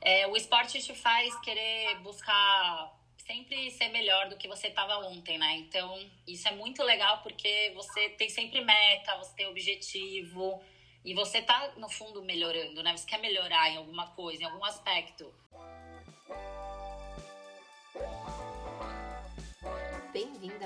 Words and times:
É, 0.00 0.26
o 0.26 0.36
esporte 0.36 0.82
te 0.82 0.94
faz 0.94 1.34
querer 1.40 1.98
buscar 2.00 2.92
sempre 3.26 3.70
ser 3.70 3.88
melhor 3.90 4.28
do 4.28 4.36
que 4.36 4.48
você 4.48 4.68
estava 4.68 4.96
ontem, 5.06 5.38
né? 5.38 5.56
Então, 5.56 5.98
isso 6.26 6.48
é 6.48 6.52
muito 6.52 6.82
legal 6.82 7.22
porque 7.22 7.72
você 7.74 8.08
tem 8.10 8.28
sempre 8.28 8.60
meta, 8.64 9.16
você 9.18 9.34
tem 9.36 9.46
objetivo 9.46 10.60
e 11.04 11.14
você 11.14 11.40
tá, 11.42 11.72
no 11.76 11.88
fundo, 11.88 12.22
melhorando, 12.22 12.82
né? 12.82 12.96
Você 12.96 13.06
quer 13.06 13.20
melhorar 13.20 13.70
em 13.70 13.76
alguma 13.76 14.08
coisa, 14.08 14.42
em 14.42 14.46
algum 14.46 14.64
aspecto. 14.64 15.32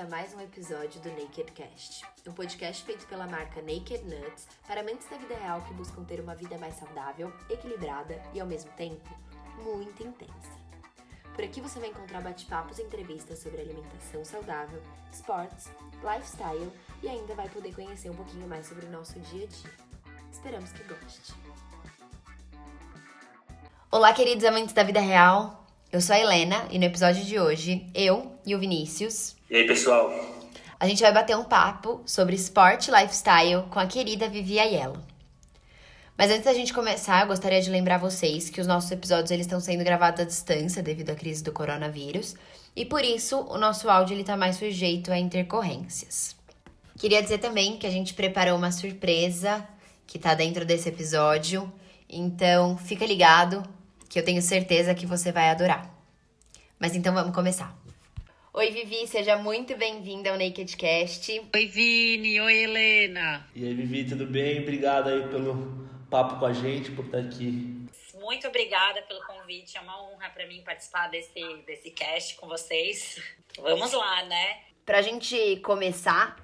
A 0.05 0.07
mais 0.07 0.35
um 0.35 0.39
episódio 0.39 1.01
do 1.01 1.09
Naked 1.09 1.51
Cast, 1.53 2.05
um 2.27 2.31
podcast 2.31 2.83
feito 2.83 3.07
pela 3.07 3.25
marca 3.25 3.59
Naked 3.59 4.03
Nuts 4.03 4.47
para 4.67 4.83
mentes 4.83 5.09
da 5.09 5.17
vida 5.17 5.35
real 5.35 5.63
que 5.63 5.73
buscam 5.73 6.03
ter 6.03 6.19
uma 6.19 6.35
vida 6.35 6.59
mais 6.59 6.75
saudável, 6.75 7.33
equilibrada 7.49 8.21
e 8.31 8.39
ao 8.39 8.45
mesmo 8.45 8.69
tempo 8.73 9.09
muito 9.63 10.03
intensa. 10.03 10.51
Por 11.33 11.43
aqui 11.43 11.59
você 11.59 11.79
vai 11.79 11.89
encontrar 11.89 12.21
bate-papos 12.21 12.77
e 12.77 12.83
entrevistas 12.83 13.39
sobre 13.39 13.61
alimentação 13.61 14.23
saudável, 14.23 14.79
esportes, 15.11 15.71
lifestyle 16.03 16.71
e 17.01 17.09
ainda 17.09 17.33
vai 17.33 17.49
poder 17.49 17.73
conhecer 17.73 18.11
um 18.11 18.15
pouquinho 18.15 18.47
mais 18.47 18.67
sobre 18.67 18.85
o 18.85 18.91
nosso 18.91 19.19
dia 19.19 19.45
a 19.45 19.47
dia. 19.47 19.71
Esperamos 20.31 20.71
que 20.71 20.83
goste. 20.83 21.33
Olá, 23.89 24.13
queridos 24.13 24.45
amantes 24.45 24.75
da 24.75 24.83
vida 24.83 24.99
real. 24.99 25.65
Eu 25.91 25.99
sou 25.99 26.15
a 26.15 26.19
Helena 26.19 26.67
e 26.69 26.77
no 26.77 26.85
episódio 26.85 27.23
de 27.23 27.39
hoje, 27.39 27.89
eu 27.95 28.39
e 28.45 28.53
o 28.53 28.59
Vinícius. 28.59 29.34
E 29.47 29.57
aí, 29.57 29.67
pessoal? 29.67 30.11
A 30.79 30.87
gente 30.87 31.03
vai 31.03 31.13
bater 31.13 31.37
um 31.37 31.43
papo 31.43 32.01
sobre 32.03 32.35
esporte 32.35 32.89
lifestyle 32.89 33.61
com 33.69 33.77
a 33.77 33.85
querida 33.85 34.27
Vivi 34.27 34.59
Aiello. 34.59 34.99
Mas 36.17 36.31
antes 36.31 36.45
da 36.45 36.53
gente 36.53 36.73
começar, 36.73 37.21
eu 37.21 37.27
gostaria 37.27 37.61
de 37.61 37.69
lembrar 37.69 37.99
vocês 37.99 38.49
que 38.49 38.59
os 38.59 38.65
nossos 38.65 38.89
episódios 38.89 39.29
eles 39.29 39.45
estão 39.45 39.59
sendo 39.59 39.83
gravados 39.83 40.21
à 40.21 40.23
distância 40.23 40.81
devido 40.81 41.11
à 41.11 41.15
crise 41.15 41.43
do 41.43 41.51
coronavírus, 41.51 42.35
e 42.75 42.85
por 42.85 43.03
isso 43.03 43.39
o 43.41 43.57
nosso 43.59 43.87
áudio 43.87 44.19
está 44.19 44.35
mais 44.35 44.55
sujeito 44.55 45.11
a 45.11 45.19
intercorrências. 45.19 46.35
Queria 46.97 47.21
dizer 47.21 47.37
também 47.37 47.77
que 47.77 47.85
a 47.85 47.91
gente 47.91 48.15
preparou 48.15 48.57
uma 48.57 48.71
surpresa 48.71 49.63
que 50.07 50.17
está 50.17 50.33
dentro 50.33 50.65
desse 50.65 50.89
episódio, 50.89 51.71
então 52.09 52.77
fica 52.77 53.05
ligado 53.05 53.61
que 54.09 54.17
eu 54.17 54.25
tenho 54.25 54.41
certeza 54.41 54.95
que 54.95 55.05
você 55.05 55.31
vai 55.31 55.49
adorar. 55.49 55.93
Mas 56.79 56.95
então 56.95 57.13
vamos 57.13 57.35
começar. 57.35 57.84
Oi, 58.57 58.71
Vivi, 58.71 59.05
seja 59.05 59.35
muito 59.35 59.75
bem-vinda 59.75 60.31
ao 60.31 60.37
Nakedcast. 60.37 61.41
Oi, 61.53 61.65
Vini. 61.65 62.39
Oi, 62.39 62.63
Helena. 62.63 63.45
E 63.53 63.67
aí, 63.67 63.73
Vivi, 63.73 64.05
tudo 64.05 64.25
bem? 64.25 64.61
Obrigado 64.61 65.09
aí 65.09 65.27
pelo 65.27 65.89
papo 66.09 66.39
com 66.39 66.45
a 66.45 66.53
gente, 66.53 66.89
por 66.91 67.03
estar 67.03 67.17
aqui. 67.17 67.85
Muito 68.13 68.47
obrigada 68.47 69.01
pelo 69.01 69.21
convite. 69.25 69.77
É 69.77 69.81
uma 69.81 70.01
honra 70.01 70.29
para 70.29 70.47
mim 70.47 70.61
participar 70.63 71.09
desse, 71.09 71.33
desse 71.67 71.91
cast 71.91 72.37
com 72.37 72.47
vocês. 72.47 73.21
Vamos 73.59 73.91
lá, 73.91 74.23
né? 74.23 74.59
Pra 74.85 75.01
gente 75.01 75.57
começar, 75.57 76.41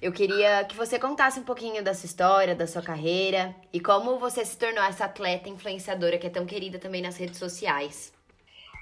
eu 0.00 0.12
queria 0.12 0.64
que 0.64 0.74
você 0.74 0.98
contasse 0.98 1.38
um 1.38 1.44
pouquinho 1.44 1.84
da 1.84 1.92
sua 1.92 2.06
história, 2.06 2.54
da 2.54 2.66
sua 2.66 2.80
carreira 2.80 3.54
e 3.70 3.80
como 3.80 4.18
você 4.18 4.46
se 4.46 4.56
tornou 4.56 4.82
essa 4.82 5.04
atleta 5.04 5.50
influenciadora 5.50 6.16
que 6.16 6.26
é 6.26 6.30
tão 6.30 6.46
querida 6.46 6.78
também 6.78 7.02
nas 7.02 7.18
redes 7.18 7.36
sociais. 7.36 8.13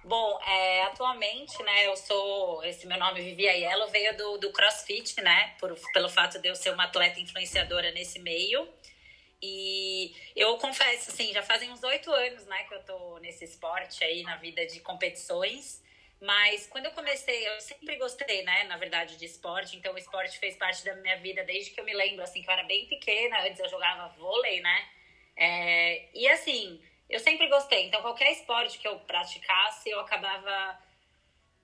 Bom, 0.05 0.41
é, 0.43 0.83
atualmente, 0.85 1.63
né, 1.63 1.87
eu 1.87 1.97
sou. 1.97 2.65
Esse 2.65 2.87
meu 2.89 2.99
nome, 2.99 3.23
Vivi 3.23 3.49
Aiello, 3.49 3.89
veio 3.89 4.17
do, 4.17 4.39
do 4.39 4.53
CrossFit, 4.53 5.21
né? 5.23 5.55
Por, 5.61 5.77
pelo 5.93 6.09
fato 6.09 6.41
de 6.41 6.49
eu 6.49 6.57
ser 6.57 6.71
uma 6.71 6.85
atleta 6.85 7.21
influenciadora 7.21 7.93
nesse 7.93 8.19
meio. 8.19 8.69
E 9.41 10.15
eu 10.35 10.57
confesso, 10.59 11.11
assim, 11.11 11.33
já 11.33 11.43
fazem 11.43 11.71
uns 11.71 11.83
oito 11.85 12.13
anos, 12.13 12.45
né, 12.47 12.65
que 12.65 12.75
eu 12.75 12.83
tô 12.85 13.19
nesse 13.19 13.45
esporte 13.45 14.03
aí, 14.05 14.23
na 14.23 14.37
vida 14.37 14.67
de 14.67 14.81
competições. 14.81 15.83
Mas 16.21 16.67
quando 16.67 16.87
eu 16.87 16.93
comecei, 16.93 17.49
eu 17.49 17.61
sempre 17.61 17.97
gostei, 17.97 18.43
né, 18.45 18.65
na 18.65 18.77
verdade, 18.77 19.17
de 19.17 19.25
esporte. 19.25 19.77
Então, 19.77 19.95
o 19.95 19.99
esporte 19.99 20.39
fez 20.39 20.57
parte 20.57 20.85
da 20.85 20.95
minha 20.97 21.17
vida 21.19 21.45
desde 21.45 21.71
que 21.71 21.81
eu 21.81 21.85
me 21.85 21.95
lembro, 21.95 22.23
assim, 22.23 22.43
que 22.43 22.49
eu 22.49 22.53
era 22.53 22.65
bem 22.65 22.87
pequena. 22.87 23.41
Antes 23.43 23.61
eu 23.61 23.69
jogava 23.69 24.09
vôlei, 24.17 24.61
né? 24.61 24.89
É, 25.37 26.09
e 26.15 26.29
assim, 26.29 26.81
eu 27.13 27.21
sempre 27.21 27.47
gostei. 27.49 27.87
Então, 27.87 28.01
qualquer 28.01 28.33
esporte 28.33 28.79
que 28.79 28.89
eu 28.89 28.99
praticasse, 29.01 29.91
eu 29.91 30.01
acabava 30.01 30.79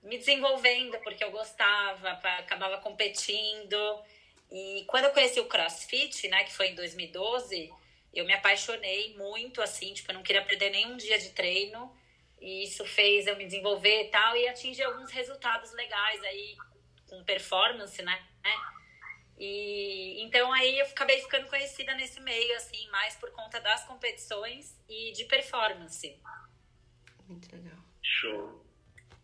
me 0.03 0.17
desenvolvendo 0.17 0.97
porque 0.99 1.23
eu 1.23 1.31
gostava, 1.31 2.09
acabava 2.11 2.77
competindo. 2.77 4.03
E 4.51 4.85
quando 4.87 5.05
eu 5.05 5.11
conheci 5.11 5.39
o 5.39 5.47
CrossFit, 5.47 6.27
né, 6.27 6.43
que 6.43 6.53
foi 6.53 6.67
em 6.69 6.75
2012, 6.75 7.73
eu 8.13 8.25
me 8.25 8.33
apaixonei 8.33 9.15
muito, 9.17 9.61
assim, 9.61 9.93
tipo, 9.93 10.11
eu 10.11 10.15
não 10.15 10.23
queria 10.23 10.43
perder 10.43 10.69
nenhum 10.69 10.95
dia 10.95 11.17
de 11.17 11.31
treino. 11.31 11.93
E 12.39 12.63
isso 12.63 12.85
fez 12.85 13.27
eu 13.27 13.35
me 13.35 13.45
desenvolver 13.45 14.03
e 14.03 14.09
tal, 14.09 14.37
e 14.37 14.47
atingir 14.47 14.83
alguns 14.83 15.11
resultados 15.11 15.73
legais 15.73 16.23
aí, 16.23 16.55
com 17.07 17.23
performance, 17.23 18.01
né? 18.01 18.23
E 19.39 20.21
então 20.21 20.51
aí 20.51 20.79
eu 20.79 20.85
acabei 20.85 21.21
ficando 21.21 21.47
conhecida 21.47 21.95
nesse 21.95 22.19
meio, 22.19 22.55
assim, 22.57 22.87
mais 22.89 23.15
por 23.15 23.31
conta 23.31 23.59
das 23.61 23.85
competições 23.85 24.77
e 24.89 25.13
de 25.13 25.23
performance. 25.25 26.19
Muito 27.27 27.49
legal. 27.55 27.77
Show. 28.03 28.65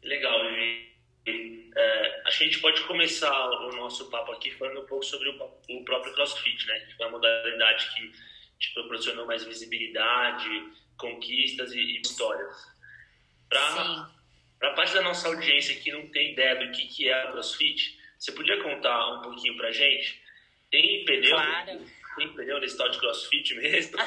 Legal, 0.01 0.39
Vivi. 0.47 1.71
É, 1.75 2.21
a 2.25 2.29
gente 2.29 2.59
pode 2.59 2.81
começar 2.83 3.49
o 3.49 3.71
nosso 3.75 4.09
papo 4.09 4.31
aqui 4.31 4.51
falando 4.51 4.81
um 4.81 4.85
pouco 4.85 5.03
sobre 5.03 5.27
o, 5.27 5.51
o 5.69 5.83
próprio 5.83 6.13
CrossFit, 6.13 6.65
né? 6.67 6.79
Que 6.81 6.95
foi 6.95 7.05
uma 7.07 7.13
modalidade 7.13 7.93
que 7.93 8.11
te 8.59 8.73
proporcionou 8.73 9.25
mais 9.25 9.43
visibilidade, 9.43 10.47
conquistas 10.97 11.73
e, 11.73 11.79
e 11.79 12.01
histórias. 12.01 12.55
Para 13.49 14.09
a 14.61 14.73
parte 14.73 14.93
da 14.93 15.01
nossa 15.01 15.27
audiência 15.27 15.75
que 15.75 15.91
não 15.91 16.07
tem 16.07 16.31
ideia 16.31 16.55
do 16.55 16.71
que, 16.71 16.87
que 16.87 17.09
é 17.09 17.25
o 17.25 17.31
CrossFit, 17.33 17.99
você 18.25 18.31
podia 18.31 18.61
contar 18.63 19.13
um 19.13 19.21
pouquinho 19.21 19.55
pra 19.55 19.71
gente? 19.71 20.19
Tem 20.71 21.05
pneu? 21.05 21.35
Claro. 21.35 21.85
Tem 22.17 22.33
pneu 22.33 22.59
nesse 22.59 22.75
tal 22.75 22.89
de 22.89 22.97
crossfit 22.97 23.53
mesmo? 23.53 23.97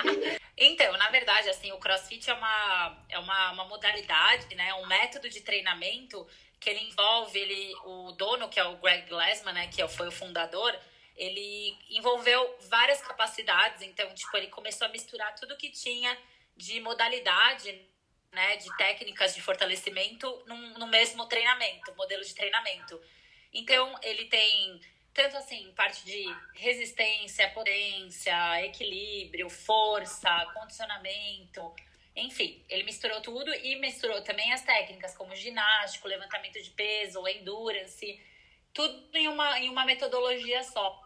então, 0.56 0.96
na 0.96 1.10
verdade, 1.10 1.50
assim, 1.50 1.70
o 1.72 1.78
crossfit 1.78 2.30
é 2.30 2.32
uma, 2.32 3.04
é 3.10 3.18
uma, 3.18 3.52
uma 3.52 3.64
modalidade, 3.66 4.54
né? 4.54 4.72
Um 4.74 4.86
método 4.86 5.28
de 5.28 5.42
treinamento 5.42 6.26
que 6.58 6.70
ele 6.70 6.80
envolve 6.80 7.38
ele, 7.38 7.74
o 7.84 8.12
dono, 8.12 8.48
que 8.48 8.58
é 8.58 8.64
o 8.64 8.78
Greg 8.78 9.06
Glassman, 9.06 9.52
né? 9.52 9.68
Que 9.68 9.86
foi 9.86 10.08
o 10.08 10.12
fundador, 10.12 10.74
ele 11.14 11.76
envolveu 11.90 12.58
várias 12.70 13.02
capacidades. 13.02 13.82
Então, 13.82 14.12
tipo, 14.14 14.34
ele 14.34 14.46
começou 14.46 14.86
a 14.86 14.90
misturar 14.90 15.34
tudo 15.34 15.58
que 15.58 15.70
tinha 15.70 16.16
de 16.56 16.80
modalidade, 16.80 17.86
né? 18.32 18.56
De 18.56 18.74
técnicas 18.78 19.34
de 19.34 19.42
fortalecimento 19.42 20.42
no 20.46 20.86
mesmo 20.86 21.26
treinamento, 21.26 21.94
modelo 21.96 22.24
de 22.24 22.34
treinamento. 22.34 22.98
Então, 23.52 23.94
ele 24.02 24.26
tem 24.26 24.80
tanto 25.14 25.36
assim, 25.36 25.72
parte 25.72 26.04
de 26.04 26.24
resistência, 26.54 27.50
potência, 27.50 28.64
equilíbrio, 28.64 29.50
força, 29.50 30.46
condicionamento, 30.54 31.74
enfim, 32.18 32.64
ele 32.68 32.82
misturou 32.82 33.20
tudo 33.20 33.54
e 33.54 33.76
misturou 33.76 34.20
também 34.22 34.52
as 34.52 34.62
técnicas 34.62 35.16
como 35.16 35.34
ginástico, 35.36 36.08
levantamento 36.08 36.60
de 36.60 36.70
peso, 36.70 37.26
endurance, 37.28 38.20
tudo 38.74 39.16
em 39.16 39.28
uma, 39.28 39.58
em 39.60 39.68
uma 39.68 39.84
metodologia 39.84 40.62
só. 40.64 41.00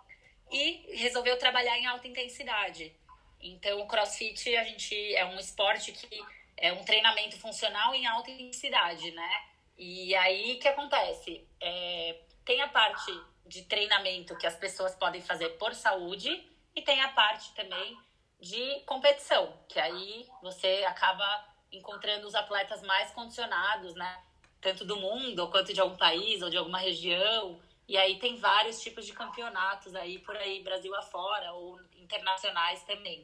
E 0.51 0.97
resolveu 0.97 1.39
trabalhar 1.39 1.79
em 1.79 1.87
alta 1.87 2.09
intensidade. 2.09 2.95
Então, 3.41 3.81
o 3.81 3.87
crossfit 3.87 4.57
a 4.57 4.65
gente 4.65 5.15
é 5.15 5.25
um 5.25 5.39
esporte 5.39 5.93
que 5.93 6.23
é 6.57 6.73
um 6.73 6.85
treinamento 6.85 7.39
funcional 7.39 7.95
em 7.95 8.07
alta 8.07 8.31
intensidade, 8.31 9.11
né? 9.11 9.45
E 9.77 10.15
aí 10.15 10.55
o 10.55 10.59
que 10.61 10.69
acontece? 10.69 11.47
É, 11.61 12.21
tem 12.45 12.61
a 12.61 12.69
parte 12.69 13.13
de 13.47 13.63
treinamento 13.65 14.37
que 14.37 14.47
as 14.47 14.57
pessoas 14.57 14.95
podem 14.95 15.21
fazer 15.21 15.51
por 15.51 15.75
saúde 15.75 16.49
e 16.75 16.83
tem 16.83 17.01
a 17.03 17.09
parte 17.09 17.53
também 17.55 17.99
de 18.41 18.81
competição, 18.87 19.57
que 19.69 19.79
aí 19.79 20.29
você 20.43 20.85
acaba 20.87 21.47
encontrando 21.71 22.27
os 22.27 22.35
atletas 22.35 22.83
mais 22.83 23.11
condicionados, 23.13 23.95
né? 23.95 24.23
Tanto 24.61 24.85
do 24.85 24.97
mundo, 24.97 25.49
quanto 25.49 25.73
de 25.73 25.81
algum 25.81 25.97
país 25.97 26.43
ou 26.43 26.51
de 26.51 26.57
alguma 26.57 26.79
região. 26.79 27.61
E 27.89 27.97
aí 27.97 28.19
tem 28.19 28.37
vários 28.37 28.81
tipos 28.81 29.07
de 29.07 29.13
campeonatos 29.13 29.95
aí 29.95 30.19
por 30.19 30.37
aí, 30.37 30.63
Brasil 30.63 30.95
afora, 30.95 31.53
ou 31.53 31.81
internacionais 31.97 32.83
também. 32.85 33.23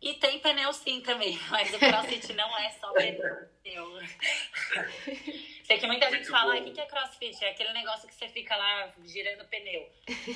E 0.00 0.14
tem 0.14 0.38
pneu 0.40 0.72
sim 0.72 1.00
também, 1.00 1.38
mas 1.50 1.72
o 1.72 1.78
crossfit 1.78 2.32
não 2.34 2.56
é 2.58 2.70
só 2.72 2.92
pneu. 2.92 3.98
Sei 5.64 5.78
que 5.78 5.86
muita 5.86 6.10
gente 6.10 6.28
fala, 6.28 6.54
o 6.56 6.72
que 6.72 6.80
é 6.80 6.86
crossfit? 6.86 7.44
É 7.44 7.50
aquele 7.50 7.72
negócio 7.72 8.06
que 8.06 8.14
você 8.14 8.28
fica 8.28 8.54
lá 8.54 8.92
girando 9.04 9.48
pneu. 9.48 9.90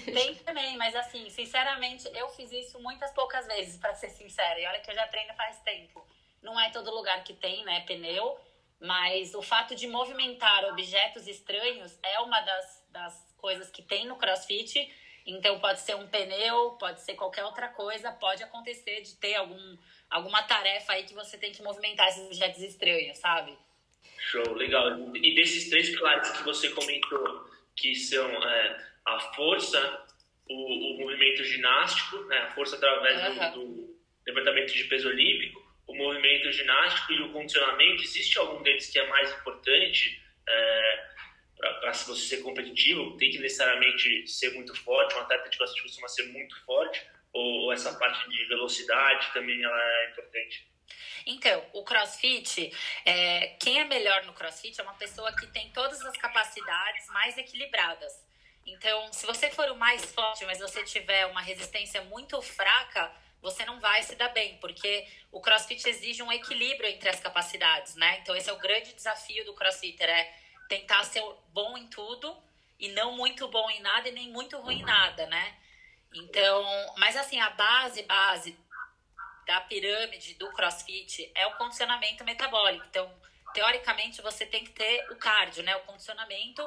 Tem 0.05 0.35
também, 0.37 0.77
mas 0.77 0.97
assim, 0.97 1.29
sinceramente, 1.29 2.09
eu 2.15 2.29
fiz 2.31 2.51
isso 2.51 2.81
muitas 2.81 3.13
poucas 3.13 3.47
vezes, 3.47 3.77
para 3.77 3.95
ser 3.95 4.09
sincera. 4.11 4.59
E 4.59 4.67
olha 4.67 4.81
que 4.81 4.91
eu 4.91 4.95
já 4.95 5.07
treino 5.07 5.35
faz 5.35 5.61
tempo. 5.61 6.05
Não 6.43 6.59
é 6.59 6.71
todo 6.71 6.91
lugar 6.91 7.23
que 7.23 7.35
tem, 7.35 7.63
né, 7.65 7.81
pneu, 7.83 8.41
mas 8.81 9.35
o 9.35 9.43
fato 9.43 9.75
de 9.75 9.87
movimentar 9.87 10.65
objetos 10.65 11.29
estranhos 11.29 11.99
é 12.03 12.19
uma 12.21 12.41
das, 12.41 12.87
das 12.89 13.35
coisas 13.37 13.71
que 13.71 13.83
tem 13.83 14.07
no 14.07 14.17
crossfit 14.17 14.91
Então 15.27 15.59
pode 15.61 15.81
ser 15.81 15.95
um 15.95 16.07
pneu, 16.07 16.73
pode 16.73 17.01
ser 17.03 17.15
qualquer 17.15 17.45
outra 17.45 17.69
coisa, 17.69 18.11
pode 18.13 18.43
acontecer 18.43 19.03
de 19.03 19.15
ter 19.17 19.35
algum, 19.35 19.77
alguma 20.09 20.43
tarefa 20.43 20.93
aí 20.93 21.05
que 21.05 21.15
você 21.15 21.37
tem 21.37 21.53
que 21.53 21.63
movimentar 21.63 22.09
esses 22.09 22.27
objetos 22.27 22.63
estranhos, 22.63 23.19
sabe? 23.19 23.57
Show, 24.19 24.55
legal. 24.55 25.15
E 25.17 25.35
desses 25.35 25.69
três 25.69 25.91
pilares 25.91 26.31
que 26.31 26.43
você 26.45 26.71
comentou, 26.71 27.49
que 27.77 27.95
são 27.95 28.29
é, 28.29 28.87
a 29.07 29.21
força, 29.35 30.07
o, 30.49 30.55
o, 30.95 31.01
movimento 31.01 31.45
ginástico, 31.45 32.19
né, 32.25 32.39
a 32.39 32.51
força 32.51 32.77
através 32.77 33.39
uhum. 33.39 33.53
do, 33.53 33.67
do 33.67 34.01
levantamento 34.27 34.73
de 34.73 34.85
peso 34.85 35.09
olímpico, 35.09 35.61
o 35.87 35.95
movimento 35.95 36.53
ginástico 36.53 37.13
e 37.13 37.23
o 37.23 37.33
condicionamento, 37.33 38.03
existe 38.03 38.39
algum 38.39 38.63
deles 38.63 38.89
que 38.91 38.99
é 38.99 39.07
mais 39.09 39.33
importante 39.33 40.23
é, 40.49 41.10
para 41.61 41.93
você 41.93 42.37
ser 42.37 42.43
competitivo? 42.43 43.17
Tem 43.17 43.31
que 43.31 43.39
necessariamente 43.39 44.27
ser 44.27 44.55
muito 44.55 44.75
forte? 44.83 45.15
Um 45.15 45.21
atleta 45.21 45.49
de 45.49 45.57
crossfit 45.57 45.83
costuma 45.83 46.09
ser 46.09 46.25
muito 46.25 46.59
forte? 46.65 47.07
Ou, 47.33 47.65
ou 47.65 47.73
essa 47.73 47.95
parte 47.99 48.29
de 48.29 48.45
velocidade 48.47 49.33
também 49.33 49.63
ela 49.63 49.81
é 49.81 50.11
importante? 50.11 50.69
Então, 51.27 51.65
o 51.73 51.85
crossfit, 51.85 52.73
é, 53.05 53.49
quem 53.61 53.79
é 53.79 53.85
melhor 53.85 54.25
no 54.25 54.33
crossfit 54.33 54.81
é 54.81 54.83
uma 54.83 54.95
pessoa 54.95 55.35
que 55.37 55.47
tem 55.47 55.71
todas 55.71 56.01
as 56.01 56.17
capacidades 56.17 57.07
mais 57.09 57.37
equilibradas. 57.37 58.13
Então, 58.67 59.13
se 59.13 59.27
você 59.27 59.51
for 59.51 59.71
o 59.71 59.77
mais 59.77 60.05
forte, 60.13 60.45
mas 60.45 60.59
você 60.59 60.83
tiver 60.85 61.27
uma 61.27 61.41
resistência 61.41 62.03
muito 62.03 62.41
fraca, 62.43 63.13
você 63.41 63.65
não 63.65 63.81
vai 63.81 64.03
se 64.03 64.15
dar 64.17 64.29
bem, 64.29 64.59
porque 64.59 65.07
o 65.33 65.41
crossfit 65.41 65.89
exige 65.89 66.23
um 66.23 66.33
equilíbrio 66.33 66.89
entre 66.89 67.09
as 67.09 67.21
capacidades, 67.21 67.95
né? 67.97 68.19
Então, 68.21 68.37
esse 68.37 68.51
é 68.51 68.53
o 68.53 68.59
grande 68.59 68.93
desafio 68.93 69.45
do 69.45 69.55
crossfitter, 69.55 70.09
é 70.09 70.35
tentar 70.71 71.03
ser 71.03 71.23
bom 71.53 71.77
em 71.77 71.89
tudo 71.89 72.35
e 72.79 72.89
não 72.91 73.17
muito 73.17 73.49
bom 73.49 73.69
em 73.71 73.81
nada 73.81 74.09
e 74.09 74.13
nem 74.13 74.31
muito 74.31 74.57
ruim 74.61 74.79
em 74.79 74.85
nada, 74.85 75.27
né? 75.27 75.57
Então, 76.15 76.65
mas 76.97 77.17
assim, 77.17 77.41
a 77.41 77.51
base, 77.51 78.05
base 78.05 78.57
da 79.47 79.61
pirâmide 79.63 80.35
do 80.35 80.49
crossfit 80.53 81.31
é 81.35 81.45
o 81.49 81.57
condicionamento 81.57 82.25
metabólico. 82.25 82.87
Então, 82.89 83.13
teoricamente, 83.53 84.23
você 84.23 84.47
tem 84.47 84.65
que 84.65 84.71
ter 84.71 85.11
o 85.11 85.17
cardio, 85.17 85.65
né? 85.65 85.75
O 85.77 85.81
condicionamento 85.81 86.67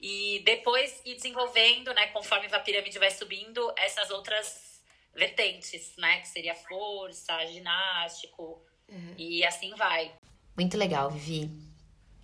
e 0.00 0.42
depois 0.44 1.00
ir 1.04 1.14
desenvolvendo, 1.14 1.94
né? 1.94 2.08
Conforme 2.08 2.48
a 2.48 2.58
pirâmide 2.58 2.98
vai 2.98 3.10
subindo, 3.10 3.72
essas 3.76 4.10
outras 4.10 4.82
vertentes, 5.14 5.96
né? 5.96 6.20
Que 6.20 6.28
seria 6.28 6.56
força, 6.56 7.46
ginástico 7.46 8.60
uhum. 8.88 9.14
e 9.16 9.44
assim 9.44 9.72
vai. 9.76 10.12
Muito 10.56 10.76
legal, 10.76 11.08
Vivi. 11.08 11.71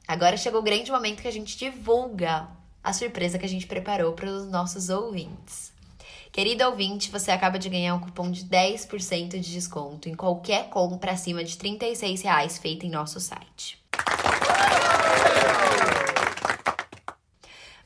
Agora 0.08 0.38
chegou 0.38 0.60
o 0.60 0.64
grande 0.64 0.90
momento 0.90 1.20
que 1.20 1.28
a 1.28 1.32
gente 1.32 1.58
divulga 1.58 2.48
a 2.82 2.94
surpresa 2.94 3.38
que 3.38 3.44
a 3.44 3.48
gente 3.48 3.66
preparou 3.66 4.14
para 4.14 4.26
os 4.26 4.48
nossos 4.48 4.88
ouvintes. 4.88 5.70
Querida 6.32 6.66
ouvinte, 6.66 7.10
você 7.10 7.30
acaba 7.30 7.58
de 7.58 7.68
ganhar 7.68 7.94
um 7.94 8.00
cupom 8.00 8.30
de 8.30 8.46
10% 8.46 9.38
de 9.38 9.52
desconto 9.52 10.08
em 10.08 10.14
qualquer 10.14 10.70
compra 10.70 11.12
acima 11.12 11.44
de 11.44 11.58
R$ 11.58 11.78
reais 12.22 12.56
feita 12.56 12.86
em 12.86 12.90
nosso 12.90 13.20
site. 13.20 13.78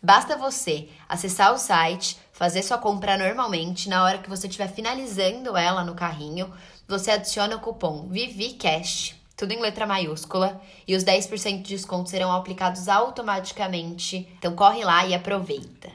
Basta 0.00 0.36
você 0.36 0.88
acessar 1.08 1.52
o 1.52 1.58
site, 1.58 2.16
fazer 2.32 2.62
sua 2.62 2.78
compra 2.78 3.18
normalmente, 3.18 3.88
na 3.88 4.04
hora 4.04 4.18
que 4.18 4.30
você 4.30 4.46
estiver 4.46 4.68
finalizando 4.68 5.56
ela 5.56 5.82
no 5.82 5.96
carrinho, 5.96 6.52
você 6.86 7.10
adiciona 7.10 7.56
o 7.56 7.60
cupom 7.60 8.06
VIVICAST, 8.08 9.21
tudo 9.36 9.52
em 9.52 9.60
letra 9.60 9.86
maiúscula, 9.86 10.60
e 10.86 10.94
os 10.94 11.04
10% 11.04 11.62
de 11.62 11.74
desconto 11.74 12.10
serão 12.10 12.32
aplicados 12.32 12.88
automaticamente. 12.88 14.28
Então 14.38 14.54
corre 14.54 14.84
lá 14.84 15.06
e 15.06 15.14
aproveita. 15.14 15.90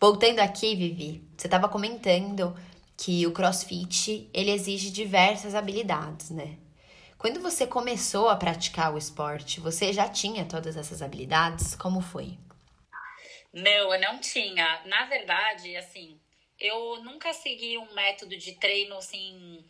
Voltando 0.00 0.40
aqui, 0.40 0.76
Vivi, 0.76 1.22
você 1.36 1.46
estava 1.46 1.68
comentando 1.68 2.56
que 2.96 3.26
o 3.26 3.32
CrossFit 3.32 4.28
ele 4.32 4.50
exige 4.50 4.90
diversas 4.90 5.54
habilidades, 5.54 6.30
né? 6.30 6.56
Quando 7.16 7.40
você 7.40 7.66
começou 7.66 8.28
a 8.28 8.36
praticar 8.36 8.94
o 8.94 8.98
esporte, 8.98 9.58
você 9.58 9.92
já 9.92 10.08
tinha 10.08 10.44
todas 10.44 10.76
essas 10.76 11.02
habilidades? 11.02 11.74
Como 11.74 12.00
foi? 12.00 12.38
Não, 13.52 13.92
eu 13.92 14.00
não 14.00 14.20
tinha. 14.20 14.82
Na 14.86 15.04
verdade, 15.06 15.76
assim, 15.76 16.16
eu 16.60 17.02
nunca 17.02 17.32
segui 17.32 17.76
um 17.76 17.92
método 17.92 18.36
de 18.36 18.52
treino 18.52 18.96
assim 18.96 19.64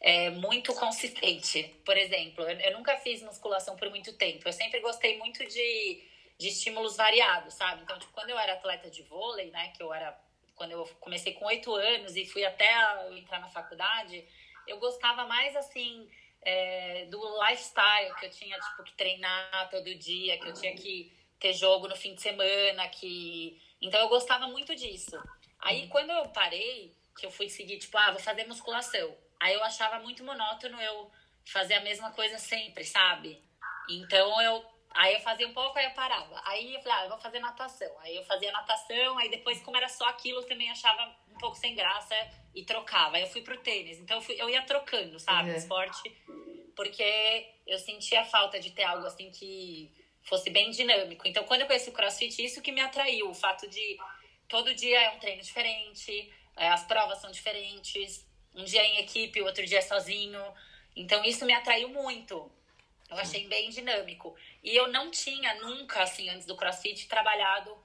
é, 0.00 0.30
muito 0.30 0.72
consistente. 0.74 1.62
Por 1.84 1.96
exemplo, 1.96 2.44
eu, 2.44 2.58
eu, 2.58 2.72
nunca 2.72 2.96
fiz 2.98 3.22
musculação 3.22 3.76
por 3.76 3.90
muito 3.90 4.16
tempo. 4.16 4.48
Eu 4.48 4.52
sempre 4.52 4.80
gostei 4.80 5.18
muito 5.18 5.44
de, 5.46 6.02
de 6.38 6.48
estímulos 6.48 6.96
variados, 6.96 7.54
sabe? 7.54 7.82
Então, 7.82 7.98
tipo, 7.98 8.12
quando 8.12 8.30
eu 8.30 8.38
era 8.38 8.54
atleta 8.54 8.90
de 8.90 9.02
vôlei, 9.02 9.50
né, 9.50 9.72
que 9.76 9.82
eu 9.82 9.92
era 9.92 10.18
quando 10.54 10.72
eu 10.72 10.86
comecei 11.00 11.32
com 11.32 11.46
oito 11.46 11.74
anos 11.74 12.16
e 12.16 12.26
fui 12.26 12.44
até 12.44 12.68
eu 13.06 13.16
entrar 13.16 13.40
na 13.40 13.48
faculdade, 13.48 14.22
eu 14.66 14.78
gostava 14.78 15.24
mais 15.24 15.56
assim 15.56 16.06
é, 16.42 17.06
do 17.06 17.18
lifestyle 17.42 18.14
que 18.16 18.26
eu 18.26 18.30
tinha 18.30 18.58
tipo 18.58 18.84
que 18.84 18.92
treinar 18.92 19.70
todo 19.70 19.94
dia, 19.94 20.38
que 20.38 20.46
eu 20.46 20.52
tinha 20.52 20.74
que 20.74 21.10
ter 21.38 21.54
jogo 21.54 21.88
no 21.88 21.96
fim 21.96 22.14
de 22.14 22.20
semana, 22.20 22.86
que 22.88 23.58
então 23.80 23.98
eu 24.00 24.08
gostava 24.10 24.48
muito 24.48 24.76
disso. 24.76 25.18
Aí 25.58 25.88
quando 25.88 26.10
eu 26.10 26.28
parei, 26.28 26.94
que 27.18 27.24
eu 27.24 27.30
fui 27.30 27.48
seguir 27.48 27.78
tipo, 27.78 27.96
ah, 27.96 28.10
vou 28.10 28.20
fazer 28.20 28.46
musculação. 28.46 29.16
Aí 29.40 29.54
eu 29.54 29.64
achava 29.64 29.98
muito 30.00 30.22
monótono 30.22 30.80
eu 30.80 31.10
fazer 31.46 31.74
a 31.74 31.80
mesma 31.80 32.12
coisa 32.12 32.38
sempre, 32.38 32.84
sabe? 32.84 33.42
Então 33.88 34.40
eu 34.42 34.64
aí 34.92 35.14
eu 35.14 35.20
fazia 35.20 35.48
um 35.48 35.54
pouco, 35.54 35.78
aí 35.78 35.86
eu 35.86 35.92
parava. 35.92 36.40
Aí 36.44 36.74
eu 36.74 36.80
falei, 36.82 36.98
ah, 36.98 37.04
eu 37.04 37.08
vou 37.10 37.18
fazer 37.18 37.40
natação. 37.40 37.98
Aí 38.00 38.16
eu 38.16 38.24
fazia 38.24 38.52
natação, 38.52 39.18
aí 39.18 39.30
depois, 39.30 39.62
como 39.62 39.76
era 39.76 39.88
só 39.88 40.08
aquilo, 40.08 40.40
eu 40.40 40.46
também 40.46 40.70
achava 40.70 41.16
um 41.28 41.38
pouco 41.38 41.56
sem 41.56 41.74
graça 41.74 42.14
e 42.54 42.64
trocava. 42.64 43.16
Aí 43.16 43.22
eu 43.22 43.28
fui 43.28 43.42
pro 43.42 43.56
tênis. 43.58 43.98
Então 43.98 44.18
eu, 44.18 44.20
fui, 44.20 44.34
eu 44.38 44.50
ia 44.50 44.62
trocando, 44.62 45.18
sabe? 45.18 45.50
Uhum. 45.50 45.56
Esporte. 45.56 46.14
Porque 46.76 47.54
eu 47.66 47.78
sentia 47.78 48.24
falta 48.24 48.58
de 48.58 48.70
ter 48.72 48.84
algo 48.84 49.06
assim 49.06 49.30
que 49.30 49.92
fosse 50.22 50.50
bem 50.50 50.70
dinâmico. 50.70 51.26
Então, 51.26 51.44
quando 51.44 51.62
eu 51.62 51.66
conheci 51.66 51.90
o 51.90 51.92
CrossFit, 51.92 52.44
isso 52.44 52.62
que 52.62 52.72
me 52.72 52.80
atraiu, 52.80 53.30
o 53.30 53.34
fato 53.34 53.68
de 53.68 53.98
todo 54.48 54.74
dia 54.74 55.00
é 55.00 55.10
um 55.10 55.18
treino 55.18 55.42
diferente, 55.42 56.32
é, 56.56 56.68
as 56.68 56.84
provas 56.84 57.18
são 57.18 57.30
diferentes, 57.30 58.26
um 58.54 58.64
dia 58.64 58.84
em 58.84 58.98
equipe, 58.98 59.42
outro 59.42 59.64
dia 59.64 59.82
sozinho. 59.82 60.40
Então, 60.94 61.24
isso 61.24 61.44
me 61.44 61.52
atraiu 61.52 61.88
muito. 61.88 62.50
Eu 63.08 63.16
achei 63.16 63.46
bem 63.48 63.70
dinâmico. 63.70 64.36
E 64.62 64.74
eu 64.74 64.88
não 64.88 65.10
tinha 65.10 65.54
nunca, 65.56 66.02
assim, 66.02 66.28
antes 66.28 66.46
do 66.46 66.56
CrossFit, 66.56 67.08
trabalhado 67.08 67.76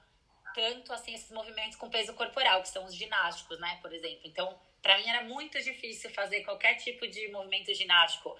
tanto, 0.54 0.92
assim, 0.92 1.14
esses 1.14 1.30
movimentos 1.30 1.76
com 1.76 1.90
peso 1.90 2.14
corporal, 2.14 2.62
que 2.62 2.68
são 2.68 2.84
os 2.84 2.94
ginásticos, 2.94 3.58
né, 3.58 3.78
por 3.82 3.92
exemplo. 3.92 4.20
Então, 4.24 4.58
para 4.80 4.96
mim 4.98 5.08
era 5.08 5.22
muito 5.24 5.62
difícil 5.62 6.10
fazer 6.10 6.42
qualquer 6.44 6.76
tipo 6.76 7.06
de 7.06 7.28
movimento 7.28 7.74
ginástico 7.74 8.34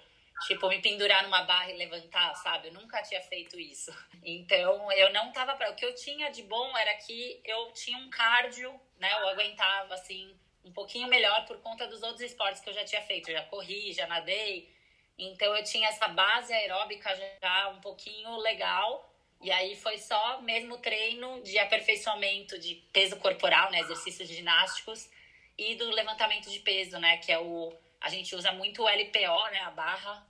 Tipo, 0.45 0.69
me 0.69 0.81
pendurar 0.83 1.23
numa 1.25 1.43
barra 1.45 1.71
e 1.71 1.77
levantar, 1.77 2.35
sabe? 2.35 2.69
Eu 2.69 2.75
nunca 2.75 3.03
tinha 3.03 3.23
feito 3.23 3.59
isso. 3.59 3.91
Então, 4.23 4.93
eu 4.93 5.13
não 5.13 5.33
tava 5.33 5.55
pra... 5.55 5.71
O 5.71 5.75
que 5.75 5.85
eu 5.85 5.95
tinha 5.95 6.31
de 6.31 6.43
bom 6.43 6.77
era 6.77 6.95
que 6.97 7.41
eu 7.45 7.73
tinha 7.73 7.97
um 7.97 8.11
cardio, 8.11 8.79
né? 8.99 9.11
Eu 9.13 9.29
aguentava, 9.29 9.95
assim, 9.95 10.37
um 10.67 10.73
pouquinho 10.73 11.09
melhor 11.09 11.47
por 11.47 11.59
conta 11.61 11.87
dos 11.87 12.03
outros 12.03 12.21
esportes 12.21 12.61
que 12.61 12.69
eu 12.69 12.75
já 12.75 12.85
tinha 12.85 13.01
feito. 13.03 13.31
Eu 13.31 13.37
já 13.37 13.45
corri, 13.45 13.93
já 13.93 14.07
nadei. 14.07 14.71
Então, 15.19 15.57
eu 15.57 15.65
tinha 15.65 15.89
essa 15.89 16.09
base 16.09 16.53
aeróbica 16.53 17.11
já 17.41 17.69
um 17.71 17.81
pouquinho 17.81 18.37
legal. 18.37 19.11
E 19.41 19.51
aí, 19.51 19.75
foi 19.77 19.97
só 19.97 20.43
mesmo 20.43 20.79
treino 20.79 21.43
de 21.43 21.59
aperfeiçoamento 21.59 22.59
de 22.59 22.75
peso 22.93 23.17
corporal, 23.17 23.71
né? 23.71 23.81
Exercícios 23.81 24.29
ginásticos. 24.29 25.09
E 25.57 25.75
do 25.77 25.89
levantamento 25.91 26.51
de 26.51 26.59
peso, 26.59 26.99
né? 26.99 27.17
Que 27.17 27.33
é 27.33 27.39
o 27.39 27.73
a 28.01 28.09
gente 28.09 28.35
usa 28.37 28.53
muito 28.53 28.83
o 28.83 28.89
LPO, 28.89 29.51
né, 29.51 29.61
a 29.61 29.71
barra, 29.71 30.27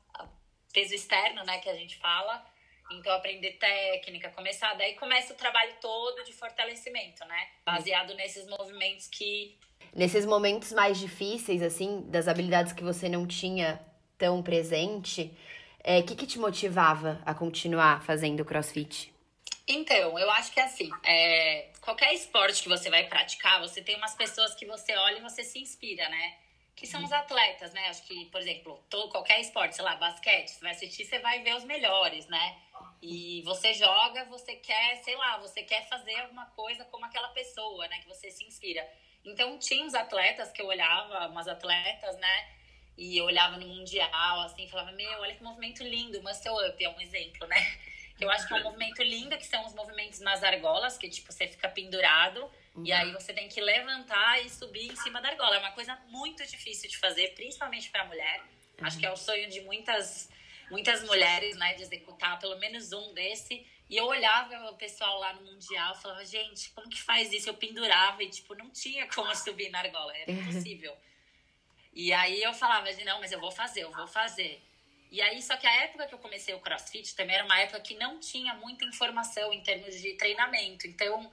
peso 0.73 0.95
externo, 0.95 1.45
né, 1.45 1.59
que 1.59 1.69
a 1.69 1.75
gente 1.75 1.97
fala. 1.97 2.45
Então, 2.91 3.13
aprender 3.15 3.53
técnica, 3.53 4.31
começar. 4.31 4.75
Daí 4.75 4.95
começa 4.95 5.33
o 5.33 5.37
trabalho 5.37 5.73
todo 5.81 6.23
de 6.25 6.33
fortalecimento, 6.33 7.25
né? 7.27 7.49
Baseado 7.65 8.15
nesses 8.15 8.47
movimentos 8.47 9.09
que. 9.09 9.59
Nesses 9.95 10.25
momentos 10.25 10.73
mais 10.73 10.99
difíceis, 10.99 11.63
assim, 11.63 12.03
das 12.09 12.29
habilidades 12.29 12.73
que 12.73 12.85
você 12.85 13.09
não 13.09 13.27
tinha 13.27 13.81
tão 14.19 14.43
presente, 14.43 15.23
o 15.23 15.33
é, 15.83 16.03
que, 16.03 16.15
que 16.15 16.27
te 16.27 16.39
motivava 16.39 17.21
a 17.25 17.35
continuar 17.35 18.05
fazendo 18.05 18.45
crossfit? 18.45 19.13
Então, 19.69 20.19
eu 20.19 20.31
acho 20.31 20.53
que 20.53 20.61
assim, 20.61 20.91
é, 21.05 21.71
qualquer 21.81 22.15
esporte 22.15 22.63
que 22.63 22.69
você 22.69 22.89
vai 22.89 23.05
praticar, 23.09 23.61
você 23.61 23.83
tem 23.83 23.97
umas 23.97 24.15
pessoas 24.15 24.55
que 24.55 24.65
você 24.65 24.95
olha 24.97 25.19
e 25.19 25.23
você 25.23 25.43
se 25.43 25.59
inspira, 25.59 26.09
né? 26.09 26.35
que 26.77 26.87
são 26.87 27.03
os 27.03 27.11
atletas, 27.11 27.73
né? 27.73 27.89
Acho 27.89 28.03
que, 28.03 28.27
por 28.27 28.39
exemplo, 28.39 28.79
todo, 28.91 29.09
qualquer 29.09 29.41
esporte, 29.41 29.75
sei 29.75 29.83
lá, 29.83 29.97
basquete, 29.97 30.51
você 30.51 30.61
vai 30.61 30.73
assistir, 30.73 31.07
você 31.07 31.19
vai 31.21 31.43
ver 31.43 31.57
os 31.57 31.65
melhores, 31.65 32.27
né? 32.27 32.59
E 33.03 33.43
você 33.43 33.75
joga, 33.75 34.25
você 34.25 34.57
quer, 34.57 34.97
sei 35.05 35.17
lá, 35.17 35.39
você 35.39 35.63
quer 35.63 35.89
fazer 35.89 36.15
alguma 36.21 36.47
coisa 36.47 36.85
como 36.87 37.05
aquela 37.05 37.29
pessoa, 37.29 37.87
né? 37.89 37.99
Que 38.01 38.09
você 38.09 38.31
se 38.31 38.45
inspira. 38.45 38.87
Então, 39.25 39.59
tinha 39.59 39.85
uns 39.85 39.95
atletas 39.95 40.51
que 40.53 40.63
eu 40.63 40.67
olhava, 40.67 41.27
umas 41.29 41.49
atletas, 41.49 42.17
né? 42.19 42.57
E 42.97 43.19
eu 43.19 43.27
olhava 43.27 43.59
no 43.59 43.67
Mundial, 43.67 44.41
assim, 44.41 44.67
falava, 44.69 44.93
meu, 44.93 45.21
olha 45.21 45.35
que 45.35 45.43
movimento 45.43 45.83
lindo, 45.83 46.23
muscle 46.23 46.69
up, 46.69 46.83
é 46.83 46.89
um 46.89 47.01
exemplo, 47.01 47.47
né? 47.47 47.57
Eu 48.19 48.31
acho 48.31 48.49
que 48.49 48.55
é 48.55 48.57
um 48.57 48.63
movimento 48.63 49.03
lindo, 49.03 49.37
que 49.37 49.47
são 49.47 49.65
os 49.67 49.75
movimentos 49.75 50.21
nas 50.21 50.43
argolas, 50.43 50.97
que 50.97 51.09
tipo, 51.09 51.31
você 51.31 51.47
fica 51.47 51.69
pendurado 51.69 52.51
uhum. 52.75 52.85
e 52.85 52.91
aí 52.91 53.13
você 53.13 53.33
tem 53.33 53.47
que 53.47 53.61
levantar 53.61 54.43
e 54.43 54.49
subir 54.49 54.91
em 54.91 54.97
cima 54.97 55.21
da 55.21 55.29
argola. 55.29 55.57
É 55.57 55.59
uma 55.59 55.73
coisa 55.73 55.95
muito 56.09 56.45
difícil 56.47 56.89
de 56.89 56.97
fazer, 56.97 57.35
principalmente 57.35 57.91
para 57.91 58.07
mulher. 58.07 58.41
Uhum. 58.41 58.87
Acho 58.87 58.99
que 58.99 59.05
é 59.05 59.13
o 59.13 59.17
sonho 59.17 59.51
de 59.51 59.61
muitas 59.61 60.31
muitas 60.71 61.03
mulheres, 61.05 61.57
né, 61.57 61.75
de 61.75 61.83
executar 61.83 62.39
pelo 62.39 62.59
menos 62.59 62.93
um 62.93 63.13
desse. 63.15 63.67
E 63.89 63.97
eu 63.97 64.07
olhava 64.07 64.71
o 64.71 64.77
pessoal 64.77 65.19
lá 65.21 65.33
no 65.35 65.43
Mundial 65.43 65.95
e 65.95 66.03
falava, 66.03 66.25
gente, 66.25 66.71
como 66.71 66.89
que 66.89 67.01
faz 67.01 67.33
isso? 67.33 67.49
Eu 67.49 67.55
pendurava 67.55 68.23
e, 68.23 68.29
tipo, 68.29 68.55
não 68.55 68.71
tinha 68.71 69.07
como 69.07 69.33
subir 69.37 69.71
na 69.71 69.79
argola, 69.79 70.17
era 70.17 70.31
impossível. 70.31 70.97
e 71.93 72.13
aí 72.13 72.43
eu 72.43 72.53
falava, 72.53 72.91
não, 73.05 73.21
mas 73.21 73.31
eu 73.33 73.41
vou 73.41 73.51
fazer, 73.51 73.85
eu 73.85 73.93
vou 73.93 74.09
fazer. 74.09 74.63
E 75.11 75.23
aí, 75.23 75.41
só 75.41 75.57
que 75.57 75.67
a 75.67 75.85
época 75.85 76.07
que 76.07 76.15
eu 76.15 76.19
comecei 76.19 76.53
o 76.55 76.61
CrossFit 76.61 77.15
também 77.15 77.37
era 77.37 77.45
uma 77.45 77.59
época 77.61 77.81
que 77.81 77.95
não 77.95 78.19
tinha 78.19 78.55
muita 78.55 78.85
informação 78.85 79.53
em 79.53 79.63
termos 79.63 79.95
de 80.01 80.15
treinamento. 80.15 80.87
Então, 80.87 81.31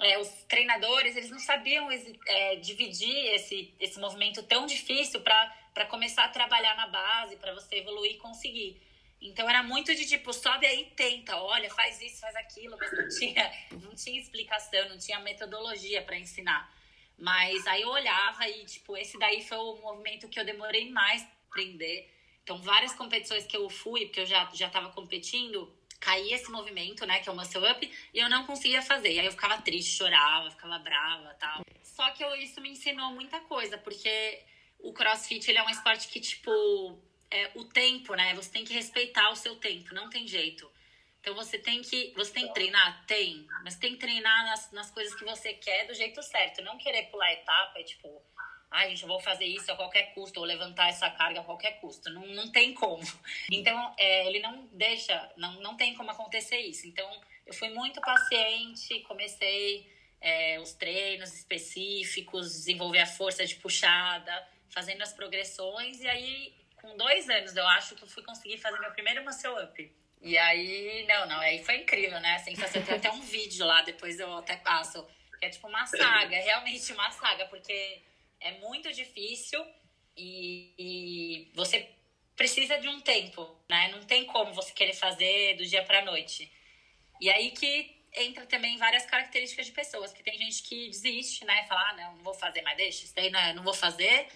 é, 0.00 0.18
os 0.18 0.28
treinadores, 0.48 1.16
eles 1.16 1.30
não 1.30 1.38
sabiam 1.38 1.88
é, 2.26 2.56
dividir 2.56 3.34
esse, 3.34 3.74
esse 3.78 3.98
movimento 3.98 4.42
tão 4.44 4.66
difícil 4.66 5.20
para 5.20 5.56
começar 5.86 6.24
a 6.24 6.28
trabalhar 6.28 6.76
na 6.76 6.86
base, 6.86 7.36
para 7.36 7.54
você 7.54 7.76
evoluir 7.76 8.12
e 8.12 8.18
conseguir. 8.18 8.80
Então, 9.20 9.48
era 9.48 9.62
muito 9.62 9.94
de 9.94 10.06
tipo, 10.06 10.32
sobe 10.32 10.66
aí 10.66 10.92
tenta, 10.96 11.36
olha, 11.36 11.70
faz 11.70 12.00
isso, 12.00 12.20
faz 12.20 12.34
aquilo, 12.36 12.76
mas 12.78 12.92
não 12.92 13.08
tinha, 13.08 13.52
não 13.82 13.94
tinha 13.94 14.20
explicação, 14.20 14.88
não 14.88 14.98
tinha 14.98 15.18
metodologia 15.20 16.02
para 16.02 16.18
ensinar. 16.18 16.72
Mas 17.18 17.66
aí 17.66 17.82
eu 17.82 17.88
olhava 17.88 18.48
e, 18.48 18.64
tipo, 18.64 18.96
esse 18.96 19.18
daí 19.18 19.42
foi 19.42 19.58
o 19.58 19.76
movimento 19.76 20.28
que 20.28 20.40
eu 20.40 20.44
demorei 20.44 20.90
mais 20.90 21.22
para 21.22 21.32
aprender 21.50 22.12
então, 22.42 22.58
várias 22.58 22.92
competições 22.92 23.46
que 23.46 23.56
eu 23.56 23.68
fui, 23.70 24.06
porque 24.06 24.20
eu 24.20 24.26
já, 24.26 24.48
já 24.52 24.68
tava 24.68 24.90
competindo, 24.90 25.72
caía 26.00 26.34
esse 26.34 26.50
movimento, 26.50 27.06
né, 27.06 27.20
que 27.20 27.28
é 27.28 27.32
o 27.32 27.36
muscle 27.36 27.70
up, 27.70 27.90
e 28.12 28.18
eu 28.18 28.28
não 28.28 28.44
conseguia 28.44 28.82
fazer. 28.82 29.12
E 29.12 29.20
aí 29.20 29.26
eu 29.26 29.32
ficava 29.32 29.62
triste, 29.62 29.96
chorava, 29.96 30.50
ficava 30.50 30.78
brava 30.78 31.34
tal. 31.38 31.62
Só 31.82 32.10
que 32.10 32.24
eu, 32.24 32.34
isso 32.36 32.60
me 32.60 32.70
ensinou 32.70 33.12
muita 33.12 33.40
coisa, 33.40 33.78
porque 33.78 34.42
o 34.82 34.92
crossfit, 34.92 35.48
ele 35.48 35.58
é 35.58 35.62
um 35.62 35.70
esporte 35.70 36.08
que, 36.08 36.20
tipo, 36.20 36.98
é, 37.30 37.50
o 37.54 37.64
tempo, 37.64 38.14
né, 38.14 38.34
você 38.34 38.50
tem 38.50 38.64
que 38.64 38.74
respeitar 38.74 39.30
o 39.30 39.36
seu 39.36 39.56
tempo, 39.56 39.94
não 39.94 40.10
tem 40.10 40.26
jeito. 40.26 40.70
Então 41.22 41.34
você 41.36 41.56
tem 41.56 41.80
que. 41.82 42.12
Você 42.16 42.32
tem 42.32 42.48
que 42.48 42.54
treinar? 42.54 43.06
Tem. 43.06 43.46
Mas 43.62 43.76
tem 43.76 43.92
que 43.92 43.98
treinar 43.98 44.44
nas, 44.44 44.72
nas 44.72 44.90
coisas 44.90 45.14
que 45.14 45.24
você 45.24 45.54
quer 45.54 45.86
do 45.86 45.94
jeito 45.94 46.20
certo. 46.20 46.60
Não 46.62 46.76
querer 46.76 47.04
pular 47.04 47.32
etapa 47.32 47.78
e, 47.78 47.84
tipo, 47.84 48.20
ai, 48.68 48.90
gente, 48.90 49.02
eu 49.02 49.08
vou 49.08 49.20
fazer 49.20 49.44
isso 49.44 49.70
a 49.70 49.76
qualquer 49.76 50.12
custo, 50.14 50.40
ou 50.40 50.46
levantar 50.46 50.88
essa 50.88 51.08
carga 51.10 51.40
a 51.40 51.44
qualquer 51.44 51.80
custo. 51.80 52.10
Não, 52.10 52.26
não 52.26 52.50
tem 52.50 52.74
como. 52.74 53.02
Então, 53.52 53.94
é, 53.96 54.26
ele 54.26 54.40
não 54.40 54.66
deixa, 54.72 55.30
não, 55.36 55.60
não 55.60 55.76
tem 55.76 55.94
como 55.94 56.10
acontecer 56.10 56.58
isso. 56.58 56.88
Então, 56.88 57.08
eu 57.46 57.54
fui 57.54 57.68
muito 57.68 58.00
paciente, 58.00 59.00
comecei 59.00 59.88
é, 60.20 60.58
os 60.58 60.72
treinos 60.72 61.32
específicos, 61.34 62.50
desenvolver 62.52 63.00
a 63.00 63.06
força 63.06 63.46
de 63.46 63.54
puxada, 63.56 64.48
fazendo 64.72 65.02
as 65.02 65.12
progressões, 65.12 66.00
e 66.00 66.08
aí, 66.08 66.54
com 66.80 66.96
dois 66.96 67.28
anos, 67.28 67.54
eu 67.54 67.66
acho 67.68 67.94
que 67.94 68.02
eu 68.02 68.08
fui 68.08 68.22
conseguir 68.22 68.58
fazer 68.58 68.78
meu 68.80 68.90
primeiro 68.90 69.22
muscle 69.24 69.62
up. 69.62 69.92
E 70.20 70.38
aí, 70.38 71.04
não, 71.06 71.26
não, 71.26 71.40
aí 71.40 71.62
foi 71.62 71.76
incrível, 71.76 72.18
né? 72.20 72.36
A 72.36 72.38
sensação, 72.38 72.82
tem 72.82 72.94
até 72.94 73.10
um 73.10 73.20
vídeo 73.22 73.66
lá, 73.66 73.82
depois 73.82 74.18
eu 74.18 74.32
até 74.36 74.56
passo, 74.56 75.06
que 75.38 75.46
é 75.46 75.50
tipo 75.50 75.68
uma 75.68 75.86
saga, 75.86 76.36
realmente 76.40 76.92
uma 76.92 77.10
saga, 77.10 77.46
porque 77.46 78.02
é 78.40 78.52
muito 78.58 78.92
difícil 78.92 79.64
e, 80.16 80.74
e 80.78 81.52
você 81.54 81.88
precisa 82.34 82.78
de 82.78 82.88
um 82.88 83.00
tempo, 83.00 83.56
né? 83.68 83.88
Não 83.88 84.02
tem 84.04 84.24
como 84.24 84.52
você 84.52 84.72
querer 84.72 84.94
fazer 84.94 85.56
do 85.56 85.66
dia 85.66 85.82
para 85.84 86.04
noite. 86.04 86.50
E 87.20 87.30
aí 87.30 87.50
que 87.50 88.02
entra 88.14 88.46
também 88.46 88.76
várias 88.76 89.06
características 89.06 89.66
de 89.66 89.72
pessoas, 89.72 90.12
que 90.12 90.22
tem 90.22 90.36
gente 90.36 90.62
que 90.62 90.88
desiste, 90.88 91.44
né? 91.44 91.64
Fala, 91.66 91.90
ah, 91.90 91.94
não, 91.94 92.16
não 92.16 92.24
vou 92.24 92.34
fazer 92.34 92.62
mais, 92.62 92.76
deixa, 92.76 93.04
isso 93.04 93.14
daí 93.14 93.30
não, 93.30 93.40
é, 93.40 93.52
não 93.52 93.62
vou 93.62 93.74
fazer. 93.74 94.28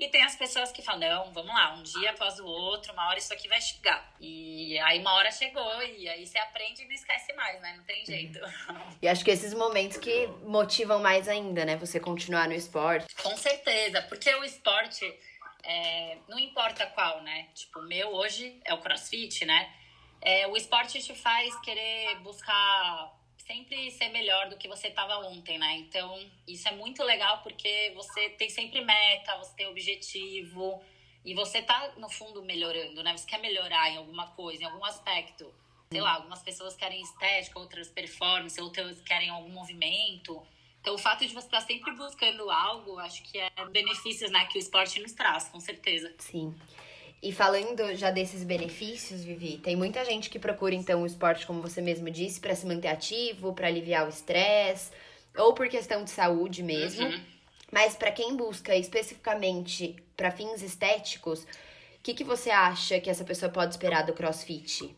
E 0.00 0.08
tem 0.08 0.22
as 0.22 0.34
pessoas 0.34 0.72
que 0.72 0.80
falam, 0.80 1.00
não, 1.00 1.32
vamos 1.32 1.54
lá, 1.54 1.74
um 1.74 1.82
dia 1.82 2.12
após 2.12 2.40
o 2.40 2.46
outro, 2.46 2.90
uma 2.94 3.06
hora 3.08 3.18
isso 3.18 3.34
aqui 3.34 3.46
vai 3.46 3.60
chegar. 3.60 4.16
E 4.18 4.78
aí 4.78 4.98
uma 4.98 5.12
hora 5.12 5.30
chegou, 5.30 5.82
e 5.82 6.08
aí 6.08 6.26
você 6.26 6.38
aprende 6.38 6.82
e 6.82 6.86
não 6.86 6.94
esquece 6.94 7.34
mais, 7.34 7.60
né? 7.60 7.74
Não 7.76 7.84
tem 7.84 8.02
jeito. 8.06 8.40
E 9.02 9.06
acho 9.06 9.22
que 9.22 9.30
esses 9.30 9.52
momentos 9.52 9.98
que 9.98 10.26
motivam 10.42 11.00
mais 11.00 11.28
ainda, 11.28 11.66
né? 11.66 11.76
Você 11.76 12.00
continuar 12.00 12.48
no 12.48 12.54
esporte. 12.54 13.14
Com 13.16 13.36
certeza, 13.36 14.00
porque 14.02 14.34
o 14.36 14.42
esporte, 14.42 15.04
é, 15.62 16.16
não 16.26 16.38
importa 16.38 16.86
qual, 16.86 17.22
né? 17.22 17.48
Tipo, 17.54 17.80
o 17.80 17.86
meu 17.86 18.08
hoje 18.08 18.58
é 18.64 18.72
o 18.72 18.78
crossfit, 18.78 19.44
né? 19.44 19.70
É, 20.22 20.46
o 20.46 20.56
esporte 20.56 21.02
te 21.02 21.14
faz 21.14 21.54
querer 21.60 22.18
buscar 22.20 23.19
sempre 23.50 23.90
ser 23.90 24.10
melhor 24.10 24.48
do 24.48 24.56
que 24.56 24.68
você 24.68 24.86
estava 24.86 25.18
ontem, 25.26 25.58
né? 25.58 25.74
Então, 25.78 26.24
isso 26.46 26.68
é 26.68 26.72
muito 26.72 27.02
legal 27.02 27.42
porque 27.42 27.92
você 27.96 28.30
tem 28.30 28.48
sempre 28.48 28.80
meta, 28.80 29.36
você 29.38 29.52
tem 29.56 29.66
objetivo 29.66 30.80
e 31.24 31.34
você 31.34 31.60
tá, 31.60 31.92
no 31.96 32.08
fundo, 32.08 32.44
melhorando, 32.44 33.02
né? 33.02 33.16
Você 33.16 33.26
quer 33.26 33.40
melhorar 33.40 33.90
em 33.90 33.96
alguma 33.96 34.28
coisa, 34.28 34.62
em 34.62 34.66
algum 34.66 34.84
aspecto. 34.84 35.52
Sei 35.92 36.00
lá, 36.00 36.12
algumas 36.12 36.40
pessoas 36.40 36.76
querem 36.76 37.02
estética, 37.02 37.58
outras 37.58 37.88
performance, 37.88 38.60
outras 38.60 39.00
querem 39.00 39.28
algum 39.30 39.50
movimento. 39.50 40.40
Então, 40.80 40.94
o 40.94 40.98
fato 40.98 41.26
de 41.26 41.34
você 41.34 41.46
estar 41.46 41.60
sempre 41.62 41.92
buscando 41.96 42.48
algo, 42.48 43.00
acho 43.00 43.20
que 43.24 43.36
é 43.36 43.50
benefícios, 43.72 44.30
né, 44.30 44.46
que 44.46 44.56
o 44.56 44.60
esporte 44.60 45.00
nos 45.00 45.12
traz, 45.12 45.48
com 45.48 45.58
certeza. 45.58 46.14
Sim. 46.18 46.54
E 47.22 47.32
falando 47.32 47.94
já 47.94 48.10
desses 48.10 48.42
benefícios, 48.42 49.22
Vivi, 49.22 49.58
tem 49.58 49.76
muita 49.76 50.04
gente 50.04 50.30
que 50.30 50.38
procura 50.38 50.74
então 50.74 51.02
o 51.02 51.06
esporte, 51.06 51.46
como 51.46 51.60
você 51.60 51.82
mesmo 51.82 52.10
disse, 52.10 52.40
para 52.40 52.54
se 52.54 52.64
manter 52.64 52.88
ativo, 52.88 53.52
para 53.52 53.66
aliviar 53.66 54.06
o 54.06 54.08
estresse, 54.08 54.90
ou 55.36 55.52
por 55.52 55.68
questão 55.68 56.02
de 56.02 56.10
saúde 56.10 56.62
mesmo. 56.62 57.06
Uhum. 57.06 57.24
Mas 57.70 57.94
para 57.94 58.10
quem 58.10 58.34
busca 58.34 58.74
especificamente 58.74 59.96
para 60.16 60.30
fins 60.30 60.62
estéticos, 60.62 61.42
o 61.42 62.02
que, 62.02 62.14
que 62.14 62.24
você 62.24 62.50
acha 62.50 62.98
que 62.98 63.10
essa 63.10 63.24
pessoa 63.24 63.52
pode 63.52 63.74
esperar 63.74 64.04
do 64.04 64.14
CrossFit? 64.14 64.96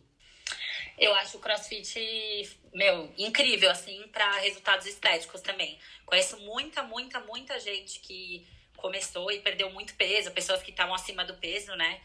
Eu 0.97 1.13
acho 1.17 1.39
o 1.39 1.41
CrossFit, 1.41 2.57
meu, 2.73 3.13
incrível, 3.19 3.69
assim, 3.69 4.01
para 4.13 4.39
resultados 4.39 4.87
estéticos 4.87 5.41
também. 5.41 5.77
Conheço 6.07 6.39
muita, 6.39 6.85
muita, 6.85 7.19
muita 7.21 7.59
gente 7.59 7.99
que 7.99 8.47
começou 8.77 9.31
e 9.33 9.41
perdeu 9.41 9.71
muito 9.71 9.95
peso, 9.95 10.31
pessoas 10.31 10.63
que 10.63 10.71
estavam 10.71 10.95
acima 10.95 11.25
do 11.25 11.35
peso, 11.35 11.75
né? 11.75 12.01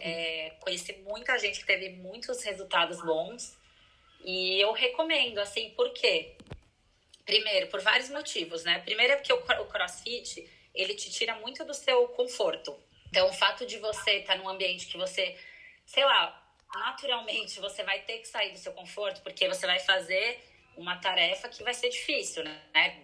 É, 0.00 0.56
conheci 0.60 0.92
muita 0.98 1.38
gente 1.38 1.60
que 1.60 1.66
teve 1.66 1.90
muitos 1.90 2.42
resultados 2.42 3.00
bons. 3.02 3.56
E 4.24 4.60
eu 4.60 4.72
recomendo, 4.72 5.38
assim, 5.38 5.70
por 5.70 5.92
quê? 5.92 6.36
Primeiro, 7.24 7.68
por 7.68 7.80
vários 7.80 8.10
motivos, 8.10 8.64
né? 8.64 8.80
Primeiro 8.80 9.12
é 9.12 9.16
porque 9.16 9.32
o 9.32 9.66
crossfit, 9.66 10.48
ele 10.74 10.94
te 10.94 11.10
tira 11.10 11.34
muito 11.36 11.64
do 11.64 11.74
seu 11.74 12.08
conforto. 12.08 12.76
Então, 13.08 13.28
o 13.28 13.32
fato 13.32 13.66
de 13.66 13.78
você 13.78 14.18
estar 14.18 14.36
num 14.36 14.48
ambiente 14.48 14.86
que 14.86 14.96
você, 14.96 15.36
sei 15.86 16.04
lá, 16.04 16.40
naturalmente 16.74 17.58
você 17.60 17.82
vai 17.82 18.00
ter 18.00 18.18
que 18.18 18.28
sair 18.28 18.52
do 18.52 18.58
seu 18.58 18.72
conforto, 18.72 19.20
porque 19.22 19.48
você 19.48 19.66
vai 19.66 19.80
fazer 19.80 20.40
uma 20.76 20.96
tarefa 20.96 21.48
que 21.48 21.62
vai 21.62 21.74
ser 21.74 21.88
difícil, 21.88 22.44
né? 22.44 23.02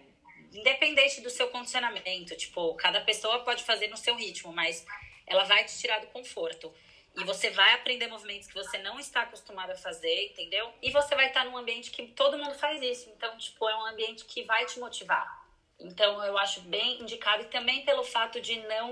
Independente 0.53 1.21
do 1.21 1.29
seu 1.29 1.49
condicionamento, 1.49 2.35
tipo, 2.35 2.73
cada 2.75 3.01
pessoa 3.01 3.43
pode 3.43 3.63
fazer 3.63 3.87
no 3.87 3.97
seu 3.97 4.15
ritmo, 4.15 4.51
mas 4.53 4.85
ela 5.25 5.43
vai 5.43 5.65
te 5.65 5.77
tirar 5.77 5.99
do 5.99 6.07
conforto. 6.07 6.73
E 7.17 7.23
você 7.23 7.49
vai 7.49 7.73
aprender 7.73 8.07
movimentos 8.07 8.47
que 8.47 8.53
você 8.53 8.77
não 8.77 8.99
está 8.99 9.21
acostumado 9.21 9.71
a 9.71 9.75
fazer, 9.75 10.27
entendeu? 10.27 10.71
E 10.81 10.91
você 10.91 11.15
vai 11.15 11.27
estar 11.27 11.45
num 11.45 11.57
ambiente 11.57 11.89
que 11.89 12.07
todo 12.07 12.37
mundo 12.37 12.53
faz 12.53 12.81
isso. 12.81 13.09
Então, 13.09 13.35
tipo, 13.37 13.67
é 13.67 13.75
um 13.75 13.87
ambiente 13.87 14.23
que 14.25 14.43
vai 14.43 14.65
te 14.65 14.79
motivar. 14.79 15.47
Então, 15.79 16.23
eu 16.23 16.37
acho 16.37 16.61
bem 16.61 17.01
indicado 17.01 17.43
e 17.43 17.47
também 17.47 17.85
pelo 17.85 18.03
fato 18.03 18.41
de 18.41 18.59
não 18.61 18.91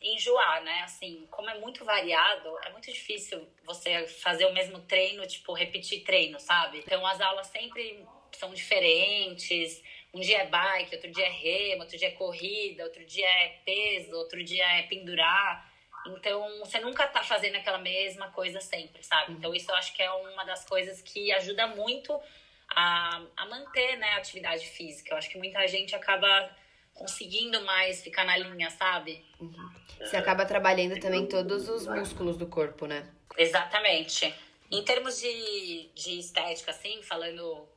enjoar, 0.00 0.62
né? 0.62 0.80
Assim, 0.82 1.26
como 1.30 1.50
é 1.50 1.58
muito 1.58 1.84
variado, 1.84 2.58
é 2.64 2.70
muito 2.70 2.90
difícil 2.90 3.46
você 3.62 4.06
fazer 4.06 4.46
o 4.46 4.52
mesmo 4.52 4.80
treino, 4.80 5.26
tipo, 5.26 5.52
repetir 5.52 6.02
treino, 6.02 6.40
sabe? 6.40 6.78
Então, 6.78 7.06
as 7.06 7.20
aulas 7.20 7.46
sempre 7.48 8.06
são 8.32 8.52
diferentes. 8.54 9.82
Um 10.12 10.20
dia 10.20 10.42
é 10.42 10.46
bike, 10.46 10.94
outro 10.94 11.10
dia 11.10 11.26
é 11.26 11.30
remo, 11.30 11.82
outro 11.82 11.96
dia 11.96 12.08
é 12.08 12.12
corrida, 12.12 12.84
outro 12.84 13.04
dia 13.04 13.28
é 13.28 13.48
peso, 13.64 14.16
outro 14.16 14.42
dia 14.42 14.64
é 14.78 14.82
pendurar. 14.82 15.73
Então, 16.06 16.58
você 16.60 16.78
nunca 16.80 17.06
tá 17.06 17.22
fazendo 17.22 17.56
aquela 17.56 17.78
mesma 17.78 18.30
coisa 18.30 18.60
sempre, 18.60 19.02
sabe? 19.02 19.32
Então, 19.32 19.54
isso 19.54 19.70
eu 19.70 19.74
acho 19.76 19.94
que 19.94 20.02
é 20.02 20.10
uma 20.10 20.44
das 20.44 20.64
coisas 20.64 21.00
que 21.00 21.32
ajuda 21.32 21.66
muito 21.68 22.20
a, 22.68 23.22
a 23.36 23.46
manter 23.46 23.96
né, 23.96 24.12
a 24.12 24.16
atividade 24.18 24.66
física. 24.66 25.12
Eu 25.12 25.18
acho 25.18 25.30
que 25.30 25.38
muita 25.38 25.66
gente 25.66 25.94
acaba 25.94 26.50
conseguindo 26.92 27.60
mais 27.62 28.02
ficar 28.02 28.24
na 28.24 28.36
linha, 28.36 28.70
sabe? 28.70 29.24
Uhum. 29.40 29.70
Você 29.98 30.16
acaba 30.16 30.46
trabalhando 30.46 30.98
também 31.00 31.26
todos 31.26 31.68
os 31.68 31.86
músculos 31.86 32.36
do 32.36 32.46
corpo, 32.46 32.86
né? 32.86 33.08
Exatamente. 33.36 34.32
Em 34.70 34.82
termos 34.84 35.20
de, 35.20 35.90
de 35.94 36.18
estética, 36.18 36.70
assim, 36.70 37.02
falando 37.02 37.68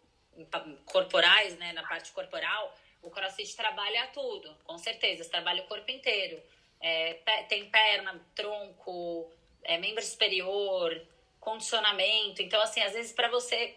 corporais, 0.86 1.58
né, 1.58 1.74
na 1.74 1.84
parte 1.84 2.12
corporal, 2.12 2.76
o 3.02 3.10
crossfit 3.10 3.56
trabalha 3.56 4.08
tudo, 4.08 4.56
com 4.64 4.78
certeza. 4.78 5.24
Você 5.24 5.30
trabalha 5.30 5.64
o 5.64 5.68
corpo 5.68 5.90
inteiro. 5.90 6.42
É, 6.82 7.14
tem 7.50 7.70
perna, 7.70 8.20
tronco, 8.36 9.32
é, 9.64 9.78
membro 9.78 10.04
superior, 10.04 11.02
condicionamento. 11.40 12.42
Então, 12.42 12.62
assim, 12.62 12.82
às 12.82 12.94
vezes 12.94 13.12
para 13.12 13.30
você. 13.30 13.76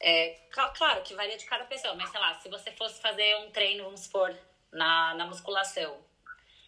É, 0.00 0.38
claro 0.76 1.02
que 1.02 1.14
varia 1.14 1.36
de 1.36 1.44
cada 1.44 1.64
pessoa, 1.64 1.94
mas 1.94 2.08
sei 2.10 2.20
lá, 2.20 2.34
se 2.34 2.48
você 2.48 2.70
fosse 2.70 3.00
fazer 3.02 3.36
um 3.38 3.50
treino, 3.50 3.82
vamos 3.82 4.02
supor, 4.02 4.32
na, 4.70 5.14
na 5.14 5.26
musculação, 5.26 5.98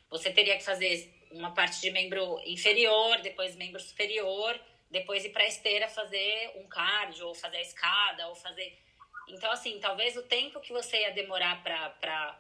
você 0.09 0.33
teria 0.33 0.57
que 0.57 0.65
fazer 0.65 1.15
uma 1.31 1.55
parte 1.55 1.81
de 1.81 1.91
membro 1.91 2.41
inferior, 2.45 3.21
depois 3.21 3.55
membro 3.55 3.81
superior, 3.81 4.59
depois 4.91 5.25
ir 5.25 5.31
para 5.31 5.45
a 5.45 5.47
esteira 5.47 5.89
fazer 5.89 6.53
um 6.57 6.67
cardio, 6.67 7.29
ou 7.29 7.35
fazer 7.35 7.59
a 7.59 7.63
escada, 7.63 8.27
ou 8.29 8.35
fazer. 8.35 8.77
Então, 9.29 9.51
assim, 9.53 9.79
talvez 9.79 10.17
o 10.17 10.23
tempo 10.25 10.61
que 10.61 10.73
você 10.73 11.03
ia 11.03 11.13
demorar 11.13 11.63
para 11.63 12.37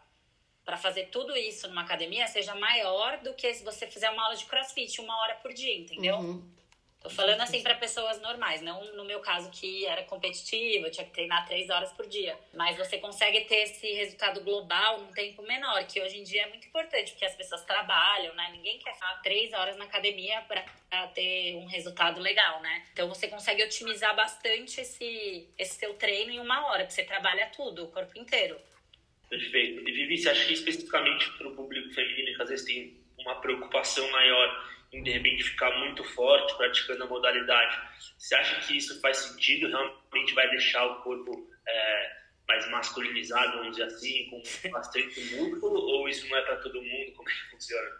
fazer 0.76 1.06
tudo 1.06 1.36
isso 1.36 1.68
numa 1.68 1.82
academia 1.82 2.26
seja 2.26 2.54
maior 2.54 3.18
do 3.18 3.34
que 3.34 3.52
se 3.54 3.64
você 3.64 3.86
fizer 3.86 4.10
uma 4.10 4.24
aula 4.24 4.36
de 4.36 4.44
crossfit 4.44 5.00
uma 5.00 5.16
hora 5.22 5.34
por 5.36 5.52
dia, 5.52 5.76
entendeu? 5.76 6.16
Uhum. 6.16 6.60
Tô 7.00 7.08
falando 7.08 7.40
assim 7.40 7.62
para 7.62 7.74
pessoas 7.76 8.20
normais, 8.20 8.60
não 8.60 8.84
no 8.94 9.06
meu 9.06 9.20
caso 9.20 9.48
que 9.50 9.86
era 9.86 10.02
competitivo, 10.02 10.84
eu 10.84 10.90
tinha 10.90 11.06
que 11.06 11.12
treinar 11.12 11.46
três 11.46 11.70
horas 11.70 11.90
por 11.92 12.06
dia. 12.06 12.38
Mas 12.52 12.76
você 12.76 12.98
consegue 12.98 13.40
ter 13.46 13.62
esse 13.62 13.90
resultado 13.94 14.42
global 14.42 15.00
num 15.00 15.10
tempo 15.10 15.42
menor, 15.42 15.82
que 15.86 15.98
hoje 15.98 16.18
em 16.18 16.22
dia 16.22 16.42
é 16.42 16.48
muito 16.48 16.66
importante, 16.68 17.12
porque 17.12 17.24
as 17.24 17.34
pessoas 17.34 17.64
trabalham, 17.64 18.34
né? 18.34 18.50
Ninguém 18.52 18.78
quer 18.78 18.92
ficar 18.92 19.14
três 19.22 19.50
horas 19.54 19.78
na 19.78 19.86
academia 19.86 20.42
para 20.42 21.06
ter 21.14 21.56
um 21.56 21.64
resultado 21.64 22.20
legal, 22.20 22.60
né? 22.60 22.84
Então 22.92 23.08
você 23.08 23.28
consegue 23.28 23.64
otimizar 23.64 24.14
bastante 24.14 24.82
esse, 24.82 25.48
esse 25.56 25.78
seu 25.78 25.94
treino 25.94 26.30
em 26.30 26.38
uma 26.38 26.66
hora, 26.66 26.84
porque 26.84 26.92
você 26.92 27.04
trabalha 27.04 27.46
tudo, 27.46 27.84
o 27.84 27.88
corpo 27.88 28.18
inteiro. 28.18 28.60
Perfeito. 29.30 29.88
E 29.88 29.92
Vivi, 29.92 30.18
você 30.18 30.28
acha 30.28 30.44
que 30.44 30.54
especificamente 30.54 31.30
para 31.38 31.46
o 31.46 31.54
público 31.54 31.94
feminino 31.94 32.36
que 32.36 32.42
às 32.42 32.48
vezes 32.48 32.66
tem 32.66 33.00
uma 33.16 33.40
preocupação 33.40 34.10
maior 34.10 34.68
em 34.92 35.04
de 35.04 35.10
repente 35.12 35.44
ficar 35.44 35.70
muito 35.78 36.02
forte 36.02 36.56
praticando 36.56 37.04
a 37.04 37.06
modalidade. 37.06 37.80
Você 38.18 38.34
acha 38.34 38.60
que 38.66 38.76
isso 38.76 39.00
faz 39.00 39.18
sentido? 39.18 39.68
Realmente 39.68 40.34
vai 40.34 40.50
deixar 40.50 40.84
o 40.84 41.02
corpo 41.02 41.48
é, 41.64 42.16
mais 42.48 42.68
masculinizado, 42.70 43.58
vamos 43.58 43.76
dizer 43.76 43.84
assim, 43.84 44.28
com 44.28 44.70
bastante 44.70 45.20
músculo? 45.36 45.78
Ou 45.78 46.08
isso 46.08 46.28
não 46.28 46.36
é 46.36 46.42
para 46.42 46.56
todo 46.56 46.82
mundo? 46.82 47.12
Como 47.12 47.30
é 47.30 47.32
que 47.32 47.50
funciona? 47.52 47.90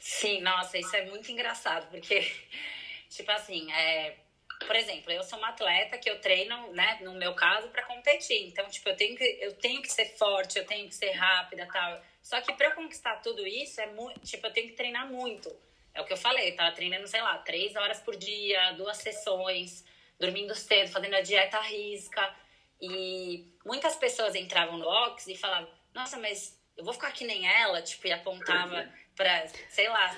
Sim, 0.00 0.40
nossa, 0.40 0.76
isso 0.78 0.96
é 0.96 1.06
muito 1.06 1.30
engraçado, 1.30 1.88
porque, 1.92 2.28
tipo 3.08 3.30
assim, 3.30 3.70
é, 3.70 4.16
por 4.64 4.76
exemplo, 4.76 5.12
eu 5.12 5.22
sou 5.22 5.38
uma 5.38 5.48
atleta 5.48 5.98
que 5.98 6.08
eu 6.08 6.20
treino, 6.20 6.72
né, 6.72 6.98
no 7.02 7.14
meu 7.14 7.34
caso, 7.34 7.68
para 7.68 7.82
competir. 7.84 8.46
Então, 8.46 8.66
tipo, 8.68 8.88
eu 8.88 8.96
tenho 8.96 9.16
que, 9.16 9.24
eu 9.40 9.52
tenho 9.54 9.80
que 9.82 9.92
ser 9.92 10.06
forte, 10.16 10.58
eu 10.58 10.66
tenho 10.66 10.88
que 10.88 10.94
ser 10.94 11.12
rápida 11.12 11.68
tal. 11.72 12.02
Só 12.22 12.40
que 12.40 12.52
para 12.54 12.72
conquistar 12.72 13.16
tudo 13.16 13.46
isso, 13.46 13.80
é 13.80 13.86
muito, 13.86 14.20
tipo, 14.20 14.46
eu 14.46 14.52
tenho 14.52 14.68
que 14.68 14.74
treinar 14.74 15.08
muito. 15.10 15.54
É 15.94 16.00
o 16.00 16.04
que 16.04 16.12
eu 16.12 16.16
falei, 16.16 16.52
tava 16.52 16.74
treinando, 16.74 17.06
sei 17.06 17.20
lá, 17.20 17.38
três 17.38 17.76
horas 17.76 18.00
por 18.00 18.16
dia, 18.16 18.72
duas 18.72 18.96
sessões, 18.98 19.84
dormindo 20.18 20.54
cedo, 20.54 20.90
fazendo 20.90 21.14
a 21.14 21.20
dieta 21.20 21.58
à 21.58 21.62
risca. 21.62 22.34
E 22.80 23.46
muitas 23.64 23.96
pessoas 23.96 24.34
entravam 24.34 24.78
no 24.78 24.84
box 24.84 25.28
e 25.28 25.36
falavam, 25.36 25.68
nossa, 25.94 26.18
mas 26.18 26.60
eu 26.76 26.84
vou 26.84 26.94
ficar 26.94 27.12
que 27.12 27.24
nem 27.24 27.46
ela, 27.46 27.82
tipo, 27.82 28.06
e 28.06 28.12
apontava 28.12 28.90
pra, 29.14 29.46
sei 29.68 29.88
lá, 29.88 30.16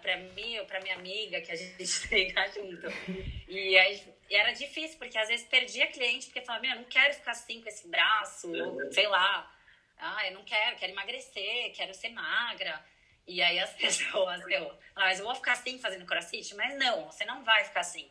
pra 0.00 0.16
mim 0.16 0.58
ou 0.58 0.66
pra 0.66 0.80
minha 0.80 0.94
amiga, 0.94 1.40
que 1.40 1.52
a 1.52 1.56
gente 1.56 1.76
treina 2.08 2.46
junto. 2.48 2.86
E, 3.48 3.78
aí, 3.78 4.02
e 4.28 4.36
era 4.36 4.52
difícil, 4.52 4.98
porque 4.98 5.18
às 5.18 5.28
vezes 5.28 5.46
perdia 5.46 5.86
cliente, 5.88 6.26
porque 6.26 6.40
falava, 6.42 6.62
meu, 6.62 6.72
eu 6.72 6.76
não 6.78 6.84
quero 6.84 7.14
ficar 7.14 7.32
assim 7.32 7.60
com 7.60 7.68
esse 7.68 7.88
braço, 7.88 8.50
sei 8.92 9.06
lá. 9.06 9.52
Ah, 9.98 10.26
eu 10.28 10.34
não 10.34 10.44
quero, 10.44 10.76
quero 10.76 10.92
emagrecer, 10.92 11.72
quero 11.74 11.92
ser 11.92 12.10
magra. 12.10 12.82
E 13.26 13.42
aí 13.42 13.58
as 13.58 13.70
pessoas, 13.74 14.44
meu, 14.46 14.70
ah, 14.96 15.06
mas 15.06 15.18
eu 15.18 15.24
vou 15.24 15.34
ficar 15.34 15.52
assim 15.52 15.78
fazendo 15.78 16.06
crossfit? 16.06 16.54
Mas 16.54 16.76
não, 16.78 17.06
você 17.06 17.24
não 17.24 17.44
vai 17.44 17.64
ficar 17.64 17.80
assim. 17.80 18.08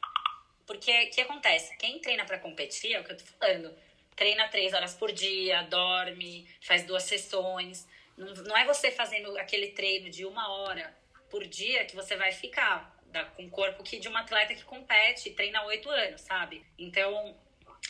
Porque 0.65 0.91
o 0.91 1.09
que 1.09 1.21
acontece? 1.21 1.75
Quem 1.77 1.99
treina 1.99 2.25
para 2.25 2.37
competir, 2.37 2.93
é 2.93 2.99
o 2.99 3.03
que 3.03 3.11
eu 3.11 3.17
tô 3.17 3.25
falando, 3.25 3.75
treina 4.15 4.47
três 4.49 4.73
horas 4.73 4.93
por 4.93 5.11
dia, 5.11 5.63
dorme, 5.63 6.47
faz 6.61 6.83
duas 6.83 7.03
sessões. 7.03 7.87
Não, 8.15 8.33
não 8.43 8.57
é 8.57 8.65
você 8.65 8.91
fazendo 8.91 9.35
aquele 9.37 9.69
treino 9.69 10.09
de 10.09 10.25
uma 10.25 10.47
hora 10.51 10.98
por 11.29 11.45
dia 11.45 11.85
que 11.85 11.95
você 11.95 12.15
vai 12.15 12.31
ficar 12.31 12.95
da, 13.07 13.25
com 13.25 13.45
o 13.45 13.49
corpo 13.49 13.83
que 13.83 13.99
de 13.99 14.07
uma 14.07 14.21
atleta 14.21 14.53
que 14.53 14.63
compete 14.63 15.31
treina 15.31 15.63
oito 15.65 15.89
anos, 15.89 16.21
sabe? 16.21 16.65
Então, 16.77 17.35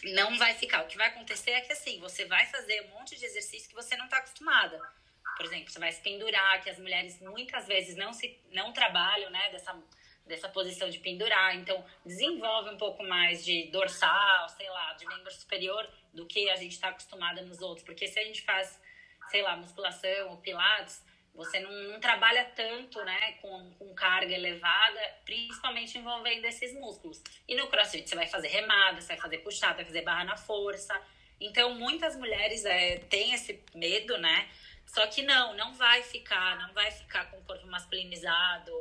não 0.04 0.38
vai 0.38 0.54
ficar. 0.54 0.84
O 0.84 0.88
que 0.88 0.98
vai 0.98 1.08
acontecer 1.08 1.52
é 1.52 1.62
que 1.62 1.74
assim, 1.74 2.00
você 2.00 2.26
vai 2.26 2.46
fazer 2.46 2.82
um 2.86 3.00
monte 3.00 3.18
de 3.18 3.26
exercício 3.26 3.70
que 3.70 3.76
você 3.76 3.96
não 3.96 4.06
está 4.06 4.18
acostumada. 4.18 4.80
Por 5.36 5.46
exemplo, 5.46 5.70
você 5.70 5.80
vai 5.80 5.92
se 5.92 6.02
pendurar, 6.02 6.62
que 6.62 6.70
as 6.70 6.78
mulheres 6.80 7.20
muitas 7.22 7.68
vezes 7.68 7.96
não 7.96 8.12
se 8.12 8.38
não 8.52 8.74
trabalham, 8.74 9.30
né, 9.30 9.50
dessa 9.52 9.74
dessa 10.30 10.48
posição 10.48 10.90
de 10.92 11.00
pendurar, 11.00 11.56
então 11.56 11.84
desenvolve 12.06 12.70
um 12.70 12.78
pouco 12.78 13.04
mais 13.04 13.44
de 13.44 13.64
dorsal, 13.72 14.48
sei 14.50 14.70
lá, 14.70 14.94
de 14.94 15.06
membro 15.08 15.32
superior 15.32 15.90
do 16.14 16.26
que 16.28 16.50
a 16.52 16.56
gente 16.56 16.74
está 16.74 16.90
acostumada 16.90 17.42
nos 17.42 17.62
outros, 17.62 17.84
porque 17.84 18.08
se 18.08 18.20
a 18.20 18.24
gente 18.24 18.44
faz, 18.44 18.80
sei 19.30 19.42
lá, 19.42 19.58
musculação 19.58 20.30
ou 20.30 20.38
pilates, 20.38 21.04
você 21.40 21.60
não, 21.62 21.72
não 21.72 22.00
trabalha 22.02 22.44
tanto, 22.54 23.02
né, 23.06 23.32
com, 23.42 23.72
com 23.80 23.96
carga 23.96 24.34
elevada, 24.34 25.00
principalmente 25.24 25.98
envolvendo 25.98 26.44
esses 26.44 26.74
músculos. 26.74 27.24
E 27.48 27.56
no 27.56 27.68
crossfit 27.68 28.10
você 28.10 28.16
vai 28.16 28.28
fazer 28.28 28.50
remada, 28.50 29.00
você 29.00 29.08
vai 29.08 29.18
fazer 29.18 29.38
puxada, 29.38 29.76
vai 29.76 29.86
fazer 29.86 30.02
barra 30.02 30.26
na 30.26 30.36
força. 30.36 31.02
Então, 31.40 31.74
muitas 31.76 32.18
mulheres 32.18 32.66
é, 32.66 32.98
têm 32.98 33.34
esse 33.34 33.64
medo, 33.74 34.18
né, 34.18 34.50
só 34.86 35.08
que 35.08 35.22
não, 35.22 35.56
não 35.56 35.74
vai 35.76 36.04
ficar, 36.04 36.58
não 36.60 36.74
vai 36.74 36.92
ficar 36.92 37.32
com 37.32 37.38
o 37.38 37.44
corpo 37.44 37.66
masculinizado. 37.68 38.72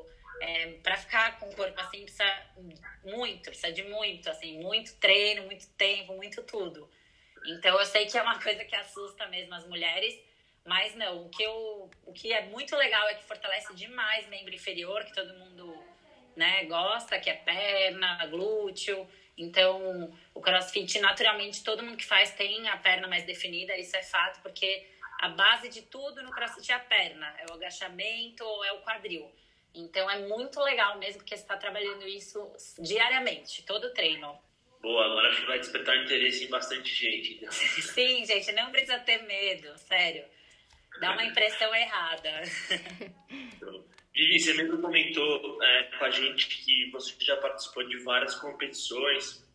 É, 0.41 0.73
para 0.85 0.97
ficar 0.97 1.39
com 1.41 1.49
o 1.49 1.55
corpo 1.57 1.81
assim 1.81 2.03
precisa 2.03 2.47
muito, 3.05 3.51
precisa 3.51 3.73
de 3.73 3.83
muito, 3.83 4.31
assim, 4.31 4.63
muito 4.63 4.95
treino, 4.97 5.43
muito 5.45 5.69
tempo, 5.71 6.15
muito 6.15 6.43
tudo. 6.43 6.89
Então 7.47 7.79
eu 7.79 7.85
sei 7.85 8.07
que 8.07 8.17
é 8.17 8.23
uma 8.23 8.41
coisa 8.41 8.65
que 8.65 8.75
assusta 8.75 9.27
mesmo 9.29 9.55
as 9.55 9.67
mulheres, 9.67 10.19
mas 10.69 10.95
não, 10.95 11.25
o 11.25 11.29
que, 11.31 11.43
eu, 11.43 11.91
o 12.05 12.13
que 12.13 12.33
é 12.33 12.45
muito 12.47 12.77
legal 12.77 13.09
é 13.09 13.15
que 13.15 13.25
fortalece 13.25 13.75
demais 13.75 14.29
membro 14.29 14.55
inferior, 14.55 15.03
que 15.05 15.15
todo 15.15 15.33
mundo 15.35 15.75
né, 16.37 16.65
gosta, 16.67 17.19
que 17.19 17.31
é 17.31 17.35
perna, 17.35 18.27
glúteo. 18.27 19.09
Então, 19.37 20.15
o 20.35 20.41
crossfit, 20.41 20.99
naturalmente, 21.01 21.65
todo 21.65 21.83
mundo 21.83 21.97
que 21.97 22.05
faz 22.05 22.33
tem 22.33 22.69
a 22.69 22.77
perna 22.77 23.09
mais 23.09 23.25
definida, 23.25 23.77
isso 23.79 23.97
é 23.97 24.03
fato, 24.03 24.43
porque 24.43 24.87
a 25.21 25.31
base 25.31 25.69
de 25.71 25.83
tudo 25.83 26.23
no 26.23 26.31
crossfit 26.31 26.71
é 26.71 26.75
a 26.75 26.81
perna, 26.81 27.35
é 27.39 27.51
o 27.51 27.55
agachamento 27.55 28.45
ou 28.45 28.65
é 28.65 28.73
o 28.73 28.83
quadril. 28.83 29.33
Então 29.75 30.11
é 30.11 30.27
muito 30.27 30.61
legal 30.61 30.99
mesmo, 30.99 31.19
porque 31.19 31.37
você 31.37 31.43
está 31.43 31.57
trabalhando 31.57 32.07
isso 32.07 32.53
diariamente, 32.79 33.65
todo 33.65 33.93
treino. 33.95 34.39
Boa, 34.81 35.07
agora 35.07 35.29
acho 35.29 35.41
que 35.41 35.47
vai 35.47 35.59
despertar 35.59 35.97
interesse 35.97 36.45
em 36.45 36.49
bastante 36.49 36.95
gente. 36.95 37.35
Então. 37.35 37.51
Sim, 37.53 38.25
gente, 38.25 38.53
não 38.53 38.71
precisa 38.71 38.99
ter 38.99 39.23
medo, 39.23 39.77
sério. 39.79 40.25
Dá 41.01 41.13
uma 41.13 41.25
impressão 41.25 41.75
errada. 41.75 42.43
Vivi, 44.15 44.41
você 44.41 44.55
mesmo 44.55 44.81
comentou 44.81 45.63
é, 45.63 45.83
com 45.97 46.05
a 46.05 46.11
gente 46.11 46.49
que 46.49 46.91
você 46.91 47.15
já 47.21 47.37
participou 47.37 47.87
de 47.87 47.99
várias 47.99 48.35
competições, 48.35 49.47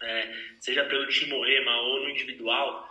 é, 0.00 0.32
seja 0.60 0.84
pelo 0.84 1.08
time 1.08 1.30
Moema 1.30 1.76
ou 1.80 2.04
no 2.04 2.10
individual. 2.10 2.88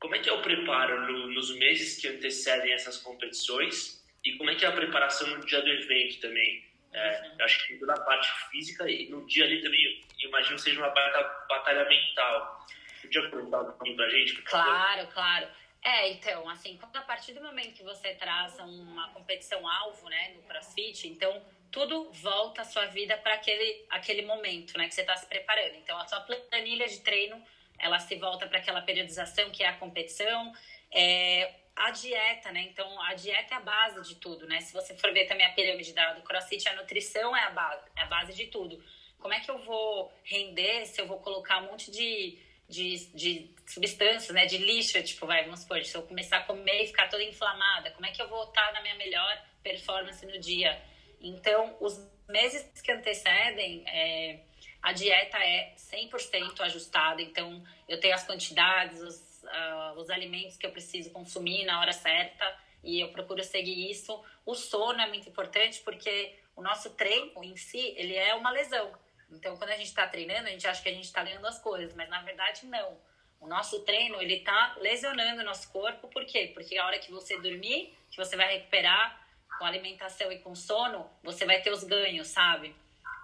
Como 0.00 0.16
é 0.16 0.18
que 0.18 0.28
é 0.28 0.32
o 0.32 0.42
preparo 0.42 1.06
no, 1.06 1.28
nos 1.28 1.56
meses 1.56 2.00
que 2.00 2.08
antecedem 2.08 2.72
essas 2.72 2.98
competições 2.98 4.04
e 4.24 4.36
como 4.36 4.50
é 4.50 4.56
que 4.56 4.64
é 4.64 4.68
a 4.68 4.72
preparação 4.72 5.28
no 5.28 5.46
dia 5.46 5.62
do 5.62 5.68
evento 5.68 6.20
também? 6.20 6.64
É, 6.92 7.32
eu 7.38 7.44
acho 7.44 7.66
que 7.66 7.78
toda 7.78 7.92
a 7.92 8.00
parte 8.00 8.30
física 8.50 8.88
e 8.90 9.08
no 9.08 9.26
dia 9.26 9.44
ali 9.44 9.62
também, 9.62 10.00
imagino 10.20 10.58
seja 10.58 10.78
uma 10.80 10.90
batalha, 10.90 11.30
batalha 11.48 11.88
mental. 11.88 12.66
Podia 13.02 13.30
contar 13.30 13.60
um 13.60 13.64
pouquinho 13.66 13.96
pra 13.96 14.08
gente? 14.08 14.42
Claro, 14.42 15.06
claro. 15.08 15.48
É, 15.84 16.08
então, 16.08 16.48
assim, 16.48 16.78
a 16.94 17.02
partir 17.02 17.34
do 17.34 17.42
momento 17.42 17.74
que 17.74 17.82
você 17.82 18.14
traça 18.14 18.64
uma 18.64 19.10
competição 19.10 19.68
alvo, 19.68 20.08
né, 20.08 20.32
no 20.34 20.42
CrossFit, 20.44 21.06
então 21.08 21.44
tudo 21.70 22.10
volta 22.10 22.62
a 22.62 22.64
sua 22.64 22.86
vida 22.86 23.18
para 23.18 23.34
aquele, 23.34 23.84
aquele 23.90 24.22
momento, 24.22 24.78
né, 24.78 24.88
que 24.88 24.94
você 24.94 25.02
está 25.02 25.14
se 25.14 25.26
preparando. 25.26 25.74
Então, 25.74 25.98
a 25.98 26.06
sua 26.06 26.20
planilha 26.20 26.88
de 26.88 27.00
treino 27.00 27.44
ela 27.78 27.98
se 27.98 28.16
volta 28.16 28.46
para 28.46 28.58
aquela 28.58 28.80
periodização 28.80 29.50
que 29.50 29.62
é 29.62 29.68
a 29.68 29.76
competição. 29.76 30.52
É, 30.90 31.52
a 31.76 31.90
dieta, 31.90 32.52
né? 32.52 32.62
Então, 32.62 33.02
a 33.02 33.14
dieta 33.14 33.54
é 33.54 33.56
a 33.56 33.60
base 33.60 34.08
de 34.08 34.14
tudo, 34.16 34.46
né? 34.46 34.60
Se 34.60 34.72
você 34.72 34.96
for 34.96 35.12
ver 35.12 35.26
também 35.26 35.44
a 35.44 35.52
pirâmide 35.52 35.92
da, 35.92 36.12
do 36.12 36.22
CrossFit, 36.22 36.68
a 36.68 36.76
nutrição 36.76 37.36
é 37.36 37.42
a 37.42 37.50
base, 37.50 37.84
é 37.96 38.02
a 38.02 38.06
base 38.06 38.32
de 38.32 38.46
tudo. 38.46 38.82
Como 39.18 39.34
é 39.34 39.40
que 39.40 39.50
eu 39.50 39.58
vou 39.58 40.12
render 40.22 40.86
se 40.86 41.00
eu 41.00 41.06
vou 41.06 41.18
colocar 41.18 41.58
um 41.58 41.66
monte 41.66 41.90
de, 41.90 42.38
de, 42.68 43.06
de 43.14 43.54
substâncias, 43.66 44.34
né? 44.34 44.46
De 44.46 44.58
lixo, 44.58 45.02
tipo, 45.02 45.26
vai, 45.26 45.44
vamos 45.44 45.60
supor, 45.60 45.84
se 45.84 45.96
eu 45.96 46.02
começar 46.02 46.38
a 46.38 46.44
comer 46.44 46.84
e 46.84 46.86
ficar 46.86 47.08
toda 47.08 47.22
inflamada, 47.22 47.90
como 47.92 48.06
é 48.06 48.10
que 48.10 48.20
eu 48.20 48.28
vou 48.28 48.44
estar 48.44 48.72
na 48.72 48.82
minha 48.82 48.96
melhor 48.96 49.42
performance 49.62 50.24
no 50.26 50.38
dia? 50.38 50.80
Então, 51.20 51.76
os 51.80 51.98
meses 52.28 52.80
que 52.80 52.92
antecedem... 52.92 53.84
É, 53.86 54.40
a 54.84 54.92
dieta 54.92 55.38
é 55.38 55.74
100% 55.78 56.60
ajustada, 56.60 57.22
então 57.22 57.64
eu 57.88 57.98
tenho 57.98 58.14
as 58.14 58.26
quantidades, 58.26 59.00
os, 59.00 59.42
uh, 59.44 59.98
os 59.98 60.10
alimentos 60.10 60.58
que 60.58 60.66
eu 60.66 60.70
preciso 60.70 61.10
consumir 61.10 61.64
na 61.64 61.80
hora 61.80 61.92
certa 61.92 62.44
e 62.82 63.00
eu 63.00 63.08
procuro 63.08 63.42
seguir 63.42 63.90
isso. 63.90 64.22
O 64.44 64.54
sono 64.54 65.00
é 65.00 65.08
muito 65.08 65.26
importante 65.26 65.80
porque 65.80 66.34
o 66.54 66.60
nosso 66.60 66.90
treino 66.90 67.42
em 67.42 67.56
si, 67.56 67.94
ele 67.96 68.14
é 68.14 68.34
uma 68.34 68.50
lesão. 68.50 68.92
Então, 69.34 69.56
quando 69.56 69.70
a 69.70 69.76
gente 69.76 69.86
está 69.86 70.06
treinando, 70.06 70.48
a 70.48 70.50
gente 70.50 70.66
acha 70.66 70.82
que 70.82 70.88
a 70.88 70.92
gente 70.92 71.04
está 71.04 71.22
ganhando 71.22 71.46
as 71.46 71.58
coisas, 71.58 71.94
mas 71.94 72.08
na 72.08 72.22
verdade 72.22 72.66
não. 72.66 72.98
O 73.40 73.46
nosso 73.46 73.80
treino, 73.84 74.20
ele 74.22 74.40
tá 74.40 74.76
lesionando 74.80 75.42
o 75.42 75.44
nosso 75.44 75.70
corpo, 75.70 76.08
por 76.08 76.24
quê? 76.24 76.50
Porque 76.54 76.78
a 76.78 76.86
hora 76.86 76.98
que 76.98 77.10
você 77.10 77.38
dormir, 77.40 77.94
que 78.10 78.16
você 78.16 78.36
vai 78.36 78.54
recuperar 78.54 79.22
com 79.58 79.64
alimentação 79.64 80.32
e 80.32 80.38
com 80.38 80.54
sono, 80.54 81.08
você 81.22 81.44
vai 81.44 81.60
ter 81.60 81.70
os 81.70 81.84
ganhos, 81.84 82.28
sabe? 82.28 82.74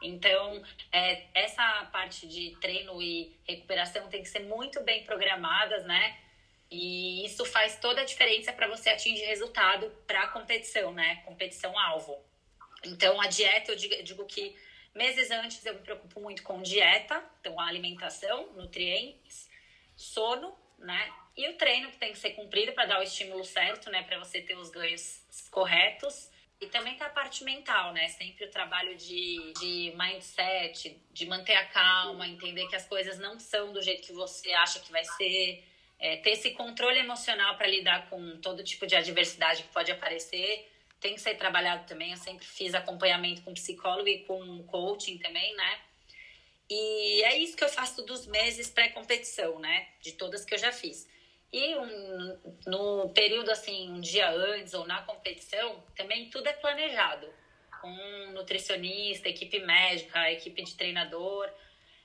Então, 0.02 0.62
é, 0.92 1.26
essa 1.34 1.88
parte 1.92 2.26
de 2.26 2.56
treino 2.60 3.00
e 3.02 3.36
recuperação 3.46 4.08
tem 4.08 4.22
que 4.22 4.28
ser 4.28 4.40
muito 4.40 4.82
bem 4.82 5.04
programadas, 5.04 5.84
né? 5.84 6.18
E 6.70 7.24
isso 7.24 7.44
faz 7.44 7.78
toda 7.80 8.00
a 8.00 8.04
diferença 8.04 8.52
para 8.52 8.68
você 8.68 8.90
atingir 8.90 9.24
resultado 9.24 9.90
para 10.06 10.22
a 10.22 10.28
competição, 10.28 10.92
né? 10.92 11.16
Competição 11.24 11.78
alvo. 11.78 12.16
Então, 12.84 13.20
a 13.20 13.26
dieta, 13.26 13.72
eu 13.72 13.76
digo, 13.76 14.02
digo 14.02 14.24
que 14.24 14.56
meses 14.94 15.30
antes 15.30 15.64
eu 15.64 15.74
me 15.74 15.80
preocupo 15.80 16.20
muito 16.20 16.42
com 16.42 16.62
dieta, 16.62 17.22
então 17.40 17.58
a 17.60 17.66
alimentação, 17.66 18.52
nutrientes, 18.54 19.48
sono, 19.96 20.54
né? 20.78 21.12
E 21.36 21.48
o 21.48 21.56
treino 21.56 21.90
que 21.90 21.98
tem 21.98 22.12
que 22.12 22.18
ser 22.18 22.30
cumprido 22.30 22.72
para 22.72 22.86
dar 22.86 23.00
o 23.00 23.02
estímulo 23.02 23.44
certo, 23.44 23.90
né? 23.90 24.02
Para 24.02 24.18
você 24.18 24.40
ter 24.40 24.56
os 24.56 24.70
ganhos 24.70 25.24
corretos. 25.50 26.30
E 26.60 26.66
também 26.66 26.94
tá 26.96 27.06
a 27.06 27.10
parte 27.10 27.42
mental, 27.42 27.92
né? 27.92 28.08
Sempre 28.08 28.44
o 28.44 28.50
trabalho 28.50 28.94
de, 28.96 29.52
de 29.58 29.94
mindset, 29.96 31.00
de 31.10 31.26
manter 31.26 31.54
a 31.54 31.66
calma, 31.66 32.26
entender 32.26 32.66
que 32.68 32.76
as 32.76 32.86
coisas 32.86 33.18
não 33.18 33.38
são 33.38 33.72
do 33.72 33.80
jeito 33.80 34.02
que 34.02 34.12
você 34.12 34.52
acha 34.52 34.80
que 34.80 34.90
vai 34.92 35.04
ser. 35.04 35.64
É, 35.98 36.16
ter 36.16 36.30
esse 36.30 36.52
controle 36.52 36.98
emocional 36.98 37.58
para 37.58 37.66
lidar 37.66 38.08
com 38.08 38.40
todo 38.40 38.64
tipo 38.64 38.86
de 38.86 38.96
adversidade 38.96 39.64
que 39.64 39.68
pode 39.68 39.92
aparecer 39.92 40.66
tem 41.00 41.14
que 41.14 41.20
ser 41.20 41.34
trabalhado 41.36 41.86
também. 41.86 42.10
Eu 42.10 42.16
sempre 42.16 42.46
fiz 42.46 42.74
acompanhamento 42.74 43.42
com 43.42 43.54
psicólogo 43.54 44.08
e 44.08 44.24
com 44.24 44.62
coaching 44.64 45.18
também, 45.18 45.54
né? 45.56 45.80
E 46.68 47.22
é 47.24 47.36
isso 47.38 47.56
que 47.56 47.64
eu 47.64 47.68
faço 47.68 48.02
dos 48.02 48.26
meses 48.26 48.70
pré-competição, 48.70 49.58
né? 49.58 49.88
De 50.00 50.12
todas 50.12 50.44
que 50.44 50.54
eu 50.54 50.58
já 50.58 50.70
fiz. 50.70 51.08
E 51.52 51.74
um, 51.74 52.38
no 52.66 53.08
período 53.10 53.50
assim, 53.50 53.90
um 53.90 54.00
dia 54.00 54.30
antes 54.30 54.72
ou 54.72 54.86
na 54.86 55.02
competição, 55.02 55.82
também 55.96 56.30
tudo 56.30 56.46
é 56.46 56.52
planejado. 56.52 57.28
Com 57.80 57.90
nutricionista, 58.32 59.28
equipe 59.28 59.58
médica, 59.60 60.30
equipe 60.30 60.62
de 60.62 60.74
treinador, 60.74 61.50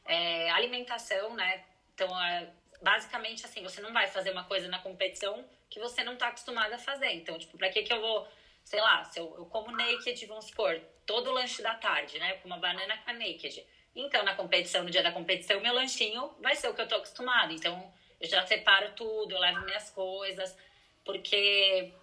é, 0.05 0.49
alimentação, 0.51 1.35
né? 1.35 1.63
Então, 1.93 2.09
é, 2.23 2.49
basicamente 2.81 3.45
assim, 3.45 3.61
você 3.61 3.81
não 3.81 3.93
vai 3.93 4.07
fazer 4.07 4.31
uma 4.31 4.45
coisa 4.45 4.67
na 4.67 4.79
competição 4.79 5.45
que 5.69 5.79
você 5.79 6.03
não 6.03 6.13
está 6.13 6.29
acostumado 6.29 6.73
a 6.73 6.77
fazer. 6.79 7.11
Então, 7.13 7.37
tipo, 7.37 7.57
para 7.57 7.69
que 7.69 7.83
que 7.83 7.93
eu 7.93 8.01
vou, 8.01 8.27
sei 8.65 8.81
lá, 8.81 9.03
se 9.05 9.19
eu, 9.19 9.33
eu 9.37 9.45
como 9.45 9.71
naked, 9.71 10.25
vamos 10.25 10.45
supor, 10.45 10.81
todo 11.05 11.31
lanche 11.31 11.61
da 11.61 11.75
tarde, 11.75 12.19
né? 12.19 12.33
Com 12.37 12.47
uma 12.47 12.57
banana 12.57 12.97
com 12.97 13.11
a 13.11 13.13
naked. 13.13 13.65
Então, 13.95 14.23
na 14.23 14.35
competição, 14.35 14.83
no 14.83 14.89
dia 14.89 15.03
da 15.03 15.11
competição, 15.11 15.61
meu 15.61 15.73
lanchinho 15.73 16.35
vai 16.41 16.55
ser 16.55 16.67
o 16.67 16.73
que 16.73 16.81
eu 16.81 16.87
tô 16.87 16.95
acostumado. 16.95 17.53
Então, 17.53 17.93
eu 18.19 18.27
já 18.27 18.45
separo 18.45 18.91
tudo, 18.93 19.33
eu 19.33 19.39
levo 19.39 19.63
minhas 19.63 19.89
coisas, 19.91 20.57
porque 21.05 21.93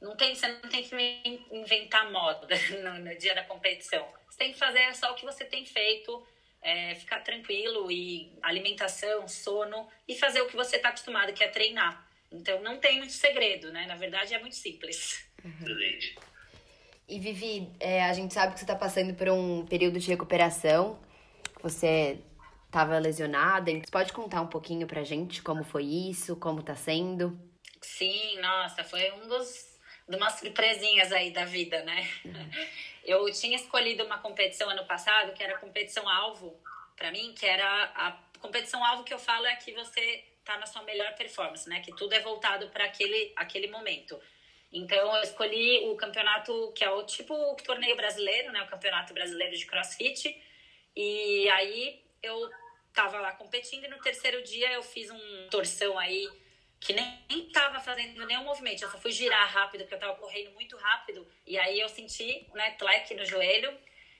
não 0.00 0.16
tem, 0.16 0.34
você 0.34 0.48
não 0.48 0.68
tem 0.70 0.82
que 0.82 1.46
inventar 1.50 2.10
moda 2.10 2.48
no, 2.82 2.98
no 2.98 3.18
dia 3.18 3.34
da 3.34 3.44
competição. 3.44 4.06
Você 4.28 4.38
tem 4.38 4.52
que 4.52 4.58
fazer 4.58 4.94
só 4.94 5.12
o 5.12 5.14
que 5.14 5.24
você 5.24 5.44
tem 5.44 5.64
feito, 5.66 6.26
é, 6.62 6.94
ficar 6.94 7.20
tranquilo 7.20 7.90
e 7.90 8.32
alimentação, 8.42 9.28
sono 9.28 9.88
e 10.08 10.16
fazer 10.16 10.40
o 10.40 10.48
que 10.48 10.56
você 10.56 10.76
está 10.76 10.88
acostumado, 10.88 11.32
que 11.34 11.44
é 11.44 11.48
treinar. 11.48 12.05
Então 12.30 12.62
não 12.62 12.78
tem 12.78 12.98
muito 12.98 13.12
segredo, 13.12 13.72
né? 13.72 13.86
Na 13.86 13.96
verdade 13.96 14.34
é 14.34 14.38
muito 14.38 14.56
simples. 14.56 15.26
Excelente. 15.44 16.18
E 17.08 17.20
Vivi, 17.20 17.70
é, 17.78 18.04
a 18.04 18.12
gente 18.12 18.34
sabe 18.34 18.52
que 18.52 18.58
você 18.58 18.64
está 18.64 18.74
passando 18.74 19.14
por 19.14 19.28
um 19.28 19.64
período 19.66 19.98
de 19.98 20.08
recuperação. 20.08 21.00
Você 21.62 22.18
estava 22.66 22.98
lesionada. 22.98 23.70
Você 23.70 23.90
pode 23.90 24.12
contar 24.12 24.40
um 24.40 24.48
pouquinho 24.48 24.86
pra 24.86 25.04
gente 25.04 25.42
como 25.42 25.62
foi 25.62 25.84
isso, 25.84 26.36
como 26.36 26.62
tá 26.62 26.74
sendo? 26.74 27.38
Sim, 27.80 28.38
nossa, 28.40 28.82
foi 28.82 29.12
um 29.12 29.28
dos 29.28 29.76
de 30.08 30.16
umas 30.16 30.34
surpresinhas 30.34 31.10
aí 31.10 31.30
da 31.32 31.44
vida, 31.44 31.82
né? 31.82 32.08
Uhum. 32.24 32.50
Eu 33.04 33.32
tinha 33.32 33.56
escolhido 33.56 34.04
uma 34.04 34.18
competição 34.18 34.68
ano 34.70 34.84
passado, 34.84 35.32
que 35.32 35.42
era 35.42 35.54
a 35.56 35.58
competição 35.58 36.08
alvo 36.08 36.60
para 36.96 37.10
mim, 37.10 37.34
que 37.36 37.44
era 37.44 37.84
a 37.94 38.12
competição 38.40 38.84
alvo 38.84 39.04
que 39.04 39.12
eu 39.12 39.18
falo 39.18 39.46
é 39.46 39.56
que 39.56 39.72
você 39.72 40.24
tá 40.46 40.56
na 40.56 40.64
sua 40.64 40.82
melhor 40.82 41.14
performance, 41.16 41.68
né? 41.68 41.80
Que 41.80 41.94
tudo 41.94 42.14
é 42.14 42.20
voltado 42.20 42.68
para 42.68 42.84
aquele 42.84 43.32
aquele 43.36 43.66
momento. 43.66 44.18
Então 44.72 45.16
eu 45.16 45.22
escolhi 45.22 45.88
o 45.88 45.96
campeonato 45.96 46.72
que 46.72 46.84
é 46.84 46.90
o 46.90 47.02
tipo 47.04 47.34
o 47.34 47.56
torneio 47.56 47.96
brasileiro, 47.96 48.52
né? 48.52 48.62
O 48.62 48.68
campeonato 48.68 49.12
brasileiro 49.12 49.56
de 49.56 49.66
CrossFit. 49.66 50.40
E 50.94 51.48
aí 51.50 52.02
eu 52.22 52.48
tava 52.94 53.20
lá 53.20 53.32
competindo 53.32 53.84
e 53.84 53.88
no 53.88 53.98
terceiro 53.98 54.42
dia 54.42 54.72
eu 54.72 54.82
fiz 54.82 55.10
um 55.10 55.48
torção 55.50 55.98
aí 55.98 56.26
que 56.80 56.92
nem, 56.92 57.50
tava 57.52 57.80
fazendo 57.80 58.24
nenhum 58.26 58.44
movimento, 58.44 58.82
eu 58.82 58.90
só 58.90 58.98
fui 58.98 59.10
girar 59.10 59.50
rápido 59.50 59.80
porque 59.80 59.94
eu 59.94 59.98
tava 59.98 60.14
correndo 60.14 60.52
muito 60.52 60.76
rápido 60.76 61.26
e 61.46 61.58
aí 61.58 61.80
eu 61.80 61.88
senti, 61.88 62.46
né, 62.54 62.72
tleque 62.72 63.14
no 63.14 63.24
joelho 63.24 63.76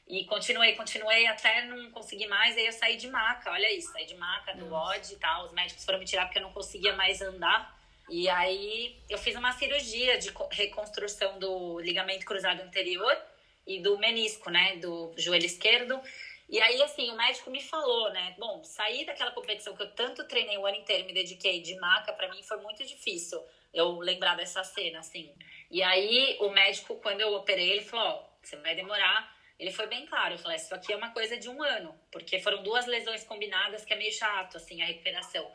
e 0.07 0.25
continuei, 0.25 0.75
continuei 0.75 1.27
até 1.27 1.64
não 1.64 1.90
conseguir 1.90 2.29
mais, 2.29 2.57
aí 2.57 2.66
eu 2.66 2.73
saí 2.73 2.97
de 2.97 3.09
maca, 3.09 3.51
olha 3.51 3.73
isso, 3.73 3.90
saí 3.92 4.07
de 4.07 4.14
maca 4.14 4.55
do 4.55 4.73
odd 4.73 5.12
e 5.12 5.16
tal, 5.16 5.47
os 5.47 5.53
médicos 5.53 5.85
foram 5.85 5.99
me 5.99 6.05
tirar 6.05 6.27
porque 6.27 6.38
eu 6.38 6.42
não 6.42 6.53
conseguia 6.53 6.95
mais 6.95 7.21
andar. 7.21 7.75
E 8.09 8.29
aí 8.29 8.97
eu 9.11 9.19
fiz 9.19 9.35
uma 9.35 9.51
cirurgia 9.53 10.16
de 10.16 10.33
reconstrução 10.53 11.40
do 11.40 11.81
ligamento 11.81 12.25
cruzado 12.25 12.62
anterior 12.62 13.16
e 13.66 13.81
do 13.81 13.99
menisco, 13.99 14.49
né, 14.49 14.77
do 14.77 15.12
joelho 15.16 15.45
esquerdo. 15.45 16.01
E 16.49 16.61
aí, 16.61 16.81
assim, 16.83 17.11
o 17.11 17.16
médico 17.16 17.51
me 17.51 17.61
falou, 17.61 18.09
né? 18.12 18.37
Bom, 18.38 18.62
sair 18.62 19.05
daquela 19.05 19.33
competição 19.33 19.75
que 19.75 19.83
eu 19.83 19.90
tanto 19.90 20.29
treinei 20.29 20.57
o 20.57 20.64
ano 20.64 20.77
inteiro, 20.77 21.05
me 21.05 21.12
dediquei 21.12 21.61
de 21.61 21.75
maca, 21.81 22.12
para 22.12 22.29
mim 22.29 22.40
foi 22.45 22.59
muito 22.59 22.85
difícil 22.85 23.45
eu 23.75 23.99
lembrar 23.99 24.37
dessa 24.37 24.62
cena, 24.62 25.01
assim. 25.01 25.35
E 25.69 25.83
aí, 25.83 26.37
o 26.40 26.49
médico, 26.51 26.95
quando 27.01 27.21
eu 27.21 27.35
operei, 27.35 27.73
ele 27.73 27.85
falou: 27.85 28.07
Ó, 28.07 28.21
oh, 28.21 28.27
você 28.40 28.57
vai 28.59 28.77
demorar. 28.77 29.36
Ele 29.59 29.71
foi 29.71 29.87
bem 29.87 30.07
claro, 30.07 30.35
eu 30.35 30.38
falei: 30.38 30.57
Isso 30.57 30.75
aqui 30.75 30.92
é 30.92 30.97
uma 30.97 31.12
coisa 31.12 31.37
de 31.37 31.49
um 31.49 31.62
ano, 31.62 31.99
porque 32.11 32.38
foram 32.38 32.62
duas 32.62 32.87
lesões 32.87 33.25
combinadas 33.25 33.85
que 33.85 33.92
é 33.92 33.97
meio 33.97 34.12
chato, 34.12 34.57
assim, 34.57 34.83
a 34.83 34.87
recuperação. 34.87 35.51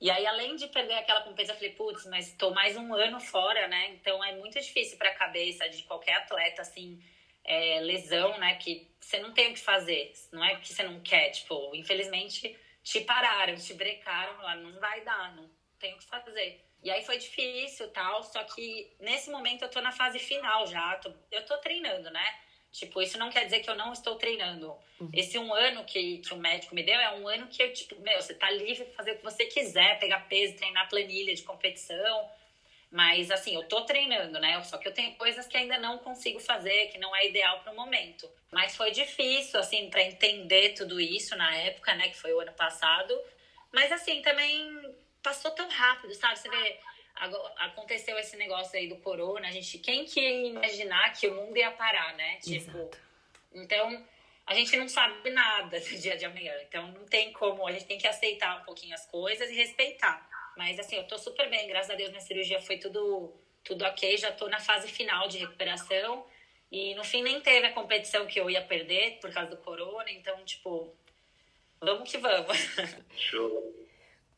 E 0.00 0.10
aí, 0.10 0.26
além 0.26 0.56
de 0.56 0.66
perder 0.68 0.94
aquela 0.94 1.22
competição, 1.22 1.54
eu 1.54 1.58
falei: 1.58 1.74
Putz, 1.74 2.06
mas 2.06 2.28
estou 2.28 2.52
mais 2.52 2.76
um 2.76 2.92
ano 2.94 3.20
fora, 3.20 3.68
né? 3.68 3.90
Então 3.90 4.22
é 4.24 4.34
muito 4.34 4.58
difícil 4.58 4.98
para 4.98 5.10
a 5.10 5.14
cabeça 5.14 5.68
de 5.68 5.82
qualquer 5.84 6.14
atleta, 6.14 6.62
assim 6.62 7.02
é, 7.44 7.80
lesão, 7.80 8.38
né? 8.38 8.56
Que 8.56 8.90
você 9.00 9.18
não 9.18 9.32
tem 9.32 9.50
o 9.50 9.54
que 9.54 9.60
fazer. 9.60 10.12
Não 10.32 10.44
é 10.44 10.56
que 10.56 10.72
você 10.72 10.82
não 10.82 11.00
quer. 11.00 11.30
Tipo, 11.30 11.74
infelizmente 11.74 12.56
te 12.82 13.00
pararam, 13.00 13.54
te 13.56 13.74
brecaram 13.74 14.38
lá, 14.38 14.56
não 14.56 14.78
vai 14.80 15.02
dar, 15.02 15.34
não 15.36 15.50
tem 15.78 15.94
o 15.94 15.98
que 15.98 16.04
fazer. 16.04 16.64
E 16.82 16.90
aí 16.90 17.04
foi 17.04 17.18
difícil 17.18 17.90
tal, 17.90 18.22
só 18.22 18.42
que 18.44 18.90
nesse 19.00 19.30
momento 19.30 19.62
eu 19.62 19.68
tô 19.68 19.80
na 19.80 19.92
fase 19.92 20.18
final 20.18 20.66
já, 20.66 20.96
tô, 20.96 21.12
eu 21.30 21.44
tô 21.44 21.58
treinando, 21.58 22.10
né? 22.10 22.38
Tipo, 22.72 23.02
isso 23.02 23.18
não 23.18 23.30
quer 23.30 23.44
dizer 23.44 23.60
que 23.60 23.70
eu 23.70 23.74
não 23.74 23.92
estou 23.92 24.14
treinando. 24.16 24.76
Uhum. 25.00 25.10
Esse 25.12 25.38
um 25.38 25.52
ano 25.52 25.84
que, 25.84 26.18
que 26.18 26.32
o 26.32 26.36
médico 26.36 26.74
me 26.74 26.82
deu 26.82 26.94
é 26.94 27.14
um 27.14 27.26
ano 27.26 27.48
que 27.48 27.62
eu, 27.62 27.72
tipo, 27.72 28.00
meu, 28.00 28.20
você 28.20 28.34
tá 28.34 28.50
livre 28.50 28.84
pra 28.84 28.94
fazer 28.94 29.12
o 29.12 29.16
que 29.16 29.24
você 29.24 29.44
quiser, 29.46 29.98
pegar 29.98 30.20
peso, 30.28 30.56
treinar 30.56 30.88
planilha 30.88 31.34
de 31.34 31.42
competição. 31.42 32.30
Mas 32.90 33.30
assim, 33.30 33.54
eu 33.54 33.64
tô 33.64 33.82
treinando, 33.82 34.38
né? 34.40 34.62
Só 34.62 34.78
que 34.78 34.86
eu 34.86 34.92
tenho 34.92 35.14
coisas 35.16 35.46
que 35.46 35.56
ainda 35.56 35.78
não 35.78 35.98
consigo 35.98 36.40
fazer, 36.40 36.88
que 36.88 36.98
não 36.98 37.14
é 37.14 37.28
ideal 37.28 37.60
para 37.60 37.72
o 37.72 37.76
momento. 37.76 38.28
Mas 38.52 38.76
foi 38.76 38.90
difícil, 38.90 39.58
assim, 39.60 39.88
para 39.88 40.02
entender 40.02 40.74
tudo 40.74 41.00
isso 41.00 41.36
na 41.36 41.54
época, 41.56 41.94
né? 41.94 42.08
Que 42.08 42.16
foi 42.16 42.32
o 42.32 42.40
ano 42.40 42.52
passado. 42.52 43.16
Mas 43.72 43.92
assim, 43.92 44.22
também 44.22 44.96
passou 45.22 45.50
tão 45.52 45.68
rápido, 45.68 46.14
sabe? 46.14 46.38
Você 46.38 46.48
vê, 46.48 46.80
aconteceu 47.56 48.18
esse 48.18 48.36
negócio 48.36 48.78
aí 48.78 48.88
do 48.88 48.96
corona, 48.96 49.48
a 49.48 49.50
gente, 49.50 49.78
quem 49.78 50.04
que 50.04 50.20
ia 50.20 50.48
imaginar 50.48 51.12
que 51.12 51.26
o 51.26 51.34
mundo 51.34 51.56
ia 51.56 51.70
parar, 51.70 52.14
né? 52.14 52.36
Tipo, 52.36 52.78
Exato. 52.78 52.98
então 53.52 54.04
a 54.46 54.54
gente 54.54 54.76
não 54.76 54.88
sabe 54.88 55.30
nada 55.30 55.78
do 55.78 55.86
dia 55.98 56.16
de 56.16 56.24
amanhã. 56.24 56.54
Então 56.68 56.90
não 56.92 57.04
tem 57.04 57.32
como, 57.32 57.66
a 57.66 57.72
gente 57.72 57.84
tem 57.84 57.98
que 57.98 58.06
aceitar 58.06 58.60
um 58.60 58.64
pouquinho 58.64 58.94
as 58.94 59.06
coisas 59.06 59.48
e 59.50 59.54
respeitar. 59.54 60.28
Mas 60.56 60.78
assim, 60.78 60.96
eu 60.96 61.04
tô 61.04 61.18
super 61.18 61.48
bem, 61.48 61.68
graças 61.68 61.90
a 61.90 61.94
Deus 61.94 62.10
minha 62.10 62.20
cirurgia 62.20 62.60
foi 62.60 62.78
tudo, 62.78 63.32
tudo 63.62 63.84
ok, 63.84 64.16
já 64.16 64.32
tô 64.32 64.48
na 64.48 64.58
fase 64.58 64.88
final 64.88 65.28
de 65.28 65.38
recuperação. 65.38 66.26
E 66.72 66.94
no 66.94 67.04
fim 67.04 67.22
nem 67.22 67.40
teve 67.40 67.66
a 67.66 67.72
competição 67.72 68.26
que 68.26 68.40
eu 68.40 68.48
ia 68.48 68.62
perder 68.62 69.18
por 69.20 69.32
causa 69.32 69.50
do 69.50 69.56
corona, 69.56 70.10
então, 70.10 70.44
tipo, 70.44 70.94
vamos 71.80 72.10
que 72.10 72.16
vamos. 72.18 72.56
Show. 73.16 73.74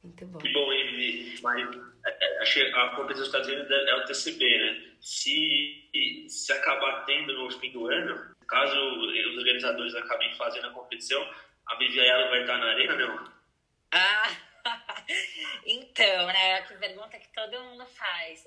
Muito 0.03 0.27
bom. 0.27 0.39
Que 0.39 0.53
bom, 0.53 0.73
Ivy. 0.73 1.41
Mas 1.43 1.92
é, 2.05 2.43
é, 2.43 2.45
que 2.45 2.61
a 2.63 2.89
competição 2.91 3.07
dos 3.07 3.27
Estados 3.27 3.49
Unidos 3.49 3.71
é 3.71 3.95
o 3.95 4.05
TCB, 4.05 4.59
né? 4.59 4.93
Se, 5.01 5.89
se 6.29 6.53
acabar 6.53 7.05
tendo 7.05 7.33
no 7.33 7.51
fim 7.59 7.71
do 7.71 7.87
ano, 7.87 8.35
caso 8.49 8.77
os 8.77 9.39
organizadores 9.39 9.95
acabem 9.95 10.35
fazendo 10.35 10.69
a 10.69 10.73
competição, 10.73 11.23
a 11.67 11.77
Viviela 11.77 12.29
vai 12.31 12.41
estar 12.41 12.59
na 12.59 12.67
arena, 12.67 12.97
não? 12.97 13.33
Ah! 13.93 14.31
então, 15.67 16.27
né? 16.27 16.63
Que 16.63 16.75
pergunta 16.75 17.19
que 17.19 17.33
todo 17.33 17.63
mundo 17.65 17.87
faz. 17.87 18.47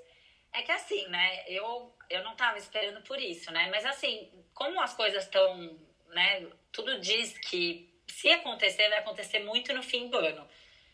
É 0.53 0.61
que 0.61 0.71
assim, 0.71 1.07
né? 1.07 1.43
Eu, 1.47 1.93
eu 2.09 2.23
não 2.23 2.35
tava 2.35 2.57
esperando 2.57 3.01
por 3.01 3.19
isso, 3.19 3.51
né? 3.51 3.69
Mas 3.69 3.85
assim, 3.85 4.29
como 4.53 4.81
as 4.81 4.93
coisas 4.93 5.23
estão, 5.23 5.79
né? 6.09 6.47
Tudo 6.71 6.99
diz 6.99 7.37
que 7.37 7.93
se 8.07 8.29
acontecer, 8.29 8.89
vai 8.89 8.99
acontecer 8.99 9.39
muito 9.39 9.73
no 9.73 9.83
fim 9.83 10.09
do 10.09 10.17
ano. 10.17 10.47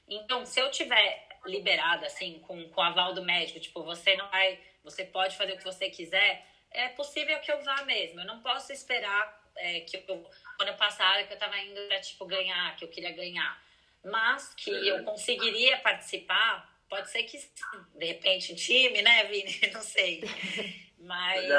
Então, 0.07 0.45
se 0.45 0.59
eu 0.59 0.69
tiver 0.71 1.27
liberada, 1.45 2.05
assim, 2.05 2.39
com, 2.39 2.69
com 2.69 2.81
o 2.81 2.83
aval 2.83 3.13
do 3.13 3.23
médico, 3.23 3.59
tipo, 3.59 3.83
você 3.83 4.15
não 4.15 4.29
vai, 4.29 4.59
você 4.83 5.05
pode 5.05 5.35
fazer 5.35 5.53
o 5.53 5.57
que 5.57 5.63
você 5.63 5.89
quiser, 5.89 6.45
é 6.71 6.89
possível 6.89 7.39
que 7.39 7.51
eu 7.51 7.61
vá 7.63 7.83
mesmo. 7.83 8.21
Eu 8.21 8.25
não 8.25 8.41
posso 8.41 8.71
esperar 8.71 9.41
é, 9.55 9.81
que 9.81 10.03
eu, 10.07 10.29
ano 10.59 10.77
passado 10.77 11.27
que 11.27 11.33
eu 11.33 11.37
tava 11.37 11.57
indo 11.59 11.81
pra, 11.87 11.99
tipo, 11.99 12.25
ganhar, 12.25 12.75
que 12.75 12.85
eu 12.85 12.89
queria 12.89 13.11
ganhar. 13.11 13.61
Mas 14.03 14.53
que 14.55 14.71
eu 14.71 15.03
conseguiria 15.03 15.77
participar, 15.77 16.67
pode 16.89 17.11
ser 17.11 17.23
que, 17.23 17.37
de 17.95 18.05
repente, 18.05 18.53
em 18.53 18.55
time, 18.55 19.01
né, 19.01 19.25
Vini? 19.25 19.59
Não 19.73 19.81
sei. 19.81 20.23
Mas. 20.99 21.45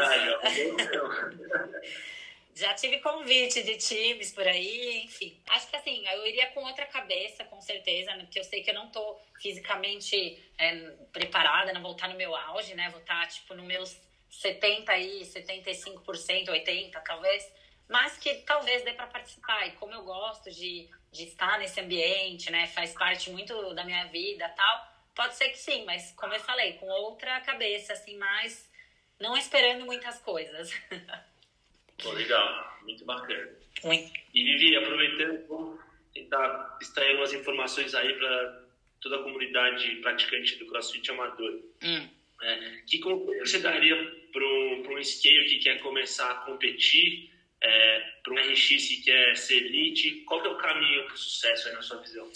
Já 2.54 2.74
tive 2.74 2.98
convite 3.00 3.62
de 3.62 3.76
times 3.78 4.32
por 4.32 4.46
aí, 4.46 5.04
enfim. 5.04 5.40
Acho 5.48 5.68
que 5.68 5.76
assim, 5.76 6.06
eu 6.06 6.26
iria 6.26 6.48
com 6.48 6.62
outra 6.62 6.84
cabeça, 6.84 7.44
com 7.44 7.60
certeza, 7.60 8.14
né? 8.14 8.24
porque 8.24 8.38
eu 8.38 8.44
sei 8.44 8.62
que 8.62 8.70
eu 8.70 8.74
não 8.74 8.90
tô 8.90 9.18
fisicamente 9.40 10.38
é, 10.58 10.90
preparada, 11.12 11.72
não 11.72 11.80
vou 11.80 11.92
estar 11.92 12.08
no 12.08 12.16
meu 12.16 12.36
auge, 12.36 12.74
né? 12.74 12.90
Vou 12.90 13.00
estar, 13.00 13.26
tipo, 13.28 13.54
no 13.54 13.62
meus 13.62 13.98
70 14.30 14.92
aí, 14.92 15.22
75%, 15.22 16.48
80% 16.48 17.02
talvez. 17.04 17.50
Mas 17.88 18.18
que 18.18 18.34
talvez 18.42 18.84
dê 18.84 18.92
para 18.92 19.06
participar. 19.06 19.66
E 19.66 19.72
como 19.72 19.94
eu 19.94 20.04
gosto 20.04 20.50
de, 20.50 20.90
de 21.10 21.24
estar 21.24 21.58
nesse 21.58 21.80
ambiente, 21.80 22.50
né? 22.50 22.66
Faz 22.66 22.92
parte 22.92 23.30
muito 23.30 23.74
da 23.74 23.82
minha 23.84 24.04
vida 24.06 24.46
tal. 24.50 24.92
Pode 25.14 25.36
ser 25.36 25.48
que 25.48 25.58
sim, 25.58 25.84
mas 25.84 26.12
como 26.12 26.34
eu 26.34 26.40
falei, 26.40 26.74
com 26.74 26.86
outra 26.86 27.40
cabeça, 27.40 27.94
assim, 27.94 28.16
mais 28.16 28.70
não 29.18 29.36
esperando 29.36 29.86
muitas 29.86 30.18
coisas. 30.18 30.70
Pô, 32.02 32.10
legal, 32.12 32.78
muito 32.82 33.04
bacana. 33.04 33.50
Sim. 33.80 34.12
E 34.34 34.44
Vivi, 34.44 34.76
aproveitando, 34.76 35.46
vamos 35.46 35.80
tentar 36.12 36.78
extrair 36.80 37.16
umas 37.16 37.32
informações 37.32 37.94
aí 37.94 38.12
para 38.14 38.62
toda 39.00 39.16
a 39.16 39.22
comunidade 39.22 39.96
praticante 39.96 40.56
do 40.56 40.66
CrossFit 40.66 41.10
amador. 41.10 41.60
Hum. 41.82 42.08
É, 42.42 42.82
que 42.86 42.98
você 42.98 43.60
daria 43.60 43.96
para 44.32 44.44
um, 44.44 44.98
um 44.98 45.04
scale 45.04 45.44
que 45.44 45.58
quer 45.60 45.78
começar 45.80 46.30
a 46.30 46.34
competir, 46.46 47.30
é, 47.60 48.00
para 48.22 48.32
um 48.32 48.36
RX 48.36 48.66
que 48.66 49.02
quer 49.04 49.36
ser 49.36 49.64
elite? 49.64 50.22
Qual 50.26 50.44
é 50.44 50.48
o 50.48 50.56
caminho 50.56 51.04
para 51.04 51.14
o 51.14 51.16
sucesso 51.16 51.68
aí 51.68 51.74
na 51.74 51.82
sua 51.82 51.98
visão? 51.98 52.28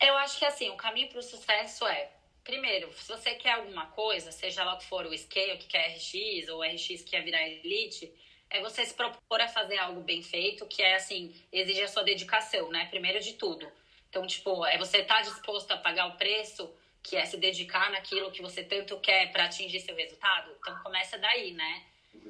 Eu 0.00 0.16
acho 0.16 0.38
que 0.38 0.44
assim, 0.44 0.68
o 0.70 0.76
caminho 0.76 1.08
para 1.08 1.20
o 1.20 1.22
sucesso 1.22 1.86
é 1.86 2.10
primeiro, 2.42 2.92
se 2.94 3.08
você 3.08 3.34
quer 3.34 3.52
alguma 3.52 3.86
coisa, 3.86 4.32
seja 4.32 4.64
lá 4.64 4.74
o 4.74 4.78
que 4.78 4.86
for 4.86 5.06
o 5.06 5.16
scale, 5.16 5.58
que 5.58 5.68
quer 5.68 5.94
RX, 5.94 6.48
ou 6.48 6.62
RX 6.62 7.02
que 7.02 7.10
quer 7.10 7.22
virar 7.22 7.46
elite, 7.48 8.12
é 8.50 8.60
você 8.60 8.84
se 8.84 8.94
propor 8.94 9.40
a 9.40 9.48
fazer 9.48 9.78
algo 9.78 10.00
bem 10.00 10.22
feito, 10.22 10.66
que 10.66 10.82
é 10.82 10.96
assim, 10.96 11.34
exige 11.52 11.82
a 11.82 11.88
sua 11.88 12.02
dedicação, 12.02 12.68
né? 12.70 12.86
Primeiro 12.86 13.20
de 13.20 13.34
tudo. 13.34 13.70
Então, 14.08 14.26
tipo, 14.26 14.66
é 14.66 14.76
você 14.76 14.98
estar 14.98 15.16
tá 15.16 15.22
disposto 15.22 15.70
a 15.70 15.76
pagar 15.76 16.06
o 16.06 16.16
preço, 16.16 16.68
que 17.02 17.16
é 17.16 17.24
se 17.24 17.36
dedicar 17.36 17.90
naquilo 17.90 18.32
que 18.32 18.42
você 18.42 18.64
tanto 18.64 18.98
quer 18.98 19.30
para 19.30 19.44
atingir 19.44 19.78
seu 19.80 19.94
resultado. 19.94 20.50
Então, 20.58 20.76
começa 20.82 21.16
daí, 21.16 21.52
né? 21.52 21.84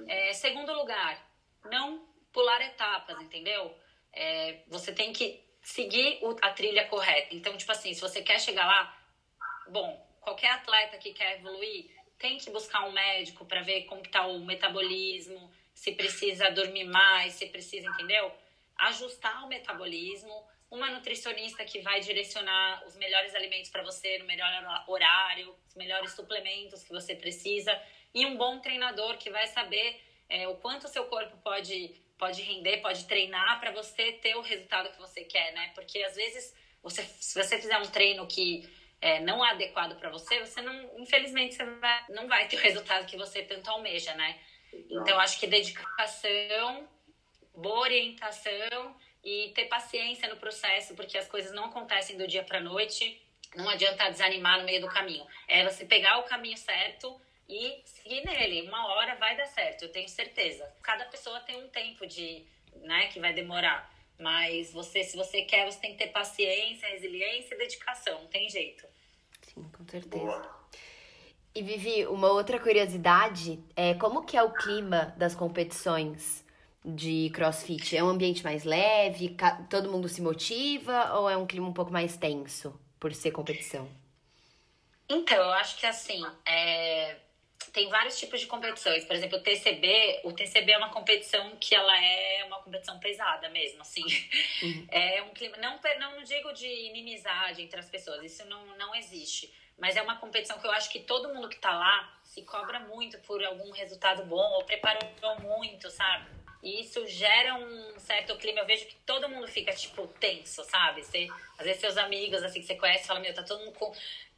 É, 0.06 0.32
segundo 0.34 0.72
lugar, 0.74 1.26
não 1.70 2.06
pular 2.32 2.60
etapas, 2.60 3.18
entendeu? 3.20 3.74
É, 4.12 4.60
você 4.68 4.92
tem 4.92 5.12
que 5.12 5.42
seguir 5.62 6.20
a 6.42 6.50
trilha 6.50 6.86
correta. 6.86 7.34
Então, 7.34 7.56
tipo 7.56 7.72
assim, 7.72 7.94
se 7.94 8.00
você 8.00 8.22
quer 8.22 8.38
chegar 8.38 8.66
lá, 8.66 8.96
bom, 9.68 10.06
qualquer 10.20 10.50
atleta 10.50 10.98
que 10.98 11.14
quer 11.14 11.38
evoluir 11.38 11.90
tem 12.18 12.36
que 12.36 12.50
buscar 12.50 12.86
um 12.86 12.92
médico 12.92 13.46
para 13.46 13.62
ver 13.62 13.84
como 13.84 14.02
está 14.02 14.26
o 14.26 14.40
metabolismo, 14.40 15.50
se 15.80 15.92
precisa 15.92 16.50
dormir 16.50 16.84
mais, 16.84 17.32
se 17.32 17.46
precisa, 17.46 17.88
entendeu? 17.88 18.30
Ajustar 18.76 19.46
o 19.46 19.48
metabolismo, 19.48 20.46
uma 20.70 20.90
nutricionista 20.90 21.64
que 21.64 21.80
vai 21.80 22.00
direcionar 22.00 22.84
os 22.86 22.96
melhores 22.96 23.34
alimentos 23.34 23.70
para 23.70 23.82
você 23.82 24.18
no 24.18 24.26
melhor 24.26 24.84
horário, 24.86 25.56
os 25.66 25.74
melhores 25.74 26.12
suplementos 26.12 26.82
que 26.82 26.90
você 26.90 27.14
precisa, 27.14 27.72
e 28.12 28.26
um 28.26 28.36
bom 28.36 28.60
treinador 28.60 29.16
que 29.16 29.30
vai 29.30 29.46
saber 29.46 29.98
é, 30.28 30.46
o 30.46 30.56
quanto 30.56 30.84
o 30.84 30.88
seu 30.88 31.06
corpo 31.06 31.34
pode, 31.38 31.98
pode 32.18 32.42
render, 32.42 32.82
pode 32.82 33.06
treinar 33.06 33.58
para 33.58 33.70
você 33.70 34.12
ter 34.12 34.34
o 34.34 34.42
resultado 34.42 34.92
que 34.92 34.98
você 34.98 35.24
quer, 35.24 35.50
né? 35.54 35.72
Porque 35.74 36.02
às 36.02 36.14
vezes, 36.14 36.54
você, 36.82 37.02
se 37.04 37.42
você 37.42 37.58
fizer 37.58 37.78
um 37.78 37.86
treino 37.86 38.26
que 38.26 38.68
é, 39.00 39.18
não 39.20 39.42
é 39.42 39.52
adequado 39.52 39.98
para 39.98 40.10
você, 40.10 40.40
você 40.40 40.60
não, 40.60 40.98
infelizmente, 40.98 41.54
você 41.54 41.64
vai, 41.64 42.04
não 42.10 42.28
vai 42.28 42.46
ter 42.48 42.56
o 42.56 42.60
resultado 42.60 43.06
que 43.06 43.16
você 43.16 43.42
tanto 43.42 43.70
almeja, 43.70 44.12
né? 44.12 44.38
Então, 44.72 45.18
acho 45.18 45.38
que 45.38 45.46
dedicação, 45.46 46.88
boa 47.54 47.80
orientação 47.80 48.96
e 49.24 49.52
ter 49.54 49.66
paciência 49.66 50.28
no 50.28 50.36
processo, 50.36 50.94
porque 50.94 51.18
as 51.18 51.28
coisas 51.28 51.52
não 51.52 51.66
acontecem 51.66 52.16
do 52.16 52.26
dia 52.26 52.42
para 52.42 52.60
noite. 52.60 53.20
Não 53.54 53.68
adianta 53.68 54.10
desanimar 54.10 54.58
no 54.58 54.64
meio 54.64 54.80
do 54.80 54.88
caminho. 54.88 55.26
É 55.48 55.64
você 55.68 55.84
pegar 55.84 56.18
o 56.18 56.24
caminho 56.24 56.56
certo 56.56 57.20
e 57.48 57.82
seguir 57.84 58.24
nele. 58.24 58.62
Uma 58.62 58.86
hora 58.94 59.16
vai 59.16 59.36
dar 59.36 59.46
certo, 59.46 59.82
eu 59.82 59.92
tenho 59.92 60.08
certeza. 60.08 60.72
Cada 60.82 61.04
pessoa 61.06 61.40
tem 61.40 61.56
um 61.62 61.68
tempo 61.68 62.06
de, 62.06 62.46
né, 62.76 63.08
que 63.08 63.18
vai 63.18 63.32
demorar. 63.32 63.92
Mas 64.18 64.72
você, 64.72 65.02
se 65.02 65.16
você 65.16 65.42
quer, 65.42 65.64
você 65.70 65.80
tem 65.80 65.92
que 65.92 65.98
ter 65.98 66.12
paciência, 66.12 66.88
resiliência 66.88 67.54
e 67.54 67.58
dedicação. 67.58 68.20
Não 68.20 68.28
tem 68.28 68.48
jeito. 68.48 68.86
Sim, 69.42 69.68
com 69.70 69.84
certeza. 69.88 70.08
Boa. 70.08 70.59
E 71.52 71.62
Vivi, 71.62 72.06
uma 72.06 72.28
outra 72.28 72.60
curiosidade 72.60 73.58
é 73.74 73.94
como 73.94 74.24
que 74.24 74.36
é 74.36 74.42
o 74.42 74.52
clima 74.52 75.12
das 75.16 75.34
competições 75.34 76.44
de 76.84 77.30
CrossFit? 77.34 77.96
É 77.96 78.04
um 78.04 78.08
ambiente 78.08 78.44
mais 78.44 78.62
leve, 78.62 79.36
todo 79.68 79.90
mundo 79.90 80.08
se 80.08 80.22
motiva 80.22 81.12
ou 81.14 81.28
é 81.28 81.36
um 81.36 81.46
clima 81.46 81.68
um 81.68 81.72
pouco 81.72 81.92
mais 81.92 82.16
tenso 82.16 82.78
por 83.00 83.12
ser 83.12 83.32
competição? 83.32 83.88
Então, 85.08 85.36
eu 85.36 85.50
acho 85.54 85.76
que 85.76 85.86
assim, 85.86 86.24
é... 86.46 87.16
tem 87.72 87.88
vários 87.88 88.18
tipos 88.18 88.40
de 88.40 88.46
competições. 88.46 89.04
Por 89.04 89.14
exemplo, 89.14 89.38
o 89.38 89.42
TCB, 89.42 90.20
o 90.24 90.32
TCB 90.32 90.72
é 90.72 90.78
uma 90.78 90.90
competição 90.90 91.56
que 91.56 91.74
ela 91.74 91.96
é 92.04 92.44
uma 92.44 92.60
competição 92.62 92.98
pesada 92.98 93.48
mesmo, 93.48 93.82
assim. 93.82 94.04
Uhum. 94.62 94.86
É 94.90 95.22
um 95.22 95.30
clima, 95.30 95.56
não, 95.58 95.78
não 95.98 96.22
digo 96.22 96.52
de 96.52 96.66
inimizade 96.66 97.62
entre 97.62 97.78
as 97.78 97.88
pessoas, 97.88 98.24
isso 98.24 98.44
não, 98.46 98.64
não 98.76 98.94
existe 98.94 99.52
mas 99.80 99.96
é 99.96 100.02
uma 100.02 100.16
competição 100.16 100.58
que 100.58 100.66
eu 100.66 100.70
acho 100.72 100.90
que 100.90 101.00
todo 101.00 101.32
mundo 101.32 101.48
que 101.48 101.56
tá 101.56 101.72
lá 101.72 102.20
se 102.22 102.42
cobra 102.42 102.78
muito 102.80 103.18
por 103.20 103.42
algum 103.42 103.70
resultado 103.72 104.22
bom 104.24 104.52
ou 104.52 104.64
preparou 104.64 105.02
muito, 105.40 105.90
sabe? 105.90 106.26
E 106.62 106.82
isso 106.82 107.06
gera 107.06 107.54
um 107.54 107.98
certo 107.98 108.36
clima. 108.36 108.60
Eu 108.60 108.66
vejo 108.66 108.84
que 108.84 108.94
todo 109.06 109.28
mundo 109.28 109.48
fica, 109.48 109.72
tipo, 109.72 110.06
tenso, 110.06 110.62
sabe? 110.64 111.02
Você, 111.02 111.26
às 111.58 111.64
vezes 111.64 111.80
seus 111.80 111.96
amigos, 111.96 112.42
assim, 112.42 112.60
que 112.60 112.66
você 112.66 112.74
conhece, 112.74 113.06
falam, 113.06 113.22
meu, 113.22 113.34
tá 113.34 113.42
todo 113.42 113.64
mundo 113.64 113.72
com... 113.72 113.90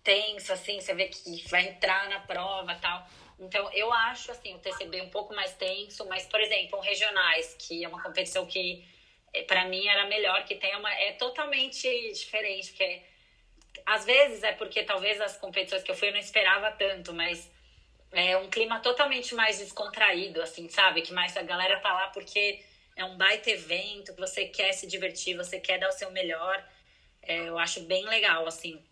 tenso, 0.02 0.52
assim, 0.52 0.80
você 0.80 0.94
vê 0.94 1.08
que 1.08 1.48
vai 1.48 1.68
entrar 1.68 2.08
na 2.08 2.20
prova 2.20 2.74
tal. 2.76 3.06
Então, 3.38 3.70
eu 3.72 3.92
acho, 3.92 4.30
assim, 4.30 4.54
o 4.54 4.58
TCB 4.58 5.02
um 5.02 5.10
pouco 5.10 5.34
mais 5.34 5.54
tenso, 5.54 6.06
mas, 6.06 6.26
por 6.26 6.40
exemplo, 6.40 6.78
regionais, 6.80 7.56
que 7.58 7.84
é 7.84 7.88
uma 7.88 8.02
competição 8.02 8.46
que, 8.46 8.84
eh, 9.32 9.42
para 9.42 9.64
mim, 9.64 9.86
era 9.86 10.06
melhor, 10.06 10.44
que 10.44 10.54
tem 10.54 10.74
uma... 10.76 10.92
é 10.92 11.12
totalmente 11.12 11.88
diferente, 12.12 12.70
porque 12.70 13.02
às 13.86 14.04
vezes 14.04 14.42
é 14.42 14.52
porque 14.52 14.84
talvez 14.84 15.20
as 15.20 15.36
competições 15.36 15.82
que 15.82 15.90
eu 15.90 15.96
fui 15.96 16.08
eu 16.08 16.12
não 16.12 16.20
esperava 16.20 16.70
tanto, 16.72 17.12
mas 17.12 17.50
é 18.12 18.36
um 18.36 18.48
clima 18.50 18.80
totalmente 18.80 19.34
mais 19.34 19.58
descontraído, 19.58 20.42
assim, 20.42 20.68
sabe? 20.68 21.02
Que 21.02 21.12
mais 21.12 21.36
a 21.36 21.42
galera 21.42 21.80
tá 21.80 21.92
lá 21.92 22.08
porque 22.08 22.62
é 22.94 23.04
um 23.04 23.16
baita 23.16 23.50
evento, 23.50 24.14
você 24.16 24.46
quer 24.46 24.72
se 24.72 24.86
divertir, 24.86 25.36
você 25.36 25.58
quer 25.58 25.78
dar 25.78 25.88
o 25.88 25.92
seu 25.92 26.10
melhor. 26.10 26.62
É, 27.22 27.48
eu 27.48 27.58
acho 27.58 27.80
bem 27.80 28.04
legal, 28.04 28.46
assim. 28.46 28.82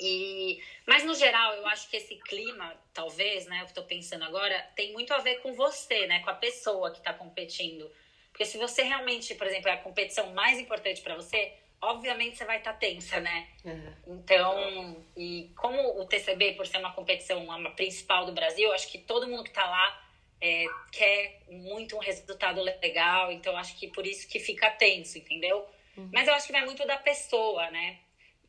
E, 0.00 0.62
mas 0.86 1.04
no 1.04 1.14
geral, 1.14 1.54
eu 1.54 1.66
acho 1.66 1.88
que 1.90 1.96
esse 1.96 2.16
clima, 2.16 2.74
talvez, 2.94 3.46
né, 3.46 3.62
o 3.62 3.66
que 3.66 3.72
eu 3.72 3.82
tô 3.82 3.84
pensando 3.84 4.24
agora, 4.24 4.58
tem 4.74 4.92
muito 4.92 5.12
a 5.12 5.18
ver 5.18 5.36
com 5.42 5.52
você, 5.52 6.06
né, 6.06 6.20
com 6.20 6.30
a 6.30 6.34
pessoa 6.34 6.90
que 6.90 7.02
tá 7.02 7.12
competindo. 7.12 7.90
Porque 8.30 8.44
se 8.46 8.56
você 8.56 8.82
realmente, 8.82 9.34
por 9.34 9.46
exemplo, 9.46 9.68
é 9.68 9.72
a 9.72 9.76
competição 9.76 10.32
mais 10.32 10.58
importante 10.58 11.02
para 11.02 11.14
você, 11.14 11.52
obviamente 11.82 12.38
você 12.38 12.44
vai 12.44 12.58
estar 12.58 12.72
tá 12.72 12.78
tensa, 12.78 13.20
né? 13.20 13.48
Uhum. 13.64 13.94
Então, 14.18 15.04
e 15.16 15.50
como 15.56 16.00
o 16.00 16.06
TCB, 16.06 16.52
por 16.52 16.66
ser 16.66 16.78
uma 16.78 16.92
competição 16.92 17.50
a 17.50 17.70
principal 17.70 18.24
do 18.24 18.32
Brasil, 18.32 18.72
acho 18.72 18.90
que 18.90 18.98
todo 18.98 19.28
mundo 19.28 19.42
que 19.42 19.50
está 19.50 19.68
lá 19.68 20.10
é, 20.40 20.64
quer 20.92 21.42
muito 21.50 21.96
um 21.96 22.00
resultado 22.00 22.62
legal, 22.62 23.30
então 23.30 23.56
acho 23.56 23.78
que 23.78 23.88
por 23.88 24.06
isso 24.06 24.26
que 24.28 24.38
fica 24.38 24.70
tenso, 24.70 25.18
entendeu? 25.18 25.66
Uhum. 25.96 26.08
Mas 26.12 26.26
eu 26.26 26.34
acho 26.34 26.46
que 26.46 26.52
vai 26.52 26.64
muito 26.64 26.86
da 26.86 26.96
pessoa, 26.96 27.70
né? 27.70 27.98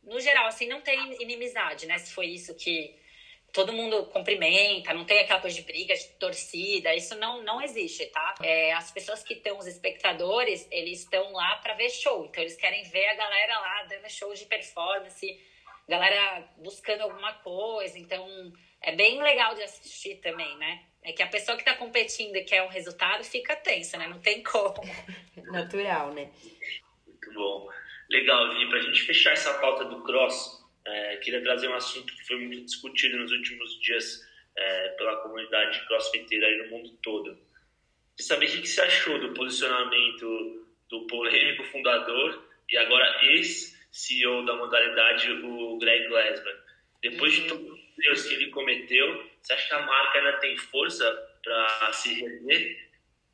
No 0.03 0.19
geral, 0.19 0.47
assim, 0.47 0.67
não 0.67 0.81
tem 0.81 1.21
inimizade, 1.21 1.85
né? 1.85 1.97
Se 1.97 2.13
foi 2.13 2.27
isso 2.27 2.55
que 2.55 2.99
todo 3.53 3.73
mundo 3.73 4.05
cumprimenta, 4.05 4.93
não 4.93 5.05
tem 5.05 5.19
aquela 5.19 5.41
coisa 5.41 5.55
de 5.55 5.63
briga, 5.63 5.93
de 5.93 6.07
torcida, 6.19 6.95
isso 6.95 7.15
não, 7.15 7.43
não 7.43 7.61
existe, 7.61 8.05
tá? 8.07 8.35
É, 8.41 8.73
as 8.73 8.91
pessoas 8.91 9.23
que 9.23 9.33
estão, 9.33 9.57
os 9.57 9.67
espectadores, 9.67 10.67
eles 10.71 11.01
estão 11.01 11.31
lá 11.33 11.57
para 11.57 11.73
ver 11.73 11.89
show, 11.89 12.25
então 12.25 12.41
eles 12.41 12.55
querem 12.55 12.83
ver 12.83 13.05
a 13.07 13.15
galera 13.15 13.59
lá 13.59 13.83
dando 13.83 14.09
show 14.09 14.33
de 14.33 14.45
performance, 14.45 15.39
galera 15.87 16.47
buscando 16.57 17.01
alguma 17.01 17.33
coisa, 17.33 17.99
então 17.99 18.25
é 18.81 18.95
bem 18.95 19.21
legal 19.21 19.53
de 19.53 19.63
assistir 19.63 20.15
também, 20.15 20.57
né? 20.57 20.85
É 21.03 21.11
que 21.11 21.23
a 21.23 21.27
pessoa 21.27 21.57
que 21.57 21.65
tá 21.65 21.75
competindo 21.75 22.35
e 22.35 22.43
quer 22.43 22.63
um 22.63 22.67
resultado 22.67 23.23
fica 23.23 23.55
tensa, 23.55 23.97
né? 23.97 24.07
Não 24.07 24.19
tem 24.19 24.43
como. 24.43 24.75
Natural, 25.51 26.13
né? 26.13 26.31
Muito 27.05 27.33
bom. 27.33 27.69
Legal, 28.11 28.53
Vi. 28.53 28.67
Para 28.67 28.79
a 28.79 28.81
gente 28.81 29.03
fechar 29.03 29.31
essa 29.31 29.53
pauta 29.59 29.85
do 29.85 30.03
cross, 30.03 30.61
é, 30.85 31.15
queria 31.17 31.41
trazer 31.41 31.69
um 31.69 31.73
assunto 31.73 32.13
que 32.13 32.27
foi 32.27 32.37
muito 32.37 32.65
discutido 32.65 33.17
nos 33.17 33.31
últimos 33.31 33.79
dias 33.79 34.19
é, 34.57 34.89
pela 34.89 35.15
comunidade 35.17 35.85
crossfiteira 35.87 36.45
aí 36.45 36.57
no 36.57 36.69
mundo 36.71 36.89
todo. 37.01 37.39
De 38.17 38.23
saber 38.23 38.47
o 38.47 38.61
que 38.61 38.67
você 38.67 38.81
achou 38.81 39.17
do 39.17 39.33
posicionamento 39.33 40.67
do 40.89 41.07
polêmico 41.07 41.63
fundador 41.71 42.45
e 42.69 42.77
agora 42.77 43.25
ex-CEO 43.27 44.45
da 44.45 44.57
modalidade, 44.57 45.31
o 45.31 45.77
Greg 45.77 46.09
Glassman. 46.09 46.55
Depois 47.01 47.37
uhum. 47.37 47.43
de 47.43 47.49
todos 47.49 47.79
os 47.97 48.05
erros 48.05 48.27
que 48.27 48.33
ele 48.33 48.49
cometeu, 48.49 49.31
você 49.41 49.53
acha 49.53 49.67
que 49.69 49.73
a 49.73 49.85
marca 49.85 50.19
ainda 50.19 50.33
tem 50.39 50.57
força 50.57 51.09
para 51.41 51.93
se 51.93 52.13
reerguer? 52.13 52.89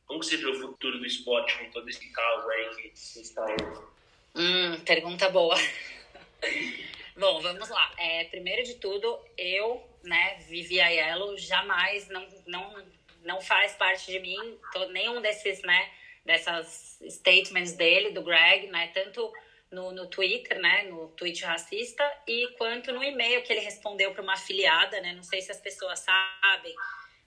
Como 0.05 0.21
você 0.21 0.37
vê 0.37 0.45
o 0.45 0.53
futuro 0.53 0.99
do 0.99 1.05
esporte 1.05 1.57
com 1.57 1.71
todo 1.71 1.89
esse 1.89 2.13
caos 2.13 2.47
aí 2.47 2.69
que 2.75 2.87
está 2.93 3.43
aí? 3.43 3.96
Hum, 4.39 4.79
pergunta 4.85 5.29
boa. 5.29 5.55
Bom, 7.17 7.41
vamos 7.41 7.67
lá. 7.69 7.91
É, 7.97 8.25
primeiro 8.25 8.61
de 8.61 8.75
tudo, 8.75 9.19
eu, 9.35 9.83
né, 10.03 10.35
Vivi 10.47 10.79
Aiello, 10.79 11.35
jamais 11.39 12.07
não, 12.07 12.27
não, 12.45 12.85
não 13.23 13.41
faz 13.41 13.73
parte 13.73 14.11
de 14.11 14.19
mim 14.19 14.59
todo, 14.71 14.93
nenhum 14.93 15.19
desses, 15.21 15.63
né, 15.63 15.91
dessas 16.23 16.99
statements 17.09 17.73
dele, 17.73 18.11
do 18.11 18.21
Greg, 18.21 18.67
né, 18.67 18.89
tanto 18.89 19.33
no, 19.71 19.91
no 19.91 20.07
Twitter, 20.07 20.59
né, 20.59 20.83
no 20.83 21.07
tweet 21.13 21.43
racista, 21.43 22.03
e 22.27 22.49
quanto 22.59 22.93
no 22.93 23.03
e-mail 23.03 23.41
que 23.41 23.51
ele 23.51 23.61
respondeu 23.61 24.11
para 24.11 24.21
uma 24.21 24.33
afiliada, 24.33 25.01
né, 25.01 25.13
não 25.13 25.23
sei 25.23 25.41
se 25.41 25.51
as 25.51 25.59
pessoas 25.59 25.97
sabem, 25.97 26.75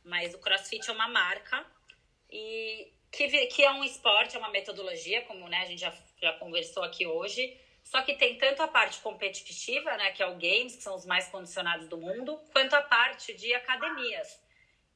mas 0.05 0.33
o 0.33 0.39
CrossFit 0.39 0.89
é 0.89 0.93
uma 0.93 1.09
marca 1.09 1.67
e 2.31 2.93
que, 3.11 3.47
que 3.47 3.65
é 3.65 3.71
um 3.73 3.85
esporte, 3.85 4.37
é 4.37 4.39
uma 4.39 4.51
metodologia, 4.51 5.23
como 5.23 5.49
né, 5.49 5.59
a 5.59 5.65
gente 5.65 5.81
já, 5.81 5.93
já 6.21 6.33
conversou 6.35 6.83
aqui 6.83 7.07
hoje, 7.07 7.59
só 7.83 8.03
que 8.03 8.15
tem 8.15 8.37
tanto 8.39 8.63
a 8.63 8.69
parte 8.69 9.01
competitiva, 9.01 9.97
né, 9.97 10.13
que 10.13 10.23
é 10.23 10.27
o 10.27 10.35
Games, 10.35 10.77
que 10.77 10.83
são 10.83 10.95
os 10.95 11.05
mais 11.05 11.29
condicionados 11.29 11.89
do 11.89 11.97
mundo, 11.97 12.41
quanto 12.53 12.75
a 12.75 12.83
parte 12.83 13.35
de 13.35 13.53
academias, 13.55 14.41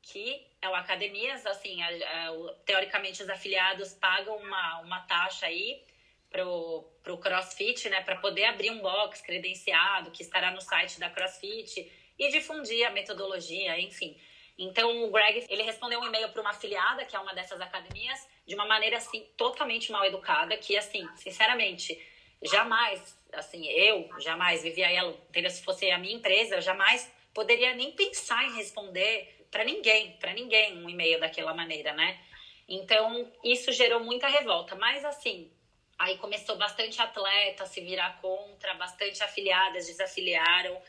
que 0.00 0.46
é 0.60 0.68
o 0.68 0.74
academias, 0.74 1.44
assim, 1.46 1.82
a, 1.82 1.88
a, 1.88 2.54
teoricamente 2.64 3.22
os 3.22 3.28
afiliados 3.28 3.94
pagam 3.94 4.36
uma, 4.36 4.80
uma 4.80 5.00
taxa 5.00 5.46
aí 5.46 5.82
pro, 6.30 6.84
pro 7.02 7.18
CrossFit, 7.18 7.88
né, 7.88 8.00
para 8.02 8.16
poder 8.16 8.44
abrir 8.44 8.70
um 8.70 8.80
box 8.80 9.22
credenciado 9.22 10.10
que 10.10 10.22
estará 10.22 10.50
no 10.50 10.60
site 10.60 11.00
da 11.00 11.10
CrossFit 11.10 11.90
e 12.18 12.28
difundir 12.28 12.86
a 12.86 12.90
metodologia, 12.90 13.80
enfim. 13.80 14.16
Então 14.58 15.04
o 15.04 15.10
Greg, 15.10 15.46
ele 15.48 15.62
respondeu 15.62 16.00
um 16.00 16.06
e-mail 16.06 16.28
para 16.28 16.40
uma 16.40 16.50
afiliada, 16.50 17.04
que 17.04 17.16
é 17.16 17.18
uma 17.18 17.34
dessas 17.34 17.60
academias, 17.60 18.28
de 18.46 18.54
uma 18.54 18.66
maneira 18.66 18.96
assim 18.96 19.26
totalmente 19.36 19.90
mal 19.90 20.04
educada, 20.04 20.56
que 20.56 20.76
assim, 20.76 21.08
sinceramente, 21.16 22.00
jamais, 22.42 23.18
assim, 23.32 23.66
eu 23.66 24.08
jamais 24.20 24.62
vivia 24.62 24.90
ela, 24.90 25.10
entendeu? 25.28 25.50
Se 25.50 25.62
fosse 25.62 25.90
a 25.90 25.98
minha 25.98 26.14
empresa, 26.14 26.56
eu 26.56 26.62
jamais 26.62 27.10
poderia 27.32 27.74
nem 27.74 27.92
pensar 27.92 28.44
em 28.44 28.54
responder 28.54 29.46
para 29.50 29.64
ninguém, 29.64 30.12
para 30.18 30.32
ninguém 30.32 30.76
um 30.78 30.88
e-mail 30.88 31.18
daquela 31.18 31.52
maneira, 31.52 31.92
né? 31.92 32.20
Então, 32.68 33.30
isso 33.42 33.72
gerou 33.72 34.00
muita 34.00 34.28
revolta, 34.28 34.74
mas 34.74 35.04
assim, 35.04 35.50
aí 35.98 36.16
começou 36.18 36.56
bastante 36.56 37.00
atleta 37.00 37.64
a 37.64 37.66
se 37.66 37.80
virar 37.80 38.20
contra, 38.20 38.74
bastante 38.74 39.22
afiliadas 39.22 39.86
desafiliaram. 39.86 40.80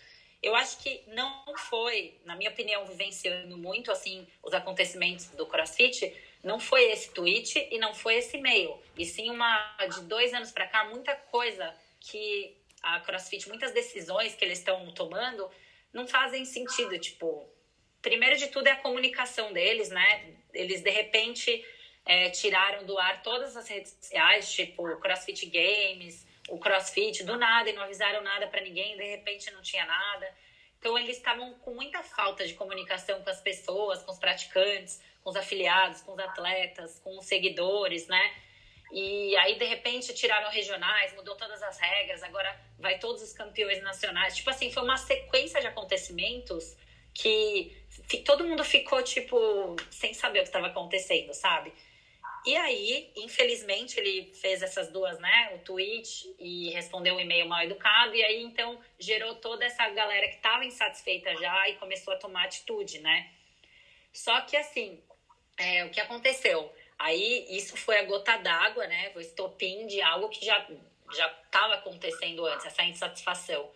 Eu 0.46 0.56
acho 0.56 0.78
que 0.78 1.02
não 1.08 1.44
foi, 1.58 2.20
na 2.24 2.36
minha 2.36 2.52
opinião, 2.52 2.86
vivenciando 2.86 3.58
muito 3.58 3.92
assim 3.92 4.28
os 4.44 4.54
acontecimentos 4.54 5.26
do 5.32 5.48
CrossFit, 5.48 6.16
não 6.44 6.60
foi 6.60 6.92
esse 6.92 7.12
tweet 7.12 7.68
e 7.72 7.80
não 7.80 7.96
foi 7.96 8.18
esse 8.18 8.38
e-mail. 8.38 8.80
E 8.96 9.06
sim 9.06 9.32
uma 9.32 9.76
de 9.92 10.04
dois 10.04 10.36
anos 10.36 10.52
para 10.52 10.68
cá, 10.68 10.84
muita 10.84 11.16
coisa 11.16 11.76
que 12.00 12.56
a 12.80 13.00
CrossFit, 13.00 13.50
muitas 13.50 13.72
decisões 13.72 14.36
que 14.36 14.46
eles 14.46 14.60
estão 14.60 14.86
tomando 14.92 15.50
não 15.92 16.08
fazem 16.08 16.46
sentido. 16.46 17.00
Tipo, 17.00 17.50
primeiro 18.00 18.38
de 18.38 18.46
tudo 18.50 18.68
é 18.68 18.74
a 18.74 18.76
comunicação 18.76 19.52
deles, 19.52 19.90
né? 19.90 20.36
Eles 20.54 20.84
de 20.84 20.92
repente 20.92 21.66
é, 22.06 22.30
tiraram 22.30 22.86
do 22.86 23.00
ar 23.00 23.24
todas 23.24 23.58
as 23.58 23.68
redes 23.68 23.98
sociais, 24.00 24.54
tipo 24.54 24.96
CrossFit 24.98 25.48
Games, 25.48 26.24
o 26.50 26.60
CrossFit, 26.60 27.24
do 27.24 27.38
nada 27.38 27.70
e 27.70 27.74
não 27.74 27.84
avisaram 27.84 28.22
nada 28.22 28.48
para 28.48 28.62
ninguém, 28.62 28.96
de 28.98 29.04
repente 29.04 29.52
não 29.52 29.62
tinha 29.62 29.86
nada. 29.86 30.32
Então 30.80 30.98
eles 30.98 31.18
estavam 31.18 31.54
com 31.60 31.74
muita 31.74 32.04
falta 32.04 32.46
de 32.46 32.54
comunicação 32.54 33.22
com 33.24 33.30
as 33.30 33.42
pessoas, 33.42 34.04
com 34.04 34.12
os 34.12 34.20
praticantes 34.20 35.02
com 35.26 35.32
os 35.32 35.36
afiliados, 35.36 36.02
com 36.02 36.14
os 36.14 36.20
atletas, 36.20 37.00
com 37.00 37.18
os 37.18 37.26
seguidores, 37.26 38.08
né? 38.08 38.34
E 38.92 39.36
aí, 39.38 39.58
de 39.58 39.66
repente, 39.66 40.14
tiraram 40.14 40.52
regionais, 40.52 41.16
mudou 41.16 41.36
todas 41.36 41.64
as 41.64 41.80
regras, 41.80 42.22
agora 42.22 42.56
vai 42.78 43.00
todos 43.00 43.24
os 43.24 43.34
campeões 43.34 43.82
nacionais. 43.82 44.36
Tipo 44.36 44.52
assim, 44.52 44.72
foi 44.72 44.84
uma 44.84 44.98
sequência 44.98 45.60
de 45.60 45.66
acontecimentos 45.66 46.78
que 47.12 47.76
todo 48.24 48.44
mundo 48.44 48.64
ficou, 48.64 49.02
tipo, 49.02 49.76
sem 49.90 50.14
saber 50.14 50.40
o 50.40 50.42
que 50.44 50.50
estava 50.50 50.68
acontecendo, 50.68 51.34
sabe? 51.34 51.74
E 52.46 52.56
aí, 52.56 53.12
infelizmente, 53.16 54.00
ele 54.00 54.32
fez 54.36 54.62
essas 54.62 54.92
duas, 54.92 55.18
né? 55.20 55.54
O 55.56 55.60
tweet 55.60 56.36
e 56.38 56.70
respondeu 56.70 57.16
um 57.16 57.20
e-mail 57.20 57.48
mal 57.48 57.64
educado. 57.64 58.14
E 58.14 58.24
aí, 58.24 58.44
então, 58.44 58.80
gerou 59.00 59.36
toda 59.36 59.66
essa 59.66 59.90
galera 59.90 60.28
que 60.28 60.36
estava 60.36 60.64
insatisfeita 60.64 61.36
já 61.38 61.70
e 61.70 61.76
começou 61.78 62.14
a 62.14 62.18
tomar 62.18 62.46
atitude, 62.46 63.00
né? 63.00 63.32
Só 64.14 64.42
que, 64.42 64.56
assim, 64.56 65.02
é, 65.58 65.86
o 65.86 65.90
que 65.90 66.00
aconteceu? 66.00 66.72
Aí 67.00 67.48
isso 67.50 67.76
foi 67.76 67.98
a 67.98 68.04
gota 68.04 68.38
d'água, 68.38 68.86
né? 68.86 69.12
O 69.16 69.20
estopim 69.20 69.88
de 69.88 70.00
algo 70.02 70.30
que 70.30 70.46
já 70.46 70.68
já 71.14 71.28
estava 71.46 71.76
acontecendo 71.76 72.46
antes, 72.46 72.66
essa 72.66 72.84
insatisfação. 72.84 73.70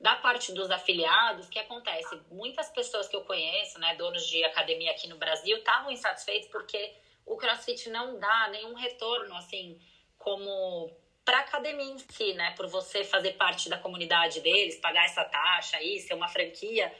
Da 0.00 0.16
parte 0.16 0.52
dos 0.52 0.70
afiliados, 0.70 1.46
o 1.46 1.50
que 1.50 1.58
acontece? 1.58 2.20
Muitas 2.30 2.68
pessoas 2.70 3.08
que 3.08 3.16
eu 3.16 3.24
conheço, 3.24 3.78
né, 3.78 3.94
donos 3.96 4.26
de 4.26 4.44
academia 4.44 4.90
aqui 4.90 5.08
no 5.08 5.16
Brasil, 5.16 5.56
estavam 5.56 5.90
insatisfeitos 5.90 6.48
porque 6.48 6.92
o 7.26 7.36
CrossFit 7.36 7.90
não 7.90 8.18
dá 8.18 8.48
nenhum 8.48 8.74
retorno, 8.74 9.34
assim, 9.36 9.78
como 10.16 10.90
para 11.24 11.40
academia 11.40 11.92
em 11.92 11.98
si, 11.98 12.32
né? 12.34 12.54
Por 12.56 12.68
você 12.68 13.04
fazer 13.04 13.32
parte 13.32 13.68
da 13.68 13.76
comunidade 13.76 14.40
deles, 14.40 14.76
pagar 14.76 15.04
essa 15.04 15.24
taxa 15.24 15.76
aí, 15.76 15.98
ser 16.00 16.14
uma 16.14 16.28
franquia 16.28 16.90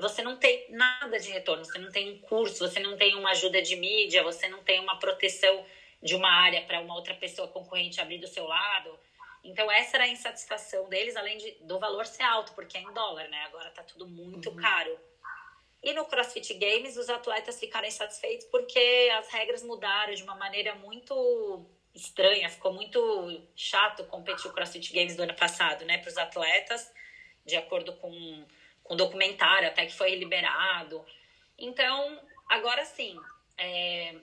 você 0.00 0.22
não 0.22 0.36
tem 0.36 0.66
nada 0.70 1.18
de 1.18 1.30
retorno, 1.30 1.64
você 1.64 1.78
não 1.78 1.90
tem 1.90 2.12
um 2.12 2.18
curso, 2.18 2.58
você 2.58 2.78
não 2.78 2.96
tem 2.96 3.16
uma 3.16 3.30
ajuda 3.30 3.60
de 3.62 3.74
mídia, 3.76 4.22
você 4.22 4.48
não 4.48 4.62
tem 4.62 4.80
uma 4.80 4.98
proteção 4.98 5.64
de 6.02 6.14
uma 6.14 6.30
área 6.30 6.62
para 6.62 6.80
uma 6.80 6.94
outra 6.94 7.14
pessoa 7.14 7.48
concorrente 7.48 8.00
abrir 8.00 8.18
do 8.18 8.28
seu 8.28 8.46
lado. 8.46 8.98
Então, 9.42 9.70
essa 9.70 9.96
era 9.96 10.04
a 10.04 10.08
insatisfação 10.08 10.88
deles, 10.88 11.16
além 11.16 11.38
de, 11.38 11.52
do 11.62 11.78
valor 11.78 12.06
ser 12.06 12.22
alto, 12.22 12.52
porque 12.52 12.76
é 12.76 12.82
em 12.82 12.92
dólar, 12.92 13.28
né? 13.28 13.44
Agora 13.46 13.70
tá 13.70 13.82
tudo 13.82 14.06
muito 14.06 14.50
uhum. 14.50 14.56
caro. 14.56 14.98
E 15.82 15.92
no 15.92 16.04
CrossFit 16.06 16.54
Games, 16.54 16.96
os 16.96 17.08
atletas 17.08 17.58
ficaram 17.58 17.86
insatisfeitos 17.86 18.46
porque 18.46 19.10
as 19.18 19.28
regras 19.28 19.62
mudaram 19.62 20.12
de 20.12 20.22
uma 20.22 20.34
maneira 20.34 20.74
muito 20.74 21.64
estranha, 21.94 22.48
ficou 22.48 22.72
muito 22.72 23.42
chato 23.56 24.04
competir 24.04 24.50
o 24.50 24.54
CrossFit 24.54 24.92
Games 24.92 25.16
do 25.16 25.22
ano 25.22 25.34
passado, 25.34 25.84
né, 25.84 25.98
para 25.98 26.08
os 26.08 26.16
atletas, 26.16 26.92
de 27.44 27.56
acordo 27.56 27.92
com 27.94 28.44
com 28.88 28.96
documentário 28.96 29.68
até 29.68 29.84
que 29.84 29.92
foi 29.92 30.14
liberado. 30.14 31.04
Então, 31.58 32.18
agora 32.48 32.84
sim, 32.86 33.14
é, 33.58 34.14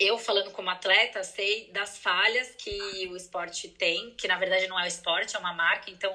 eu 0.00 0.18
falando 0.18 0.50
como 0.50 0.68
atleta, 0.68 1.22
sei 1.22 1.70
das 1.70 1.98
falhas 1.98 2.54
que 2.56 3.06
o 3.08 3.16
esporte 3.16 3.68
tem, 3.68 4.10
que 4.16 4.26
na 4.26 4.36
verdade 4.36 4.66
não 4.66 4.78
é 4.78 4.84
o 4.84 4.88
esporte, 4.88 5.36
é 5.36 5.38
uma 5.38 5.54
marca, 5.54 5.88
então 5.90 6.12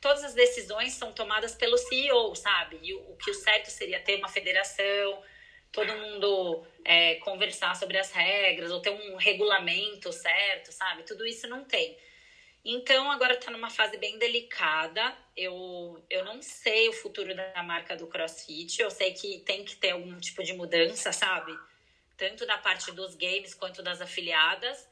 todas 0.00 0.24
as 0.24 0.34
decisões 0.34 0.92
são 0.92 1.12
tomadas 1.12 1.54
pelo 1.54 1.76
CEO, 1.76 2.34
sabe? 2.34 2.78
E 2.82 2.94
o, 2.94 3.12
o 3.12 3.16
que 3.16 3.30
o 3.30 3.34
certo 3.34 3.70
seria 3.70 4.00
ter 4.00 4.16
uma 4.16 4.28
federação, 4.28 5.22
todo 5.72 5.92
mundo 5.92 6.66
é, 6.84 7.16
conversar 7.16 7.74
sobre 7.76 7.98
as 7.98 8.10
regras, 8.10 8.70
ou 8.70 8.80
ter 8.80 8.90
um 8.90 9.16
regulamento 9.16 10.12
certo, 10.12 10.72
sabe? 10.72 11.02
Tudo 11.02 11.26
isso 11.26 11.46
não 11.46 11.64
tem. 11.64 11.96
Então, 12.64 13.10
agora 13.10 13.34
está 13.34 13.50
numa 13.50 13.70
fase 13.70 13.96
bem 13.96 14.18
delicada. 14.18 15.16
Eu, 15.36 16.04
eu 16.10 16.24
não 16.24 16.42
sei 16.42 16.88
o 16.88 16.92
futuro 16.92 17.34
da 17.34 17.62
marca 17.62 17.96
do 17.96 18.06
CrossFit. 18.06 18.82
Eu 18.82 18.90
sei 18.90 19.12
que 19.12 19.40
tem 19.40 19.64
que 19.64 19.76
ter 19.76 19.90
algum 19.90 20.18
tipo 20.18 20.42
de 20.42 20.52
mudança, 20.52 21.12
sabe? 21.12 21.56
Tanto 22.16 22.44
da 22.44 22.58
parte 22.58 22.90
dos 22.92 23.14
games 23.14 23.54
quanto 23.54 23.82
das 23.82 24.00
afiliadas. 24.00 24.86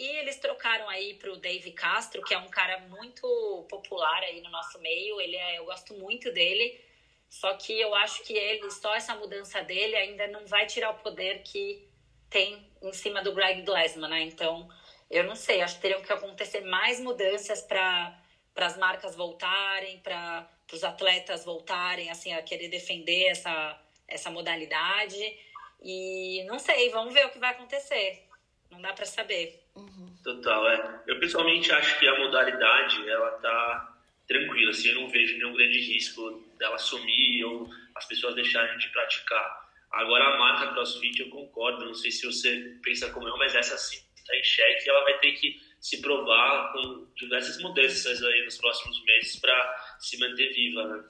E 0.00 0.06
eles 0.16 0.38
trocaram 0.38 0.88
aí 0.88 1.12
para 1.12 1.30
o 1.30 1.36
Dave 1.36 1.72
Castro, 1.72 2.22
que 2.22 2.32
é 2.32 2.38
um 2.38 2.48
cara 2.48 2.78
muito 2.88 3.66
popular 3.68 4.22
aí 4.22 4.40
no 4.40 4.48
nosso 4.48 4.80
meio. 4.80 5.20
Ele 5.20 5.36
é, 5.36 5.58
eu 5.58 5.66
gosto 5.66 5.92
muito 5.92 6.32
dele. 6.32 6.82
Só 7.28 7.52
que 7.52 7.78
eu 7.78 7.94
acho 7.94 8.22
que 8.22 8.32
ele, 8.32 8.70
só 8.70 8.94
essa 8.94 9.14
mudança 9.14 9.62
dele 9.62 9.94
ainda 9.94 10.26
não 10.28 10.46
vai 10.46 10.64
tirar 10.64 10.88
o 10.88 10.98
poder 11.00 11.42
que 11.42 11.86
tem 12.30 12.66
em 12.80 12.92
cima 12.94 13.22
do 13.22 13.34
Greg 13.34 13.60
Glassman, 13.60 14.08
né? 14.08 14.22
Então, 14.22 14.70
eu 15.10 15.22
não 15.24 15.36
sei, 15.36 15.60
acho 15.60 15.74
que 15.74 15.82
teriam 15.82 16.00
que 16.00 16.10
acontecer 16.10 16.62
mais 16.62 16.98
mudanças 16.98 17.60
para 17.60 18.18
as 18.56 18.78
marcas 18.78 19.14
voltarem, 19.14 19.98
para 19.98 20.48
os 20.72 20.82
atletas 20.82 21.44
voltarem 21.44 22.10
assim, 22.10 22.32
a 22.32 22.40
querer 22.40 22.68
defender 22.68 23.26
essa, 23.26 23.78
essa 24.08 24.30
modalidade. 24.30 25.38
E 25.82 26.42
não 26.44 26.58
sei, 26.58 26.88
vamos 26.88 27.12
ver 27.12 27.26
o 27.26 27.30
que 27.30 27.38
vai 27.38 27.50
acontecer. 27.50 28.29
Não 28.70 28.80
dá 28.80 28.92
para 28.92 29.04
saber. 29.04 29.64
Uhum. 29.74 30.16
Total, 30.22 30.68
é. 30.68 31.02
Eu 31.06 31.18
pessoalmente 31.18 31.70
acho 31.72 31.98
que 31.98 32.06
a 32.06 32.18
modalidade, 32.18 33.08
ela 33.08 33.30
tá 33.38 33.96
tranquila, 34.26 34.70
assim, 34.70 34.88
eu 34.90 35.00
não 35.00 35.08
vejo 35.08 35.36
nenhum 35.38 35.52
grande 35.54 35.80
risco 35.80 36.48
dela 36.56 36.78
sumir 36.78 37.44
ou 37.44 37.68
as 37.96 38.06
pessoas 38.06 38.34
deixarem 38.34 38.78
de 38.78 38.88
praticar. 38.90 39.70
Agora 39.90 40.24
a 40.24 40.38
marca 40.38 40.72
CrossFit 40.72 41.20
eu 41.20 41.30
concordo, 41.30 41.84
não 41.84 41.94
sei 41.94 42.12
se 42.12 42.24
você 42.24 42.78
pensa 42.82 43.10
como 43.10 43.26
eu, 43.26 43.36
mas 43.36 43.54
essa 43.56 43.76
sim 43.76 44.00
está 44.14 44.36
em 44.36 44.44
xeque 44.44 44.88
ela 44.88 45.02
vai 45.02 45.18
ter 45.18 45.32
que 45.32 45.60
se 45.80 46.00
provar 46.00 46.72
com 46.72 47.08
diversas 47.16 47.60
mudanças 47.60 48.22
aí 48.22 48.44
nos 48.44 48.56
próximos 48.58 49.02
meses 49.04 49.40
para 49.40 49.96
se 49.98 50.18
manter 50.18 50.52
viva, 50.52 50.84
né? 50.84 51.04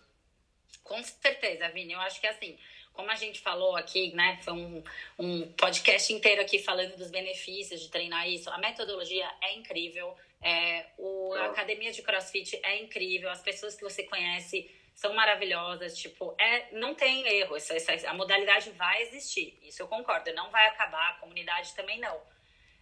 Com 0.82 1.02
certeza, 1.02 1.68
Vini. 1.68 1.92
Eu 1.92 2.00
acho 2.00 2.20
que 2.20 2.26
assim, 2.26 2.56
como 3.00 3.10
a 3.10 3.16
gente 3.16 3.40
falou 3.40 3.76
aqui, 3.76 4.14
né? 4.14 4.38
Foi 4.42 4.52
um, 4.52 4.84
um 5.18 5.52
podcast 5.52 6.12
inteiro 6.12 6.42
aqui 6.42 6.58
falando 6.58 6.96
dos 6.96 7.10
benefícios 7.10 7.80
de 7.80 7.88
treinar 7.88 8.28
isso. 8.28 8.50
A 8.50 8.58
metodologia 8.58 9.26
é 9.42 9.54
incrível. 9.54 10.14
É, 10.42 10.84
o, 10.98 11.32
a 11.32 11.46
academia 11.46 11.90
de 11.92 12.02
crossfit 12.02 12.60
é 12.62 12.78
incrível. 12.82 13.30
As 13.30 13.40
pessoas 13.40 13.74
que 13.74 13.82
você 13.82 14.02
conhece 14.02 14.70
são 14.94 15.14
maravilhosas. 15.14 15.96
Tipo, 15.96 16.34
é, 16.38 16.72
não 16.72 16.94
tem 16.94 17.26
erro. 17.26 17.56
Isso, 17.56 17.72
isso, 17.72 17.90
a 18.06 18.12
modalidade 18.12 18.70
vai 18.72 19.00
existir. 19.00 19.58
Isso 19.62 19.80
eu 19.80 19.88
concordo. 19.88 20.30
Não 20.34 20.50
vai 20.50 20.66
acabar. 20.68 21.12
A 21.12 21.14
comunidade 21.14 21.74
também 21.74 21.98
não. 21.98 22.20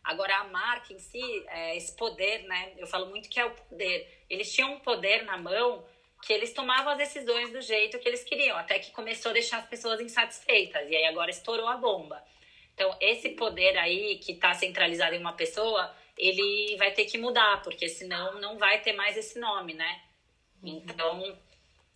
Agora, 0.02 0.34
a 0.38 0.44
marca 0.48 0.92
em 0.92 0.98
si, 0.98 1.44
é, 1.46 1.76
esse 1.76 1.94
poder, 1.94 2.42
né? 2.42 2.72
Eu 2.76 2.88
falo 2.88 3.06
muito 3.06 3.28
que 3.28 3.38
é 3.38 3.44
o 3.44 3.52
poder. 3.52 4.24
Eles 4.28 4.52
tinham 4.52 4.74
um 4.74 4.80
poder 4.80 5.22
na 5.22 5.38
mão 5.38 5.86
que 6.22 6.32
eles 6.32 6.52
tomavam 6.52 6.92
as 6.92 6.98
decisões 6.98 7.50
do 7.52 7.60
jeito 7.60 7.98
que 7.98 8.08
eles 8.08 8.24
queriam, 8.24 8.56
até 8.56 8.78
que 8.78 8.90
começou 8.90 9.30
a 9.30 9.34
deixar 9.34 9.58
as 9.58 9.66
pessoas 9.66 10.00
insatisfeitas, 10.00 10.88
e 10.90 10.96
aí 10.96 11.06
agora 11.06 11.30
estourou 11.30 11.68
a 11.68 11.76
bomba. 11.76 12.22
Então, 12.74 12.96
esse 13.00 13.30
poder 13.30 13.76
aí 13.76 14.18
que 14.18 14.32
está 14.32 14.54
centralizado 14.54 15.14
em 15.14 15.18
uma 15.18 15.32
pessoa, 15.32 15.92
ele 16.16 16.76
vai 16.76 16.92
ter 16.92 17.06
que 17.06 17.18
mudar, 17.18 17.62
porque 17.62 17.88
senão 17.88 18.40
não 18.40 18.56
vai 18.56 18.80
ter 18.80 18.92
mais 18.92 19.16
esse 19.16 19.38
nome, 19.38 19.74
né? 19.74 20.00
Uhum. 20.62 20.82
Então, 20.84 21.38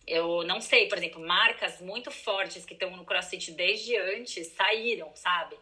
eu 0.05 0.43
não 0.43 0.59
sei, 0.59 0.87
por 0.87 0.97
exemplo, 0.97 1.25
marcas 1.25 1.79
muito 1.79 2.11
fortes 2.11 2.65
que 2.65 2.73
estão 2.73 2.91
no 2.91 3.05
CrossFit 3.05 3.51
desde 3.51 3.95
antes 3.97 4.47
saíram, 4.47 5.09
sabe? 5.15 5.55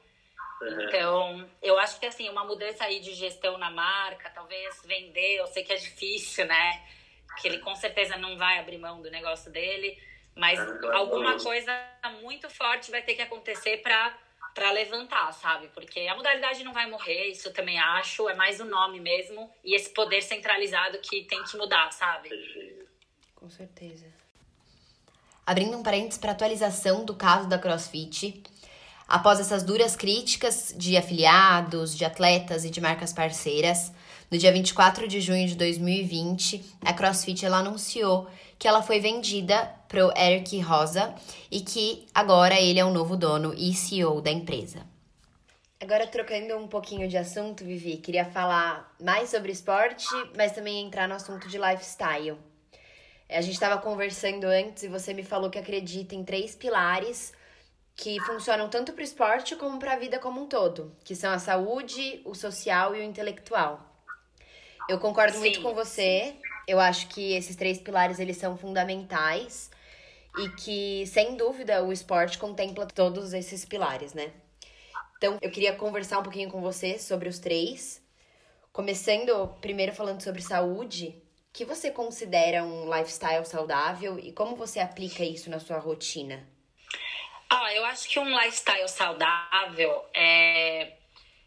Uhum. 0.61 0.81
Então, 0.83 1.49
eu 1.61 1.77
acho 1.77 1.99
que 1.99 2.05
assim, 2.05 2.29
uma 2.29 2.43
mudança 2.43 2.83
aí 2.83 2.99
de 2.99 3.13
gestão 3.13 3.57
na 3.57 3.69
marca, 3.69 4.29
talvez 4.29 4.81
vender, 4.85 5.35
eu 5.35 5.47
sei 5.47 5.63
que 5.63 5.73
é 5.73 5.77
difícil, 5.77 6.45
né? 6.45 6.83
Que 7.39 7.47
ele 7.47 7.59
com 7.59 7.75
certeza 7.75 8.17
não 8.17 8.37
vai 8.37 8.59
abrir 8.59 8.77
mão 8.77 9.01
do 9.01 9.09
negócio 9.09 9.51
dele, 9.51 9.97
mas 10.35 10.59
é 10.59 10.93
alguma 10.93 11.37
coisa 11.39 11.71
muito 12.21 12.49
forte 12.49 12.91
vai 12.91 13.01
ter 13.01 13.15
que 13.15 13.21
acontecer 13.21 13.77
para 13.77 14.17
para 14.53 14.69
levantar, 14.71 15.31
sabe? 15.31 15.69
Porque 15.69 16.01
a 16.01 16.15
modalidade 16.15 16.61
não 16.63 16.73
vai 16.73 16.89
morrer, 16.89 17.27
isso 17.27 17.47
eu 17.47 17.53
também 17.53 17.79
acho, 17.79 18.27
é 18.27 18.35
mais 18.35 18.59
o 18.59 18.65
nome 18.65 18.99
mesmo 18.99 19.49
e 19.63 19.73
esse 19.73 19.89
poder 19.91 20.21
centralizado 20.21 20.99
que 20.99 21.23
tem 21.23 21.41
que 21.43 21.55
mudar, 21.55 21.89
sabe? 21.93 22.29
Com 23.33 23.49
certeza. 23.49 24.05
Abrindo 25.45 25.77
um 25.77 25.83
parênteses 25.83 26.17
para 26.17 26.31
atualização 26.31 27.05
do 27.05 27.15
caso 27.15 27.47
da 27.47 27.57
CrossFit, 27.57 28.43
após 29.07 29.39
essas 29.39 29.63
duras 29.63 29.95
críticas 29.95 30.73
de 30.77 30.95
afiliados, 30.97 31.97
de 31.97 32.05
atletas 32.05 32.65
e 32.65 32.69
de 32.69 32.81
marcas 32.81 33.11
parceiras, 33.13 33.91
no 34.31 34.37
dia 34.37 34.51
24 34.51 35.09
de 35.09 35.19
junho 35.19 35.45
de 35.45 35.55
2020, 35.55 36.77
a 36.85 36.93
CrossFit 36.93 37.45
ela 37.45 37.57
anunciou 37.57 38.29
que 38.57 38.65
ela 38.65 38.81
foi 38.81 39.01
vendida 39.01 39.65
para 39.89 40.07
o 40.07 40.17
Eric 40.17 40.57
Rosa 40.61 41.13
e 41.51 41.59
que 41.59 42.07
agora 42.13 42.57
ele 42.57 42.79
é 42.79 42.85
o 42.85 42.93
novo 42.93 43.17
dono 43.17 43.53
e 43.57 43.73
CEO 43.73 44.21
da 44.21 44.31
empresa. 44.31 44.87
Agora, 45.81 46.07
trocando 46.07 46.55
um 46.55 46.67
pouquinho 46.67 47.09
de 47.09 47.17
assunto, 47.17 47.65
Vivi, 47.65 47.97
queria 47.97 48.23
falar 48.23 48.95
mais 49.01 49.29
sobre 49.29 49.51
esporte, 49.51 50.07
mas 50.37 50.53
também 50.53 50.85
entrar 50.85 51.09
no 51.09 51.15
assunto 51.15 51.49
de 51.49 51.57
lifestyle. 51.57 52.37
A 53.27 53.41
gente 53.41 53.55
estava 53.55 53.81
conversando 53.81 54.45
antes 54.45 54.83
e 54.83 54.87
você 54.87 55.13
me 55.13 55.23
falou 55.23 55.49
que 55.49 55.59
acredita 55.59 56.15
em 56.15 56.23
três 56.23 56.55
pilares 56.55 57.33
que 57.95 58.19
funcionam 58.21 58.69
tanto 58.69 58.93
para 58.93 59.01
o 59.01 59.03
esporte 59.03 59.55
como 59.57 59.77
para 59.77 59.93
a 59.93 59.97
vida 59.97 60.19
como 60.19 60.41
um 60.41 60.47
todo, 60.47 60.95
que 61.03 61.15
são 61.15 61.31
a 61.31 61.39
saúde, 61.39 62.21
o 62.23 62.33
social 62.33 62.95
e 62.95 62.99
o 62.99 63.03
intelectual. 63.03 63.90
Eu 64.87 64.99
concordo 64.99 65.33
Sim. 65.33 65.39
muito 65.39 65.61
com 65.61 65.73
você. 65.73 66.35
Eu 66.67 66.79
acho 66.79 67.07
que 67.07 67.33
esses 67.33 67.55
três 67.55 67.79
pilares 67.79 68.19
eles 68.19 68.37
são 68.37 68.57
fundamentais 68.57 69.71
e 70.37 70.49
que, 70.49 71.05
sem 71.07 71.35
dúvida, 71.35 71.83
o 71.83 71.91
esporte 71.91 72.37
contempla 72.37 72.85
todos 72.85 73.33
esses 73.33 73.65
pilares, 73.65 74.13
né? 74.13 74.31
Então, 75.17 75.37
eu 75.41 75.51
queria 75.51 75.75
conversar 75.75 76.19
um 76.19 76.23
pouquinho 76.23 76.49
com 76.49 76.61
você 76.61 76.97
sobre 76.97 77.29
os 77.29 77.39
três. 77.39 78.01
Começando 78.71 79.47
primeiro 79.59 79.93
falando 79.93 80.21
sobre 80.21 80.41
saúde, 80.41 81.21
o 81.49 81.53
que 81.53 81.65
você 81.65 81.91
considera 81.91 82.63
um 82.63 82.85
lifestyle 82.85 83.45
saudável 83.45 84.17
e 84.17 84.31
como 84.31 84.55
você 84.55 84.79
aplica 84.79 85.23
isso 85.23 85.49
na 85.49 85.59
sua 85.59 85.77
rotina? 85.77 86.47
Ah, 87.49 87.73
eu 87.73 87.83
acho 87.85 88.07
que 88.07 88.17
um 88.17 88.29
lifestyle 88.39 88.87
saudável 88.87 90.05
é, 90.13 90.93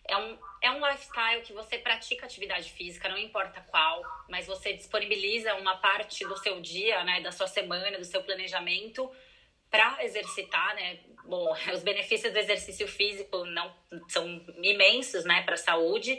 é 0.06 0.16
um, 0.18 0.36
é 0.64 0.70
um 0.70 0.84
lifestyle 0.84 1.42
que 1.42 1.52
você 1.52 1.76
pratica 1.76 2.24
atividade 2.24 2.70
física, 2.70 3.06
não 3.10 3.18
importa 3.18 3.60
qual, 3.60 4.02
mas 4.30 4.46
você 4.46 4.72
disponibiliza 4.72 5.54
uma 5.56 5.76
parte 5.76 6.24
do 6.24 6.36
seu 6.38 6.58
dia, 6.58 7.04
né, 7.04 7.20
da 7.20 7.30
sua 7.30 7.46
semana, 7.46 7.98
do 7.98 8.04
seu 8.04 8.22
planejamento 8.22 9.10
para 9.70 10.02
exercitar, 10.02 10.74
né? 10.74 11.00
Bom, 11.26 11.54
os 11.70 11.82
benefícios 11.82 12.32
do 12.32 12.38
exercício 12.38 12.88
físico 12.88 13.44
não 13.44 13.74
são 14.08 14.26
imensos, 14.62 15.24
né, 15.26 15.42
para 15.42 15.54
a 15.54 15.58
saúde. 15.58 16.18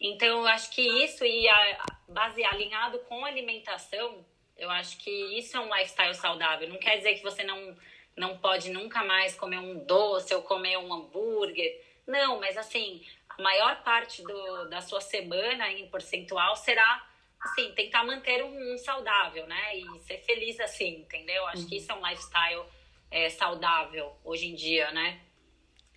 Então, 0.00 0.40
eu 0.40 0.46
acho 0.46 0.70
que 0.70 0.80
isso 1.04 1.22
e 1.22 1.46
a, 1.46 1.84
base 2.08 2.42
alinhado 2.44 2.98
com 3.00 3.24
a 3.24 3.28
alimentação, 3.28 4.24
eu 4.56 4.70
acho 4.70 4.96
que 4.98 5.10
isso 5.38 5.54
é 5.54 5.60
um 5.60 5.74
lifestyle 5.74 6.14
saudável. 6.14 6.66
Não 6.66 6.78
quer 6.78 6.96
dizer 6.96 7.14
que 7.14 7.22
você 7.22 7.44
não 7.44 7.76
não 8.14 8.36
pode 8.36 8.70
nunca 8.70 9.02
mais 9.02 9.34
comer 9.34 9.58
um 9.58 9.86
doce 9.86 10.34
ou 10.34 10.42
comer 10.42 10.76
um 10.76 10.92
hambúrguer. 10.92 11.80
Não, 12.06 12.40
mas 12.40 12.58
assim, 12.58 13.02
a 13.38 13.42
maior 13.42 13.82
parte 13.82 14.22
do, 14.22 14.68
da 14.68 14.80
sua 14.80 15.00
semana 15.00 15.70
em 15.70 15.88
percentual 15.88 16.56
será 16.56 17.06
assim, 17.40 17.72
tentar 17.72 18.04
manter 18.04 18.42
um, 18.42 18.74
um 18.74 18.78
saudável, 18.78 19.46
né? 19.46 19.78
E 19.78 20.00
ser 20.00 20.18
feliz 20.18 20.60
assim, 20.60 21.00
entendeu? 21.00 21.44
Acho 21.46 21.62
uhum. 21.62 21.68
que 21.68 21.76
isso 21.76 21.90
é 21.90 21.94
um 21.94 22.06
lifestyle 22.06 22.64
é, 23.10 23.28
saudável 23.30 24.16
hoje 24.24 24.46
em 24.46 24.54
dia, 24.54 24.90
né? 24.92 25.20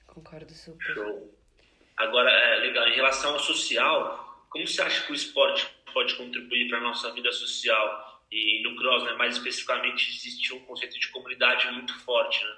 Concordo 0.08 0.54
super. 0.54 0.94
Show. 0.94 1.36
Agora, 1.98 2.30
é, 2.30 2.56
legal, 2.58 2.88
em 2.88 2.96
relação 2.96 3.34
ao 3.34 3.40
social, 3.40 4.46
como 4.50 4.68
você 4.68 4.82
acha 4.82 5.06
que 5.06 5.12
o 5.12 5.16
esporte 5.16 5.68
pode 5.94 6.16
contribuir 6.16 6.68
para 6.68 6.80
a 6.80 6.82
nossa 6.82 7.12
vida 7.14 7.32
social? 7.32 8.22
E 8.32 8.64
no 8.64 8.76
cross, 8.76 9.04
né, 9.04 9.14
mais 9.14 9.38
especificamente, 9.38 10.10
existe 10.10 10.54
um 10.54 10.60
conceito 10.66 11.00
de 11.00 11.08
comunidade 11.10 11.70
muito 11.72 11.98
forte, 12.00 12.44
né? 12.44 12.58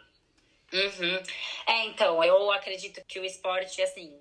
Uhum. 0.74 1.24
É, 1.68 1.86
então, 1.86 2.24
eu 2.24 2.52
acredito 2.52 3.02
que 3.08 3.20
o 3.20 3.26
esporte, 3.26 3.82
assim, 3.82 4.20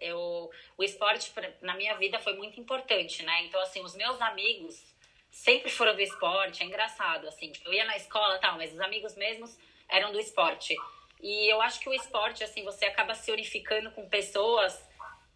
eu, 0.00 0.50
o 0.76 0.84
esporte 0.84 1.32
na 1.62 1.74
minha 1.74 1.96
vida 1.96 2.18
foi 2.18 2.34
muito 2.34 2.60
importante, 2.60 3.22
né? 3.22 3.44
Então, 3.44 3.60
assim, 3.60 3.82
os 3.82 3.94
meus 3.94 4.20
amigos 4.20 4.84
sempre 5.30 5.70
foram 5.70 5.94
do 5.94 6.00
esporte, 6.00 6.62
é 6.62 6.66
engraçado, 6.66 7.28
assim, 7.28 7.52
tipo, 7.52 7.68
eu 7.68 7.74
ia 7.74 7.84
na 7.84 7.96
escola 7.96 8.38
tal, 8.38 8.56
mas 8.56 8.72
os 8.72 8.80
amigos 8.80 9.14
mesmos 9.16 9.56
eram 9.88 10.12
do 10.12 10.18
esporte. 10.18 10.74
E 11.20 11.50
eu 11.50 11.60
acho 11.62 11.80
que 11.80 11.88
o 11.88 11.94
esporte, 11.94 12.44
assim, 12.44 12.64
você 12.64 12.84
acaba 12.86 13.14
se 13.14 13.30
unificando 13.30 13.90
com 13.90 14.08
pessoas 14.08 14.78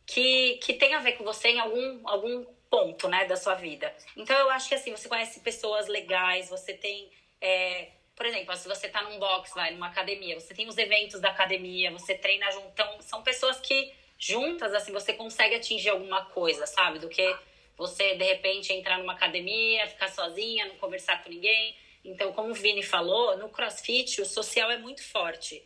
que, 0.06 0.58
que 0.62 0.74
tem 0.74 0.94
a 0.94 1.00
ver 1.00 1.12
com 1.12 1.24
você 1.24 1.48
em 1.48 1.60
algum, 1.60 2.08
algum 2.08 2.44
ponto, 2.68 3.08
né, 3.08 3.24
da 3.26 3.36
sua 3.36 3.54
vida. 3.54 3.94
Então, 4.16 4.36
eu 4.38 4.50
acho 4.50 4.68
que, 4.68 4.74
assim, 4.74 4.90
você 4.90 5.08
conhece 5.08 5.40
pessoas 5.40 5.88
legais, 5.88 6.48
você 6.48 6.74
tem... 6.74 7.10
É, 7.40 7.90
por 8.14 8.26
exemplo, 8.26 8.54
se 8.54 8.68
você 8.68 8.88
tá 8.88 9.02
num 9.02 9.18
box, 9.18 9.54
vai, 9.54 9.72
numa 9.72 9.86
academia, 9.86 10.38
você 10.38 10.54
tem 10.54 10.68
os 10.68 10.76
eventos 10.76 11.20
da 11.20 11.30
academia, 11.30 11.90
você 11.90 12.14
treina 12.14 12.50
junto, 12.50 12.68
então 12.68 13.00
são 13.00 13.22
pessoas 13.22 13.58
que 13.60 13.94
juntas, 14.20 14.74
assim, 14.74 14.92
você 14.92 15.14
consegue 15.14 15.54
atingir 15.56 15.88
alguma 15.88 16.26
coisa, 16.26 16.66
sabe? 16.66 16.98
Do 16.98 17.08
que 17.08 17.34
você, 17.76 18.14
de 18.14 18.24
repente, 18.24 18.70
entrar 18.72 18.98
numa 18.98 19.14
academia, 19.14 19.88
ficar 19.88 20.08
sozinha, 20.08 20.66
não 20.66 20.76
conversar 20.76 21.24
com 21.24 21.30
ninguém. 21.30 21.74
Então, 22.04 22.30
como 22.34 22.50
o 22.50 22.54
Vini 22.54 22.82
falou, 22.82 23.38
no 23.38 23.48
crossfit 23.48 24.20
o 24.20 24.26
social 24.26 24.70
é 24.70 24.76
muito 24.76 25.02
forte. 25.02 25.64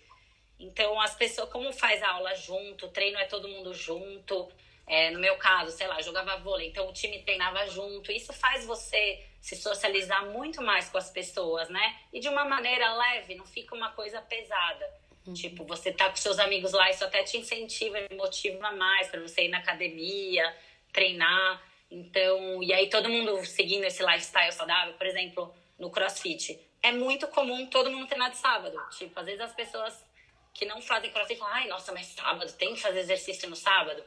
Então, 0.58 1.00
as 1.00 1.16
pessoas, 1.16 1.50
como 1.50 1.72
faz 1.72 2.00
a 2.02 2.10
aula 2.10 2.34
junto, 2.36 2.86
o 2.86 2.90
treino 2.90 3.18
é 3.18 3.24
todo 3.24 3.48
mundo 3.48 3.74
junto. 3.74 4.48
É, 4.86 5.10
no 5.10 5.18
meu 5.18 5.36
caso, 5.36 5.70
sei 5.76 5.86
lá, 5.86 6.00
jogava 6.02 6.36
vôlei, 6.36 6.68
então 6.68 6.88
o 6.88 6.92
time 6.92 7.22
treinava 7.22 7.66
junto. 7.66 8.12
Isso 8.12 8.32
faz 8.32 8.64
você 8.66 9.24
se 9.40 9.56
socializar 9.56 10.26
muito 10.26 10.62
mais 10.62 10.88
com 10.88 10.98
as 10.98 11.10
pessoas, 11.10 11.68
né? 11.68 11.98
E 12.12 12.20
de 12.20 12.28
uma 12.28 12.44
maneira 12.44 12.94
leve, 12.94 13.34
não 13.34 13.46
fica 13.46 13.74
uma 13.74 13.92
coisa 13.92 14.20
pesada. 14.22 14.86
Uhum. 15.26 15.32
Tipo, 15.32 15.64
você 15.64 15.90
tá 15.90 16.10
com 16.10 16.16
seus 16.16 16.38
amigos 16.38 16.72
lá, 16.72 16.90
isso 16.90 17.04
até 17.04 17.22
te 17.22 17.38
incentiva 17.38 17.98
motiva 18.12 18.70
mais 18.72 19.08
para 19.08 19.20
você 19.20 19.44
ir 19.44 19.48
na 19.48 19.58
academia, 19.58 20.54
treinar. 20.92 21.62
Então, 21.90 22.62
e 22.62 22.72
aí 22.72 22.88
todo 22.88 23.08
mundo 23.08 23.44
seguindo 23.44 23.84
esse 23.84 24.04
lifestyle 24.04 24.52
saudável, 24.52 24.94
por 24.94 25.06
exemplo, 25.06 25.54
no 25.78 25.90
CrossFit. 25.90 26.58
É 26.82 26.92
muito 26.92 27.26
comum 27.28 27.66
todo 27.66 27.90
mundo 27.90 28.06
treinar 28.06 28.30
de 28.30 28.36
sábado. 28.36 28.76
Tipo, 28.98 29.18
às 29.18 29.26
vezes 29.26 29.40
as 29.40 29.54
pessoas 29.54 30.04
que 30.52 30.66
não 30.66 30.80
fazem 30.80 31.10
CrossFit 31.10 31.38
falam, 31.38 31.54
ai, 31.54 31.68
nossa, 31.68 31.92
mas 31.92 32.06
sábado, 32.06 32.52
tem 32.52 32.74
que 32.74 32.80
fazer 32.80 33.00
exercício 33.00 33.48
no 33.48 33.56
sábado. 33.56 34.04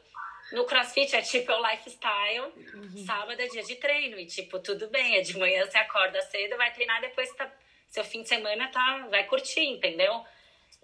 no 0.52 0.64
crossfit 0.64 1.14
é 1.14 1.20
tipo 1.20 1.52
é 1.52 1.56
o 1.56 1.70
lifestyle, 1.70 2.52
uhum. 2.74 3.04
sábado 3.04 3.40
é 3.40 3.48
dia 3.48 3.62
de 3.62 3.74
treino. 3.76 4.18
E 4.18 4.26
tipo, 4.26 4.58
tudo 4.60 4.88
bem, 4.88 5.16
é 5.16 5.20
de 5.20 5.36
manhã 5.36 5.66
você 5.66 5.76
acorda 5.76 6.20
cedo, 6.22 6.56
vai 6.56 6.72
treinar, 6.72 7.00
depois 7.00 7.30
tá, 7.34 7.52
seu 7.88 8.04
fim 8.04 8.22
de 8.22 8.28
semana 8.28 8.68
tá, 8.68 9.08
vai 9.10 9.24
curtir, 9.24 9.64
entendeu? 9.64 10.24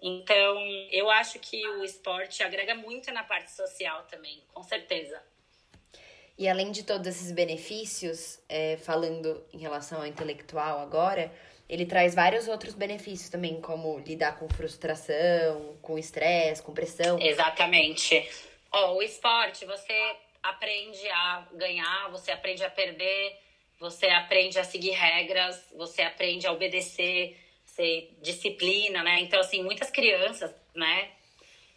Então, 0.01 0.57
eu 0.91 1.09
acho 1.09 1.39
que 1.39 1.65
o 1.67 1.83
esporte 1.83 2.43
agrega 2.43 2.75
muito 2.75 3.11
na 3.11 3.23
parte 3.23 3.51
social 3.51 4.03
também, 4.03 4.43
com 4.53 4.61
certeza. 4.61 5.21
E 6.37 6.49
além 6.49 6.71
de 6.71 6.83
todos 6.83 7.07
esses 7.07 7.31
benefícios, 7.31 8.39
é, 8.49 8.75
falando 8.77 9.43
em 9.53 9.57
relação 9.57 9.99
ao 9.99 10.05
intelectual 10.05 10.79
agora, 10.79 11.33
ele 11.67 11.85
traz 11.85 12.13
vários 12.13 12.47
outros 12.47 12.73
benefícios 12.73 13.29
também, 13.29 13.61
como 13.61 13.97
lidar 13.99 14.37
com 14.37 14.47
frustração, 14.49 15.77
com 15.81 15.97
estresse, 15.97 16.61
com 16.61 16.73
pressão. 16.73 17.19
Exatamente. 17.19 18.29
Oh, 18.71 18.95
o 18.95 19.01
esporte, 19.01 19.65
você 19.65 20.15
aprende 20.43 21.07
a 21.07 21.47
ganhar, 21.53 22.11
você 22.11 22.31
aprende 22.31 22.63
a 22.63 22.69
perder, 22.69 23.39
você 23.79 24.07
aprende 24.07 24.59
a 24.59 24.63
seguir 24.63 24.91
regras, 24.91 25.59
você 25.73 26.01
aprende 26.01 26.45
a 26.45 26.51
obedecer, 26.51 27.37
ser 27.75 28.15
disciplina, 28.21 29.03
né? 29.03 29.19
Então, 29.19 29.39
assim, 29.39 29.61
muitas 29.63 29.91
crianças, 29.91 30.53
né? 30.73 31.11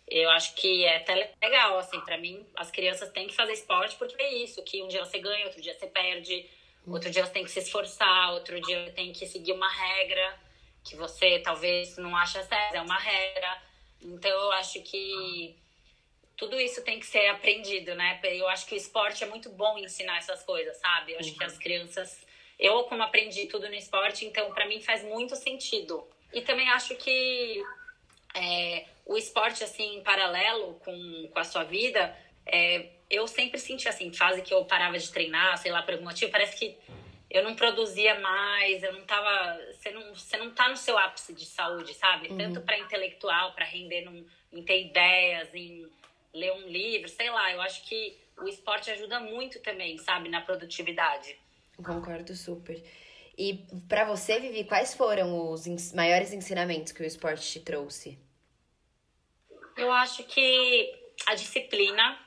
Eu 0.06 0.30
acho 0.30 0.54
que 0.54 0.84
é 0.84 0.96
até 0.96 1.34
legal, 1.42 1.78
assim, 1.78 2.00
para 2.00 2.16
mim, 2.16 2.46
as 2.56 2.70
crianças 2.70 3.10
têm 3.10 3.26
que 3.26 3.34
fazer 3.34 3.52
esporte 3.52 3.96
porque 3.96 4.20
é 4.22 4.34
isso, 4.36 4.62
que 4.62 4.82
um 4.82 4.88
dia 4.88 5.04
você 5.04 5.18
ganha, 5.18 5.44
outro 5.44 5.60
dia 5.60 5.74
você 5.74 5.86
perde, 5.86 6.48
outro 6.86 7.10
dia 7.10 7.26
você 7.26 7.32
tem 7.32 7.44
que 7.44 7.50
se 7.50 7.58
esforçar, 7.58 8.32
outro 8.32 8.58
dia 8.60 8.90
tem 8.92 9.12
que 9.12 9.26
seguir 9.26 9.52
uma 9.52 9.68
regra 9.68 10.40
que 10.82 10.96
você 10.96 11.40
talvez 11.40 11.98
não 11.98 12.16
acha 12.16 12.42
certa, 12.42 12.78
é 12.78 12.80
uma 12.80 12.98
regra. 12.98 13.62
Então, 14.00 14.30
eu 14.30 14.52
acho 14.52 14.80
que 14.82 15.54
tudo 16.36 16.58
isso 16.58 16.82
tem 16.82 16.98
que 17.00 17.06
ser 17.06 17.26
aprendido, 17.28 17.94
né? 17.94 18.18
Eu 18.22 18.48
acho 18.48 18.64
que 18.66 18.74
o 18.74 18.76
esporte 18.76 19.22
é 19.24 19.26
muito 19.26 19.50
bom 19.50 19.76
ensinar 19.76 20.18
essas 20.18 20.42
coisas, 20.44 20.76
sabe? 20.78 21.12
Eu 21.12 21.18
acho 21.18 21.30
uhum. 21.30 21.36
que 21.36 21.44
as 21.44 21.58
crianças. 21.58 22.26
Eu, 22.58 22.84
como 22.84 23.02
aprendi 23.02 23.46
tudo 23.46 23.68
no 23.68 23.74
esporte, 23.74 24.24
então 24.24 24.52
para 24.52 24.66
mim 24.66 24.80
faz 24.80 25.04
muito 25.04 25.36
sentido. 25.36 26.06
E 26.32 26.42
também 26.42 26.68
acho 26.70 26.94
que 26.96 27.62
é, 28.34 28.84
o 29.06 29.16
esporte, 29.16 29.62
assim, 29.62 29.96
em 29.96 30.02
paralelo 30.02 30.74
com, 30.84 31.28
com 31.32 31.38
a 31.38 31.44
sua 31.44 31.64
vida, 31.64 32.14
é, 32.44 32.90
eu 33.10 33.26
sempre 33.26 33.58
senti 33.58 33.88
assim, 33.88 34.12
fase 34.12 34.42
que 34.42 34.52
eu 34.52 34.64
parava 34.64 34.98
de 34.98 35.10
treinar, 35.10 35.56
sei 35.58 35.70
lá, 35.70 35.82
por 35.82 35.94
algum 35.94 36.04
motivo, 36.04 36.30
parece 36.30 36.58
que 36.58 36.76
eu 37.30 37.42
não 37.42 37.54
produzia 37.54 38.18
mais, 38.20 38.82
eu 38.82 38.92
não 38.92 39.04
tava. 39.04 39.60
Você 39.72 39.90
não, 39.90 40.14
você 40.14 40.36
não 40.38 40.50
tá 40.50 40.68
no 40.68 40.76
seu 40.76 40.96
ápice 40.96 41.34
de 41.34 41.44
saúde, 41.44 41.92
sabe? 41.94 42.28
Uhum. 42.28 42.38
Tanto 42.38 42.62
para 42.62 42.78
intelectual, 42.78 43.52
para 43.52 43.66
render 43.66 44.02
num, 44.02 44.26
em 44.50 44.62
ter 44.62 44.80
ideias, 44.80 45.54
em 45.54 45.86
ler 46.32 46.52
um 46.52 46.68
livro, 46.68 47.08
sei 47.08 47.30
lá, 47.30 47.52
eu 47.52 47.60
acho 47.60 47.84
que 47.84 48.16
o 48.38 48.48
esporte 48.48 48.90
ajuda 48.90 49.20
muito 49.20 49.60
também, 49.60 49.98
sabe, 49.98 50.28
na 50.28 50.40
produtividade. 50.40 51.36
Concordo 51.84 52.34
super. 52.34 52.82
E 53.36 53.64
para 53.88 54.04
você, 54.04 54.40
Vivi, 54.40 54.64
quais 54.64 54.94
foram 54.94 55.52
os 55.52 55.92
maiores 55.92 56.32
ensinamentos 56.32 56.92
que 56.92 57.02
o 57.02 57.06
esporte 57.06 57.52
te 57.52 57.60
trouxe? 57.60 58.18
Eu 59.76 59.92
acho 59.92 60.24
que 60.24 60.92
a 61.26 61.34
disciplina. 61.34 62.18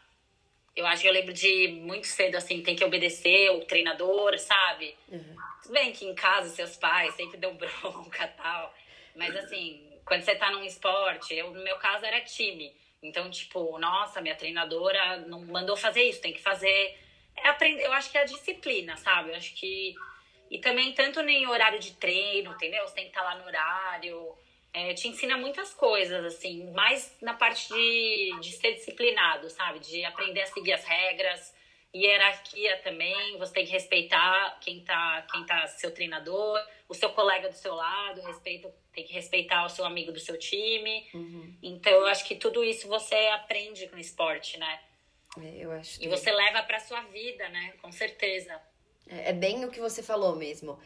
Eu 0.73 0.87
acho 0.87 1.01
que 1.01 1.09
eu 1.09 1.11
lembro 1.11 1.33
de 1.33 1.67
muito 1.67 2.07
cedo, 2.07 2.37
assim, 2.37 2.63
tem 2.63 2.77
que 2.77 2.83
obedecer 2.85 3.49
o 3.51 3.65
treinador, 3.65 4.39
sabe? 4.39 4.95
Uhum. 5.09 5.35
Tudo 5.61 5.73
bem 5.73 5.91
que 5.91 6.05
em 6.05 6.15
casa 6.15 6.47
seus 6.49 6.77
pais 6.77 7.13
sempre 7.15 7.37
deu 7.37 7.53
bronca 7.59 8.23
e 8.23 8.41
tal. 8.41 8.73
Mas, 9.13 9.35
assim, 9.35 9.85
quando 10.05 10.21
você 10.21 10.33
tá 10.35 10.49
num 10.49 10.63
esporte, 10.63 11.33
eu, 11.33 11.51
no 11.51 11.61
meu 11.61 11.75
caso 11.75 12.05
era 12.05 12.21
time. 12.21 12.73
Então, 13.03 13.29
tipo, 13.29 13.77
nossa, 13.79 14.21
minha 14.21 14.35
treinadora 14.35 15.17
não 15.27 15.43
mandou 15.45 15.75
fazer 15.75 16.03
isso, 16.03 16.21
tem 16.21 16.31
que 16.31 16.41
fazer. 16.41 16.97
É 17.35 17.49
aprender, 17.49 17.85
eu 17.85 17.93
acho 17.93 18.11
que 18.11 18.17
é 18.17 18.21
a 18.21 18.25
disciplina, 18.25 18.95
sabe? 18.97 19.31
Eu 19.31 19.35
acho 19.35 19.53
que. 19.55 19.95
E 20.49 20.59
também, 20.59 20.93
tanto 20.93 21.21
em 21.21 21.47
horário 21.47 21.79
de 21.79 21.93
treino, 21.93 22.51
entendeu? 22.51 22.85
Você 22.87 22.95
tem 22.95 23.05
que 23.05 23.11
estar 23.11 23.23
lá 23.23 23.35
no 23.35 23.45
horário. 23.45 24.35
É, 24.73 24.93
te 24.93 25.07
ensina 25.07 25.37
muitas 25.37 25.73
coisas, 25.73 26.23
assim, 26.25 26.71
mais 26.71 27.17
na 27.21 27.33
parte 27.33 27.67
de, 27.73 28.39
de 28.39 28.51
ser 28.53 28.73
disciplinado, 28.73 29.49
sabe? 29.49 29.79
De 29.79 30.05
aprender 30.05 30.41
a 30.41 30.45
seguir 30.45 30.73
as 30.73 30.83
regras, 30.85 31.53
hierarquia 31.93 32.77
também, 32.77 33.37
você 33.37 33.53
tem 33.53 33.65
que 33.65 33.71
respeitar 33.71 34.57
quem 34.61 34.79
tá, 34.81 35.27
quem 35.31 35.45
tá 35.45 35.67
seu 35.67 35.93
treinador, 35.93 36.59
o 36.87 36.93
seu 36.93 37.09
colega 37.09 37.49
do 37.49 37.55
seu 37.55 37.75
lado, 37.75 38.21
respeito, 38.21 38.71
tem 38.93 39.03
que 39.03 39.13
respeitar 39.13 39.65
o 39.65 39.69
seu 39.69 39.85
amigo 39.85 40.11
do 40.11 40.19
seu 40.19 40.37
time. 40.37 41.05
Uhum. 41.13 41.53
Então, 41.61 41.91
eu 41.91 42.07
acho 42.07 42.25
que 42.25 42.35
tudo 42.35 42.63
isso 42.63 42.87
você 42.87 43.15
aprende 43.33 43.87
com 43.87 43.97
o 43.97 43.99
esporte, 43.99 44.57
né? 44.57 44.79
É, 45.39 45.63
eu 45.63 45.71
acho. 45.71 46.01
E 46.03 46.07
você 46.07 46.31
leva 46.31 46.63
pra 46.63 46.79
sua 46.79 47.01
vida, 47.01 47.47
né? 47.49 47.73
Com 47.81 47.91
certeza. 47.91 48.59
É, 49.07 49.29
é 49.29 49.33
bem 49.33 49.63
o 49.63 49.71
que 49.71 49.79
você 49.79 50.03
falou 50.03 50.35
mesmo. 50.35 50.79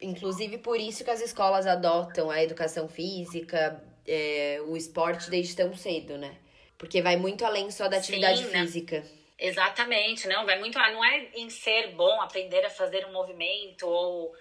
Inclusive, 0.00 0.58
por 0.58 0.78
isso 0.78 1.04
que 1.04 1.10
as 1.10 1.20
escolas 1.20 1.66
adotam 1.66 2.30
a 2.30 2.42
educação 2.42 2.88
física, 2.88 3.82
é, 4.06 4.60
o 4.66 4.76
esporte 4.76 5.30
desde 5.30 5.54
tão 5.54 5.74
cedo, 5.74 6.18
né? 6.18 6.36
Porque 6.76 7.00
vai 7.00 7.16
muito 7.16 7.44
além 7.44 7.70
só 7.70 7.88
da 7.88 7.98
atividade 7.98 8.44
Sim, 8.44 8.50
né? 8.50 8.60
física. 8.60 9.00
Né? 9.00 9.08
Exatamente, 9.38 10.28
não, 10.28 10.44
vai 10.44 10.58
muito. 10.58 10.78
Não 10.78 11.04
é 11.04 11.28
em 11.34 11.48
ser 11.48 11.92
bom, 11.94 12.20
aprender 12.20 12.64
a 12.64 12.70
fazer 12.70 13.06
um 13.06 13.12
movimento 13.12 13.86
ou 13.86 14.32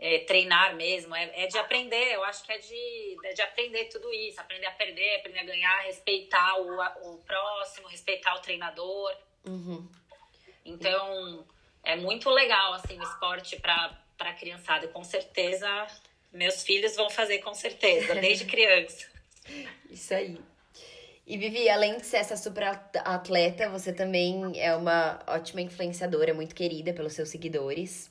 é, 0.00 0.20
treinar 0.20 0.74
mesmo, 0.74 1.14
é, 1.14 1.44
é, 1.44 1.46
de 1.46 1.58
aprender. 1.58 2.14
Eu 2.14 2.24
acho 2.24 2.42
que 2.42 2.50
é 2.50 2.58
de, 2.58 3.18
é 3.22 3.34
de 3.34 3.42
aprender 3.42 3.84
tudo 3.84 4.10
isso, 4.12 4.40
aprender 4.40 4.66
a 4.66 4.72
perder, 4.72 5.16
aprender 5.16 5.40
a 5.40 5.44
ganhar, 5.44 5.80
respeitar 5.82 6.56
o, 6.58 7.12
o 7.12 7.18
próximo, 7.18 7.86
respeitar 7.86 8.34
o 8.34 8.40
treinador. 8.40 9.14
Uhum. 9.46 9.86
Então, 10.64 11.46
é 11.84 11.96
muito 11.96 12.30
legal 12.30 12.72
assim 12.72 12.98
o 12.98 13.02
esporte 13.02 13.60
para 13.60 13.98
para 14.16 14.34
criançada. 14.34 14.86
Com 14.88 15.02
certeza, 15.02 15.66
meus 16.30 16.62
filhos 16.62 16.94
vão 16.94 17.08
fazer 17.08 17.38
com 17.38 17.54
certeza, 17.54 18.14
desde 18.14 18.44
criança. 18.46 19.06
Isso 19.88 20.12
aí. 20.12 20.38
E 21.26 21.38
Vivi, 21.38 21.70
além 21.70 21.96
de 21.96 22.04
ser 22.04 22.18
essa 22.18 22.36
super 22.36 22.64
atleta, 23.04 23.70
você 23.70 23.92
também 23.92 24.60
é 24.60 24.74
uma 24.76 25.22
ótima 25.26 25.62
influenciadora, 25.62 26.34
muito 26.34 26.54
querida 26.54 26.92
pelos 26.92 27.14
seus 27.14 27.30
seguidores. 27.30 28.10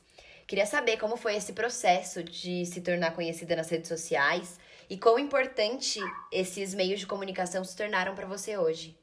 Queria 0.49 0.65
saber 0.65 0.97
como 0.97 1.15
foi 1.15 1.35
esse 1.35 1.53
processo 1.53 2.23
de 2.23 2.65
se 2.65 2.81
tornar 2.81 3.13
conhecida 3.13 3.55
nas 3.55 3.69
redes 3.69 3.87
sociais 3.87 4.59
e 4.89 4.97
quão 4.97 5.19
importante 5.19 5.99
esses 6.31 6.73
meios 6.73 6.99
de 6.99 7.05
comunicação 7.05 7.63
se 7.63 7.77
tornaram 7.77 8.15
para 8.15 8.25
você 8.25 8.57
hoje. 8.57 8.97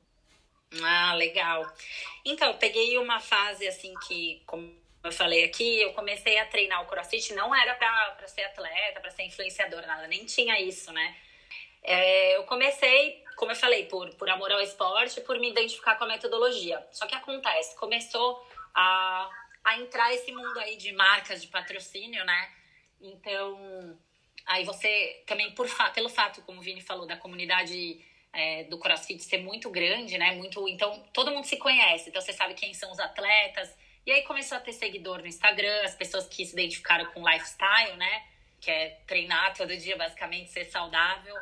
Ah, 0.83 1.15
legal. 1.15 1.65
Então, 2.25 2.53
peguei 2.59 2.99
uma 2.99 3.21
fase 3.21 3.65
assim 3.69 3.95
que, 4.09 4.43
como 4.45 4.75
eu 5.05 5.13
falei 5.13 5.45
aqui, 5.45 5.81
eu 5.81 5.93
comecei 5.93 6.37
a 6.37 6.47
treinar 6.47 6.83
o 6.83 6.87
crossfit, 6.87 7.33
não 7.33 7.55
era 7.55 7.77
para 7.77 8.27
ser 8.27 8.43
atleta, 8.43 9.01
para 9.01 9.13
ser 9.13 9.23
influenciadora, 9.23 9.87
nada, 9.87 10.09
nem 10.09 10.25
tinha 10.25 10.61
isso, 10.61 10.93
né? 10.93 11.17
É, 11.81 12.37
eu 12.39 12.43
comecei 12.43 13.25
como 13.37 13.53
eu 13.53 13.57
falei, 13.57 13.85
por, 13.85 14.13
por 14.15 14.29
amor 14.29 14.51
ao 14.51 14.61
esporte, 14.63 15.21
por 15.21 15.39
me 15.39 15.51
identificar 15.51 15.95
com 15.97 16.05
a 16.05 16.09
metodologia. 16.09 16.85
Só 16.91 17.07
que 17.07 17.15
acontece, 17.15 17.77
começou 17.77 18.45
a, 18.75 19.31
a 19.67 19.77
entrar 19.79 20.15
esse 20.15 20.31
mundo 20.31 20.57
aí 20.61 20.77
de 20.77 20.93
marcas 20.93 21.43
de 21.43 21.49
patrocínio, 21.49 22.25
né? 22.25 22.51
Então, 23.01 23.99
aí 24.47 24.65
você 24.65 25.25
também, 25.27 25.53
por 25.53 25.69
pelo 25.93 26.09
fato, 26.09 26.41
como 26.43 26.61
o 26.61 26.63
Vini 26.63 26.81
falou, 26.81 27.05
da 27.05 27.17
comunidade 27.17 28.01
é, 28.33 28.63
do 28.65 28.79
CrossFit 28.79 29.23
ser 29.25 29.39
muito 29.39 29.69
grande, 29.69 30.17
né? 30.17 30.37
Muito, 30.37 30.69
então, 30.69 31.05
todo 31.13 31.33
mundo 31.33 31.45
se 31.45 31.57
conhece, 31.57 32.09
então 32.09 32.23
você 32.23 32.33
sabe 32.33 32.55
quem 32.55 32.73
são 32.73 32.93
os 32.93 33.01
atletas. 33.01 33.77
E 34.07 34.13
aí 34.13 34.23
começou 34.23 34.57
a 34.57 34.61
ter 34.61 34.73
seguidor 34.73 35.19
no 35.19 35.27
Instagram, 35.27 35.83
as 35.83 35.97
pessoas 35.97 36.29
que 36.29 36.47
se 36.47 36.53
identificaram 36.53 37.13
com 37.13 37.29
lifestyle, 37.29 37.97
né? 37.97 38.25
Que 38.61 38.71
é 38.71 39.01
treinar 39.05 39.57
todo 39.57 39.77
dia, 39.77 39.97
basicamente, 39.97 40.53
ser 40.53 40.67
saudável. 40.67 41.35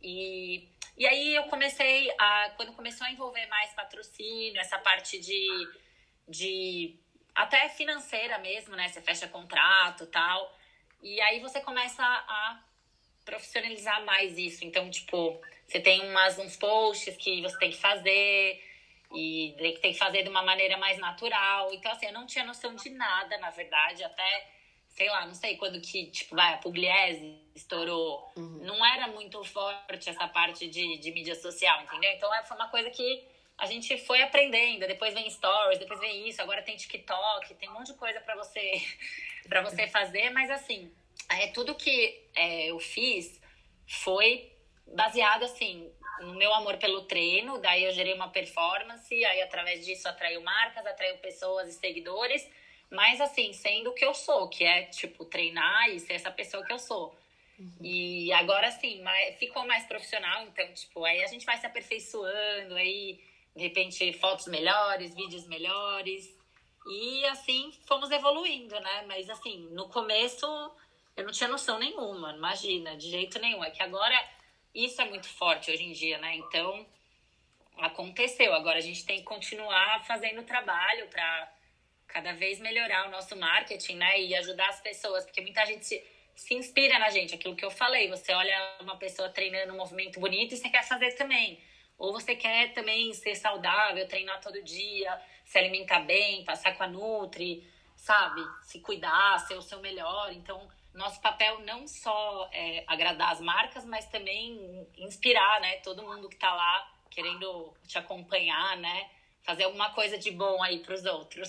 E 0.00 0.68
e 0.96 1.06
aí 1.06 1.34
eu 1.34 1.44
comecei 1.44 2.08
a. 2.18 2.50
Quando 2.56 2.72
começou 2.72 3.04
a 3.06 3.10
envolver 3.10 3.46
mais 3.46 3.72
patrocínio, 3.74 4.60
essa 4.60 4.78
parte 4.78 5.18
de. 5.18 5.68
de 6.28 6.96
até 7.34 7.68
financeira 7.68 8.38
mesmo, 8.38 8.76
né? 8.76 8.88
Você 8.88 9.00
fecha 9.00 9.28
contrato 9.28 10.06
tal. 10.06 10.56
E 11.02 11.20
aí 11.20 11.40
você 11.40 11.60
começa 11.60 12.02
a 12.02 12.60
profissionalizar 13.24 14.04
mais 14.04 14.38
isso. 14.38 14.64
Então, 14.64 14.88
tipo, 14.90 15.40
você 15.66 15.80
tem 15.80 16.00
umas, 16.08 16.38
uns 16.38 16.56
posts 16.56 17.16
que 17.16 17.42
você 17.42 17.58
tem 17.58 17.70
que 17.70 17.76
fazer 17.76 18.62
e 19.12 19.54
tem 19.80 19.92
que 19.92 19.98
fazer 19.98 20.22
de 20.22 20.28
uma 20.28 20.42
maneira 20.42 20.76
mais 20.76 20.98
natural. 20.98 21.72
Então, 21.72 21.92
assim, 21.92 22.06
eu 22.06 22.12
não 22.12 22.26
tinha 22.26 22.44
noção 22.44 22.74
de 22.74 22.90
nada, 22.90 23.36
na 23.38 23.50
verdade, 23.50 24.02
até 24.04 24.54
sei 24.94 25.10
lá, 25.10 25.26
não 25.26 25.34
sei 25.34 25.56
quando 25.56 25.80
que, 25.80 26.06
tipo, 26.06 26.36
vai, 26.36 26.54
a 26.54 26.58
Pugliese 26.58 27.36
estourou. 27.54 28.32
Uhum. 28.36 28.60
Não 28.62 28.84
era 28.86 29.08
muito 29.08 29.42
forte 29.44 30.08
essa 30.08 30.28
parte 30.28 30.68
de, 30.68 30.98
de 30.98 31.10
mídia 31.10 31.34
social, 31.34 31.82
entendeu? 31.82 32.12
Então 32.12 32.32
é, 32.32 32.44
foi 32.44 32.56
uma 32.56 32.68
coisa 32.68 32.88
que 32.90 33.26
a 33.58 33.66
gente 33.66 33.96
foi 33.98 34.22
aprendendo. 34.22 34.86
Depois 34.86 35.14
vem 35.14 35.28
stories, 35.30 35.78
depois 35.78 36.00
vem 36.00 36.28
isso, 36.28 36.42
agora 36.42 36.62
tem 36.62 36.76
TikTok, 36.76 37.54
tem 37.54 37.68
um 37.68 37.74
monte 37.74 37.92
de 37.92 37.98
coisa 37.98 38.20
para 38.20 38.34
você 38.36 38.82
para 39.48 39.60
você 39.60 39.86
fazer, 39.88 40.30
mas 40.30 40.50
assim, 40.50 40.90
é, 41.28 41.48
tudo 41.48 41.74
que 41.74 42.22
é, 42.34 42.70
eu 42.70 42.80
fiz 42.80 43.40
foi 43.86 44.50
baseado 44.86 45.44
assim 45.44 45.92
no 46.20 46.34
meu 46.34 46.52
amor 46.54 46.78
pelo 46.78 47.02
treino, 47.02 47.58
daí 47.58 47.84
eu 47.84 47.92
gerei 47.92 48.14
uma 48.14 48.28
performance, 48.28 49.12
aí 49.12 49.42
através 49.42 49.84
disso 49.84 50.08
atraiu 50.08 50.40
marcas, 50.40 50.86
atraiu 50.86 51.18
pessoas 51.18 51.68
e 51.68 51.72
seguidores, 51.72 52.48
mas 52.90 53.20
assim, 53.20 53.52
sendo 53.52 53.90
o 53.90 53.94
que 53.94 54.04
eu 54.04 54.14
sou, 54.14 54.48
que 54.48 54.64
é 54.64 54.84
tipo 54.84 55.24
treinar 55.24 55.90
e 55.90 55.98
ser 55.98 56.14
essa 56.14 56.30
pessoa 56.30 56.64
que 56.64 56.72
eu 56.72 56.78
sou. 56.78 57.16
Uhum. 57.58 57.72
E 57.82 58.32
agora 58.32 58.70
sim, 58.70 59.02
ficou 59.38 59.66
mais 59.66 59.84
profissional, 59.86 60.44
então, 60.44 60.72
tipo, 60.72 61.04
aí 61.04 61.22
a 61.22 61.26
gente 61.26 61.46
vai 61.46 61.56
se 61.56 61.66
aperfeiçoando, 61.66 62.74
aí, 62.74 63.20
de 63.54 63.62
repente, 63.62 64.12
fotos 64.14 64.46
melhores, 64.46 65.14
vídeos 65.14 65.46
melhores. 65.46 66.34
E 66.86 67.24
assim 67.26 67.72
fomos 67.86 68.10
evoluindo, 68.10 68.78
né? 68.80 69.04
Mas 69.06 69.30
assim, 69.30 69.68
no 69.70 69.88
começo 69.88 70.46
eu 71.16 71.24
não 71.24 71.32
tinha 71.32 71.48
noção 71.48 71.78
nenhuma, 71.78 72.32
imagina, 72.32 72.96
de 72.96 73.08
jeito 73.08 73.38
nenhum. 73.38 73.62
É 73.62 73.70
que 73.70 73.82
agora 73.82 74.18
isso 74.74 75.00
é 75.00 75.04
muito 75.04 75.28
forte 75.28 75.70
hoje 75.70 75.84
em 75.84 75.92
dia, 75.92 76.18
né? 76.18 76.36
Então, 76.36 76.86
aconteceu. 77.78 78.52
Agora 78.52 78.78
a 78.78 78.82
gente 78.82 79.06
tem 79.06 79.18
que 79.18 79.24
continuar 79.24 80.04
fazendo 80.04 80.40
o 80.40 80.44
trabalho 80.44 81.06
para 81.08 81.52
cada 82.08 82.32
vez 82.32 82.60
melhorar 82.60 83.06
o 83.06 83.10
nosso 83.10 83.36
marketing, 83.36 83.96
né? 83.96 84.20
E 84.20 84.34
ajudar 84.34 84.68
as 84.68 84.80
pessoas, 84.80 85.24
porque 85.24 85.40
muita 85.40 85.64
gente 85.66 85.86
se, 85.86 86.04
se 86.34 86.54
inspira 86.54 86.98
na 86.98 87.10
gente, 87.10 87.34
aquilo 87.34 87.54
que 87.54 87.64
eu 87.64 87.70
falei. 87.70 88.08
Você 88.08 88.32
olha 88.32 88.76
uma 88.80 88.96
pessoa 88.96 89.28
treinando 89.28 89.72
um 89.72 89.76
movimento 89.76 90.18
bonito 90.18 90.54
e 90.54 90.56
você 90.56 90.68
quer 90.68 90.84
fazer 90.84 91.12
também. 91.12 91.62
Ou 91.98 92.12
você 92.12 92.34
quer 92.34 92.72
também 92.72 93.12
ser 93.12 93.34
saudável, 93.34 94.06
treinar 94.08 94.40
todo 94.40 94.62
dia, 94.62 95.20
se 95.44 95.58
alimentar 95.58 96.00
bem, 96.00 96.44
passar 96.44 96.76
com 96.76 96.82
a 96.82 96.88
Nutri, 96.88 97.66
sabe? 97.96 98.42
Se 98.62 98.80
cuidar, 98.80 99.38
ser 99.40 99.54
o 99.54 99.62
seu 99.62 99.80
melhor. 99.80 100.32
Então, 100.32 100.68
nosso 100.92 101.20
papel 101.20 101.60
não 101.60 101.86
só 101.86 102.48
é 102.52 102.84
agradar 102.86 103.32
as 103.32 103.40
marcas, 103.40 103.84
mas 103.84 104.08
também 104.10 104.86
inspirar, 104.96 105.60
né? 105.60 105.76
Todo 105.76 106.02
mundo 106.02 106.28
que 106.28 106.34
está 106.34 106.54
lá 106.54 106.90
querendo 107.10 107.72
te 107.86 107.98
acompanhar, 107.98 108.76
né? 108.78 109.10
Fazer 109.42 109.64
alguma 109.64 109.90
coisa 109.92 110.18
de 110.18 110.30
bom 110.30 110.62
aí 110.62 110.80
para 110.80 110.94
os 110.94 111.04
outros. 111.04 111.48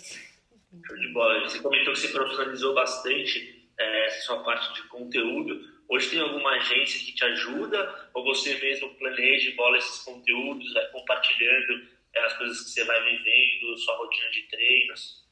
Show 0.85 0.97
de 0.97 1.13
bola. 1.13 1.39
Você 1.41 1.61
comentou 1.61 1.93
que 1.93 1.99
você 1.99 2.09
profissionalizou 2.09 2.73
bastante 2.73 3.69
é, 3.79 4.09
sua 4.21 4.43
parte 4.43 4.73
de 4.73 4.87
conteúdo. 4.87 5.74
Hoje 5.87 6.09
tem 6.09 6.19
alguma 6.19 6.51
agência 6.51 6.99
que 6.99 7.13
te 7.13 7.23
ajuda 7.23 8.09
ou 8.13 8.23
você 8.23 8.55
mesmo 8.55 8.93
planeja 8.95 9.49
e 9.49 9.55
bola 9.55 9.77
esses 9.77 10.03
conteúdos, 10.03 10.73
vai 10.73 10.87
compartilhando 10.91 11.87
é, 12.13 12.25
as 12.25 12.37
coisas 12.37 12.63
que 12.63 12.69
você 12.71 12.83
vai 12.85 13.03
vivendo, 13.03 13.77
sua 13.77 13.97
rotina 13.97 14.29
de 14.31 14.41
treinos? 14.43 15.25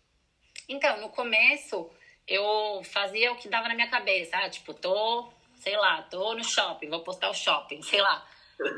Então, 0.70 1.02
no 1.02 1.10
começo 1.10 1.90
eu 2.28 2.82
fazia 2.86 3.32
o 3.32 3.36
que 3.36 3.50
dava 3.50 3.68
na 3.68 3.76
minha 3.76 3.90
cabeça. 3.90 4.38
Ah, 4.38 4.50
tipo, 4.50 4.74
tô, 4.74 5.32
sei 5.56 5.76
lá, 5.76 6.02
tô 6.04 6.34
no 6.34 6.44
shopping, 6.44 6.90
vou 6.90 7.04
postar 7.04 7.30
o 7.30 7.34
shopping, 7.34 7.82
sei 7.82 8.02
lá. 8.02 8.28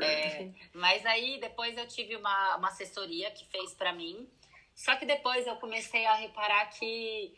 É, 0.00 0.48
mas 0.72 1.04
aí 1.04 1.38
depois 1.38 1.76
eu 1.76 1.86
tive 1.86 2.16
uma, 2.16 2.56
uma 2.56 2.68
assessoria 2.68 3.30
que 3.30 3.44
fez 3.46 3.74
para 3.74 3.92
mim. 3.92 4.28
Só 4.74 4.94
que 4.96 5.06
depois 5.06 5.46
eu 5.46 5.56
comecei 5.56 6.04
a 6.06 6.14
reparar 6.14 6.66
que 6.66 7.34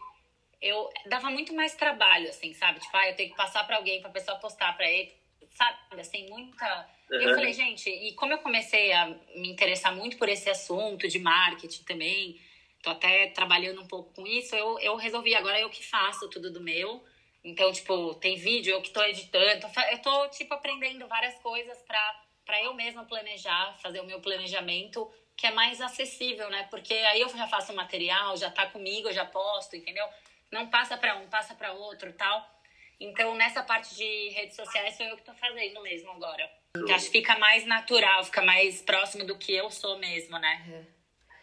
eu 0.61 0.91
dava 1.07 1.31
muito 1.31 1.55
mais 1.55 1.75
trabalho, 1.75 2.29
assim, 2.29 2.53
sabe? 2.53 2.81
Tipo, 2.81 2.97
ah, 2.97 3.09
eu 3.09 3.17
tenho 3.17 3.31
que 3.31 3.37
passar 3.37 3.65
para 3.65 3.77
alguém, 3.77 4.01
pra 4.01 4.11
pessoa 4.11 4.39
postar 4.39 4.77
para 4.77 4.91
ele, 4.91 5.13
sabe? 5.51 6.01
Assim, 6.01 6.29
muita. 6.29 6.89
Uhum. 7.11 7.21
Eu 7.21 7.35
falei, 7.35 7.53
gente, 7.53 7.89
e 7.89 8.13
como 8.15 8.33
eu 8.33 8.39
comecei 8.39 8.93
a 8.93 9.07
me 9.07 9.49
interessar 9.49 9.95
muito 9.95 10.17
por 10.17 10.29
esse 10.29 10.51
assunto 10.51 11.07
de 11.09 11.19
marketing 11.19 11.85
também, 11.85 12.41
tô 12.83 12.91
até 12.91 13.29
trabalhando 13.29 13.81
um 13.81 13.87
pouco 13.87 14.13
com 14.15 14.27
isso, 14.27 14.55
eu, 14.55 14.79
eu 14.81 14.97
resolvi, 14.97 15.35
agora 15.35 15.59
eu 15.61 15.71
que 15.71 15.85
faço 15.85 16.29
tudo 16.29 16.53
do 16.53 16.61
meu. 16.61 17.05
Então, 17.45 17.73
tipo, 17.73 18.15
tem 18.17 18.37
vídeo, 18.37 18.73
eu 18.73 18.83
que 18.83 18.91
tô 18.91 19.03
editando, 19.03 19.67
eu 19.93 19.99
tô, 20.03 20.29
tipo, 20.29 20.53
aprendendo 20.55 21.07
várias 21.07 21.37
coisas 21.37 21.79
pra, 21.83 22.25
pra 22.45 22.63
eu 22.63 22.75
mesma 22.75 23.05
planejar, 23.05 23.79
fazer 23.81 24.01
o 24.01 24.05
meu 24.05 24.21
planejamento, 24.21 25.11
que 25.37 25.47
é 25.47 25.53
mais 25.53 25.81
acessível, 25.81 26.51
né? 26.51 26.67
Porque 26.69 26.93
aí 26.93 27.21
eu 27.21 27.29
já 27.29 27.47
faço 27.47 27.73
o 27.73 27.77
material, 27.77 28.37
já 28.37 28.51
tá 28.51 28.67
comigo, 28.67 29.09
eu 29.09 29.13
já 29.13 29.25
posto, 29.25 29.77
entendeu? 29.77 30.05
Não 30.53 30.69
passa 30.69 30.97
para 30.97 31.17
um, 31.17 31.29
passa 31.29 31.55
para 31.55 31.73
outro 31.73 32.13
tal. 32.13 32.59
Então, 33.01 33.35
nessa 33.37 33.63
parte 33.63 33.95
de 33.95 34.29
redes 34.31 34.57
sociais, 34.57 34.97
sou 34.97 35.07
eu 35.07 35.17
que 35.17 35.23
tô 35.23 35.33
fazendo 35.35 35.81
mesmo 35.83 36.11
agora. 36.11 36.51
Então, 36.77 36.95
acho 36.95 37.07
que 37.07 37.19
fica 37.19 37.39
mais 37.39 37.65
natural, 37.65 38.25
fica 38.25 38.43
mais 38.43 38.83
próximo 38.83 39.25
do 39.25 39.39
que 39.39 39.55
eu 39.55 39.71
sou 39.71 39.99
mesmo, 39.99 40.39
né? 40.39 40.87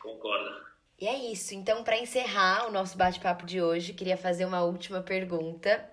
Concordo. 0.02 0.66
E 1.00 1.08
é 1.08 1.16
isso. 1.32 1.54
Então, 1.54 1.84
para 1.84 1.98
encerrar 1.98 2.68
o 2.68 2.72
nosso 2.72 2.98
bate-papo 2.98 3.46
de 3.46 3.62
hoje, 3.62 3.94
queria 3.94 4.18
fazer 4.18 4.46
uma 4.46 4.64
última 4.64 5.02
pergunta. 5.02 5.90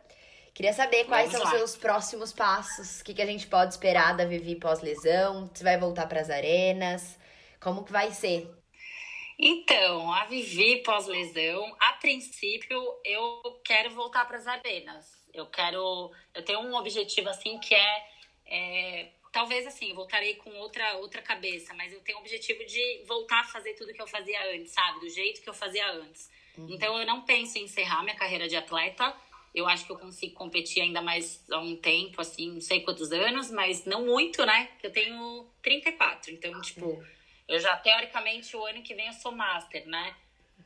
Queria 0.54 0.72
saber 0.72 1.04
quais 1.04 1.32
Vamos 1.32 1.48
são 1.48 1.52
os 1.52 1.58
seus 1.58 1.76
próximos 1.80 2.32
passos, 2.32 3.00
o 3.00 3.04
que, 3.04 3.14
que 3.14 3.22
a 3.22 3.26
gente 3.26 3.46
pode 3.46 3.72
esperar 3.72 4.14
da 4.14 4.26
Vivi 4.26 4.54
pós-lesão, 4.56 5.50
se 5.54 5.64
vai 5.64 5.78
voltar 5.78 6.06
para 6.06 6.20
as 6.20 6.28
arenas, 6.28 7.18
como 7.58 7.84
que 7.84 7.90
vai 7.90 8.10
ser? 8.10 8.50
Então, 9.38 10.12
a 10.12 10.24
Vivi 10.24 10.82
pós-lesão, 10.82 11.76
a 11.80 11.92
princípio, 11.94 12.80
eu 13.04 13.60
quero 13.64 13.90
voltar 13.90 14.26
para 14.26 14.36
as 14.36 14.46
arenas. 14.46 15.22
Eu 15.32 15.46
quero, 15.46 16.10
eu 16.34 16.44
tenho 16.44 16.60
um 16.60 16.74
objetivo 16.74 17.28
assim 17.28 17.58
que 17.58 17.74
é, 17.74 18.06
é 18.46 19.08
talvez 19.32 19.66
assim, 19.66 19.94
voltarei 19.94 20.34
com 20.34 20.50
outra 20.58 20.96
outra 20.96 21.22
cabeça, 21.22 21.72
mas 21.74 21.92
eu 21.92 22.00
tenho 22.00 22.18
o 22.18 22.20
objetivo 22.20 22.64
de 22.66 23.02
voltar 23.06 23.40
a 23.40 23.44
fazer 23.44 23.72
tudo 23.74 23.92
que 23.92 24.02
eu 24.02 24.06
fazia 24.06 24.54
antes, 24.54 24.72
sabe? 24.72 25.00
Do 25.00 25.08
jeito 25.08 25.40
que 25.40 25.48
eu 25.48 25.54
fazia 25.54 25.90
antes. 25.90 26.30
Uhum. 26.56 26.68
Então 26.70 26.98
eu 26.98 27.06
não 27.06 27.22
penso 27.22 27.58
em 27.58 27.64
encerrar 27.64 28.02
minha 28.02 28.16
carreira 28.16 28.46
de 28.46 28.56
atleta. 28.56 29.14
Eu 29.54 29.66
acho 29.66 29.84
que 29.84 29.92
eu 29.92 29.98
consigo 29.98 30.34
competir 30.34 30.82
ainda 30.82 31.02
mais 31.02 31.44
há 31.50 31.58
um 31.58 31.76
tempo, 31.76 32.20
assim, 32.20 32.52
não 32.52 32.60
sei 32.60 32.80
quantos 32.80 33.12
anos, 33.12 33.50
mas 33.50 33.84
não 33.84 34.06
muito, 34.06 34.44
né? 34.46 34.70
Eu 34.82 34.90
tenho 34.90 35.46
34, 35.62 36.32
então, 36.32 36.58
tipo, 36.62 36.86
uhum. 36.86 37.06
Eu 37.49 37.59
já 37.59 37.76
teoricamente 37.76 38.57
o 38.57 38.64
ano 38.64 38.82
que 38.82 38.95
vem 38.95 39.07
eu 39.07 39.12
sou 39.12 39.32
master, 39.32 39.86
né? 39.86 40.14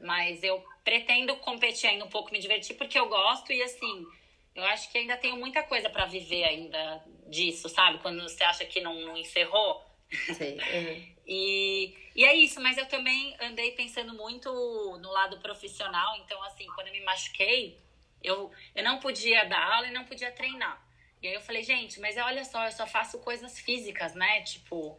Mas 0.01 0.43
eu 0.43 0.63
pretendo 0.85 1.37
competir 1.37 1.89
ainda 1.89 2.05
um 2.05 2.09
pouco, 2.09 2.33
me 2.33 2.39
divertir, 2.39 2.77
porque 2.77 2.99
eu 2.99 3.09
gosto 3.09 3.53
e 3.53 3.63
assim, 3.63 4.07
eu 4.55 4.65
acho 4.65 4.91
que 4.91 4.99
ainda 4.99 5.17
tenho 5.17 5.37
muita 5.37 5.63
coisa 5.63 5.91
para 5.91 6.07
viver 6.07 6.45
ainda 6.45 7.03
disso, 7.29 7.69
sabe? 7.69 7.99
Quando 7.99 8.23
você 8.23 8.43
acha 8.45 8.65
que 8.65 8.81
não, 8.81 8.95
não 9.01 9.17
encerrou. 9.17 9.85
Sim. 10.11 10.55
Uhum. 10.55 11.15
e, 11.27 11.95
e 12.15 12.25
é 12.25 12.35
isso, 12.35 12.61
mas 12.61 12.79
eu 12.79 12.87
também 12.87 13.37
andei 13.41 13.73
pensando 13.73 14.15
muito 14.15 14.51
no 14.51 15.11
lado 15.11 15.39
profissional. 15.41 16.17
Então, 16.19 16.43
assim, 16.45 16.67
quando 16.75 16.89
eu 16.89 16.93
me 16.93 17.01
machuquei, 17.01 17.79
eu, 18.23 18.51
eu 18.75 18.85
não 18.85 18.99
podia 18.99 19.45
dar 19.45 19.75
aula 19.75 19.89
e 19.89 19.93
não 19.93 20.05
podia 20.05 20.33
treinar. 20.33 20.83
E 21.23 21.29
aí 21.29 21.35
eu 21.35 21.41
falei, 21.41 21.63
gente, 21.63 22.01
mas 22.01 22.17
olha 22.17 22.45
só, 22.45 22.65
eu 22.65 22.73
só 22.73 22.87
faço 22.87 23.19
coisas 23.21 23.59
físicas, 23.59 24.15
né? 24.15 24.43
Tipo, 24.43 24.99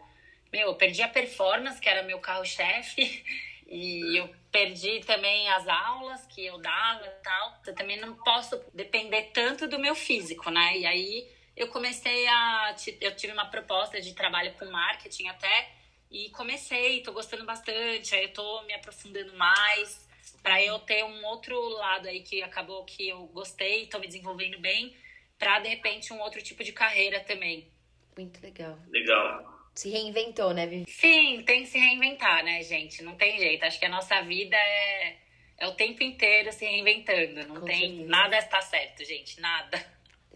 meu, 0.58 0.70
eu 0.70 0.76
perdi 0.76 1.04
a 1.04 1.08
performance, 1.08 1.80
que 1.80 1.88
era 1.88 2.02
meu 2.04 2.20
carro-chefe. 2.20 3.24
E 3.70 4.16
eu 4.16 4.34
perdi 4.50 5.02
também 5.02 5.50
as 5.50 5.68
aulas 5.68 6.26
que 6.28 6.46
eu 6.46 6.58
dava 6.58 7.06
e 7.06 7.22
tal. 7.22 7.62
Eu 7.68 7.76
também 7.76 8.00
não 8.00 8.16
posso 8.16 8.58
depender 8.74 9.24
tanto 9.34 9.68
do 9.68 9.78
meu 9.78 9.94
físico, 9.94 10.50
né? 10.50 10.78
E 10.78 10.86
aí 10.86 11.30
eu 11.54 11.68
comecei 11.68 12.26
a. 12.30 12.74
Eu 13.02 13.14
tive 13.14 13.34
uma 13.34 13.48
proposta 13.50 14.00
de 14.00 14.14
trabalho 14.14 14.54
com 14.54 14.72
marketing 14.72 15.28
até. 15.28 15.70
E 16.10 16.30
comecei, 16.30 17.04
tô 17.04 17.12
gostando 17.12 17.44
bastante. 17.44 18.16
Aí 18.16 18.24
eu 18.24 18.32
tô 18.32 18.62
me 18.62 18.74
aprofundando 18.74 19.36
mais. 19.36 20.08
para 20.42 20.64
eu 20.64 20.80
ter 20.80 21.04
um 21.04 21.26
outro 21.26 21.60
lado 21.72 22.08
aí 22.08 22.22
que 22.22 22.42
acabou 22.42 22.86
que 22.86 23.10
eu 23.10 23.28
gostei, 23.34 23.88
tô 23.88 24.00
me 24.00 24.08
desenvolvendo 24.08 24.58
bem. 24.60 24.96
Pra 25.38 25.60
de 25.60 25.68
repente 25.68 26.14
um 26.14 26.22
outro 26.22 26.42
tipo 26.42 26.64
de 26.64 26.72
carreira 26.72 27.20
também. 27.20 27.70
Muito 28.16 28.42
legal. 28.42 28.80
Legal 28.88 29.57
se 29.80 29.90
reinventou, 29.90 30.54
né, 30.54 30.66
Vivi? 30.66 30.86
Sim, 30.90 31.44
tem 31.46 31.64
que 31.64 31.70
se 31.70 31.78
reinventar, 31.78 32.44
né, 32.44 32.62
gente? 32.64 33.04
Não 33.04 33.16
tem 33.16 33.38
jeito. 33.38 33.64
Acho 33.64 33.80
que 33.80 33.86
a 33.86 33.90
nossa 33.90 34.22
vida 34.22 34.56
é, 34.56 35.16
é 35.58 35.68
o 35.68 35.74
tempo 35.74 36.04
inteiro 36.04 36.52
se 36.52 36.66
reinventando. 36.66 37.48
Não 37.48 37.62
Com 37.62 37.66
tem 37.66 37.90
certeza. 37.90 38.10
nada 38.10 38.38
está 38.38 38.62
certo, 38.62 39.04
gente. 39.06 39.40
Nada. 39.40 39.86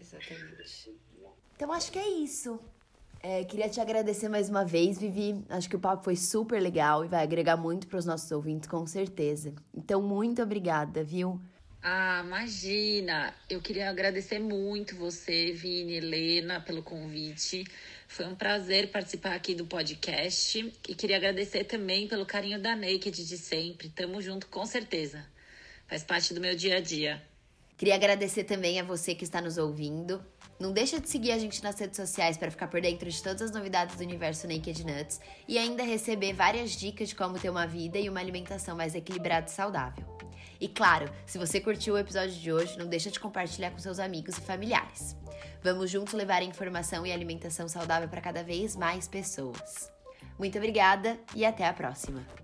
Exatamente. 0.00 0.92
Então 1.56 1.72
acho 1.72 1.92
que 1.92 1.98
é 1.98 2.08
isso. 2.08 2.60
É, 3.22 3.44
queria 3.44 3.68
te 3.68 3.80
agradecer 3.80 4.28
mais 4.28 4.48
uma 4.50 4.64
vez, 4.64 4.98
Vivi. 4.98 5.44
Acho 5.48 5.68
que 5.68 5.76
o 5.76 5.78
papo 5.78 6.02
foi 6.02 6.16
super 6.16 6.60
legal 6.60 7.04
e 7.04 7.08
vai 7.08 7.22
agregar 7.22 7.56
muito 7.56 7.86
para 7.86 7.98
os 7.98 8.04
nossos 8.04 8.30
ouvintes, 8.32 8.68
com 8.68 8.84
certeza. 8.84 9.54
Então, 9.72 10.02
muito 10.02 10.42
obrigada, 10.42 11.04
viu? 11.04 11.40
Ah, 11.80 12.22
imagina! 12.24 13.32
Eu 13.48 13.60
queria 13.60 13.90
agradecer 13.90 14.40
muito 14.40 14.96
você, 14.96 15.52
Vini, 15.52 15.94
Helena, 15.94 16.60
pelo 16.60 16.82
convite. 16.82 17.64
Foi 18.12 18.26
um 18.26 18.34
prazer 18.34 18.90
participar 18.90 19.34
aqui 19.34 19.54
do 19.54 19.64
podcast 19.64 20.70
e 20.86 20.94
queria 20.94 21.16
agradecer 21.16 21.64
também 21.64 22.06
pelo 22.06 22.26
carinho 22.26 22.60
da 22.60 22.76
Naked 22.76 23.26
de 23.26 23.38
sempre. 23.38 23.88
Tamo 23.88 24.20
junto 24.20 24.48
com 24.48 24.66
certeza. 24.66 25.24
Faz 25.86 26.04
parte 26.04 26.34
do 26.34 26.40
meu 26.40 26.54
dia 26.54 26.76
a 26.76 26.80
dia. 26.80 27.22
Queria 27.74 27.94
agradecer 27.94 28.44
também 28.44 28.78
a 28.78 28.84
você 28.84 29.14
que 29.14 29.24
está 29.24 29.40
nos 29.40 29.56
ouvindo. 29.56 30.22
Não 30.60 30.74
deixa 30.74 31.00
de 31.00 31.08
seguir 31.08 31.32
a 31.32 31.38
gente 31.38 31.62
nas 31.62 31.80
redes 31.80 31.96
sociais 31.96 32.36
para 32.36 32.50
ficar 32.50 32.68
por 32.68 32.82
dentro 32.82 33.08
de 33.08 33.22
todas 33.22 33.40
as 33.40 33.50
novidades 33.50 33.96
do 33.96 34.02
universo 34.02 34.46
Naked 34.46 34.84
Nuts 34.84 35.18
e 35.48 35.56
ainda 35.56 35.82
receber 35.82 36.34
várias 36.34 36.72
dicas 36.72 37.08
de 37.08 37.14
como 37.14 37.38
ter 37.38 37.48
uma 37.48 37.66
vida 37.66 37.98
e 37.98 38.10
uma 38.10 38.20
alimentação 38.20 38.76
mais 38.76 38.94
equilibrada 38.94 39.46
e 39.46 39.50
saudável. 39.50 40.04
E 40.60 40.68
claro, 40.68 41.10
se 41.24 41.38
você 41.38 41.62
curtiu 41.62 41.94
o 41.94 41.98
episódio 41.98 42.34
de 42.34 42.52
hoje, 42.52 42.78
não 42.78 42.86
deixa 42.86 43.10
de 43.10 43.18
compartilhar 43.18 43.70
com 43.70 43.78
seus 43.78 43.98
amigos 43.98 44.36
e 44.36 44.42
familiares. 44.42 45.16
Vamos 45.62 45.90
juntos 45.90 46.14
levar 46.14 46.42
informação 46.42 47.06
e 47.06 47.12
alimentação 47.12 47.68
saudável 47.68 48.08
para 48.08 48.20
cada 48.20 48.42
vez 48.42 48.74
mais 48.74 49.06
pessoas. 49.06 49.92
Muito 50.38 50.58
obrigada 50.58 51.18
e 51.34 51.44
até 51.44 51.66
a 51.66 51.72
próxima! 51.72 52.41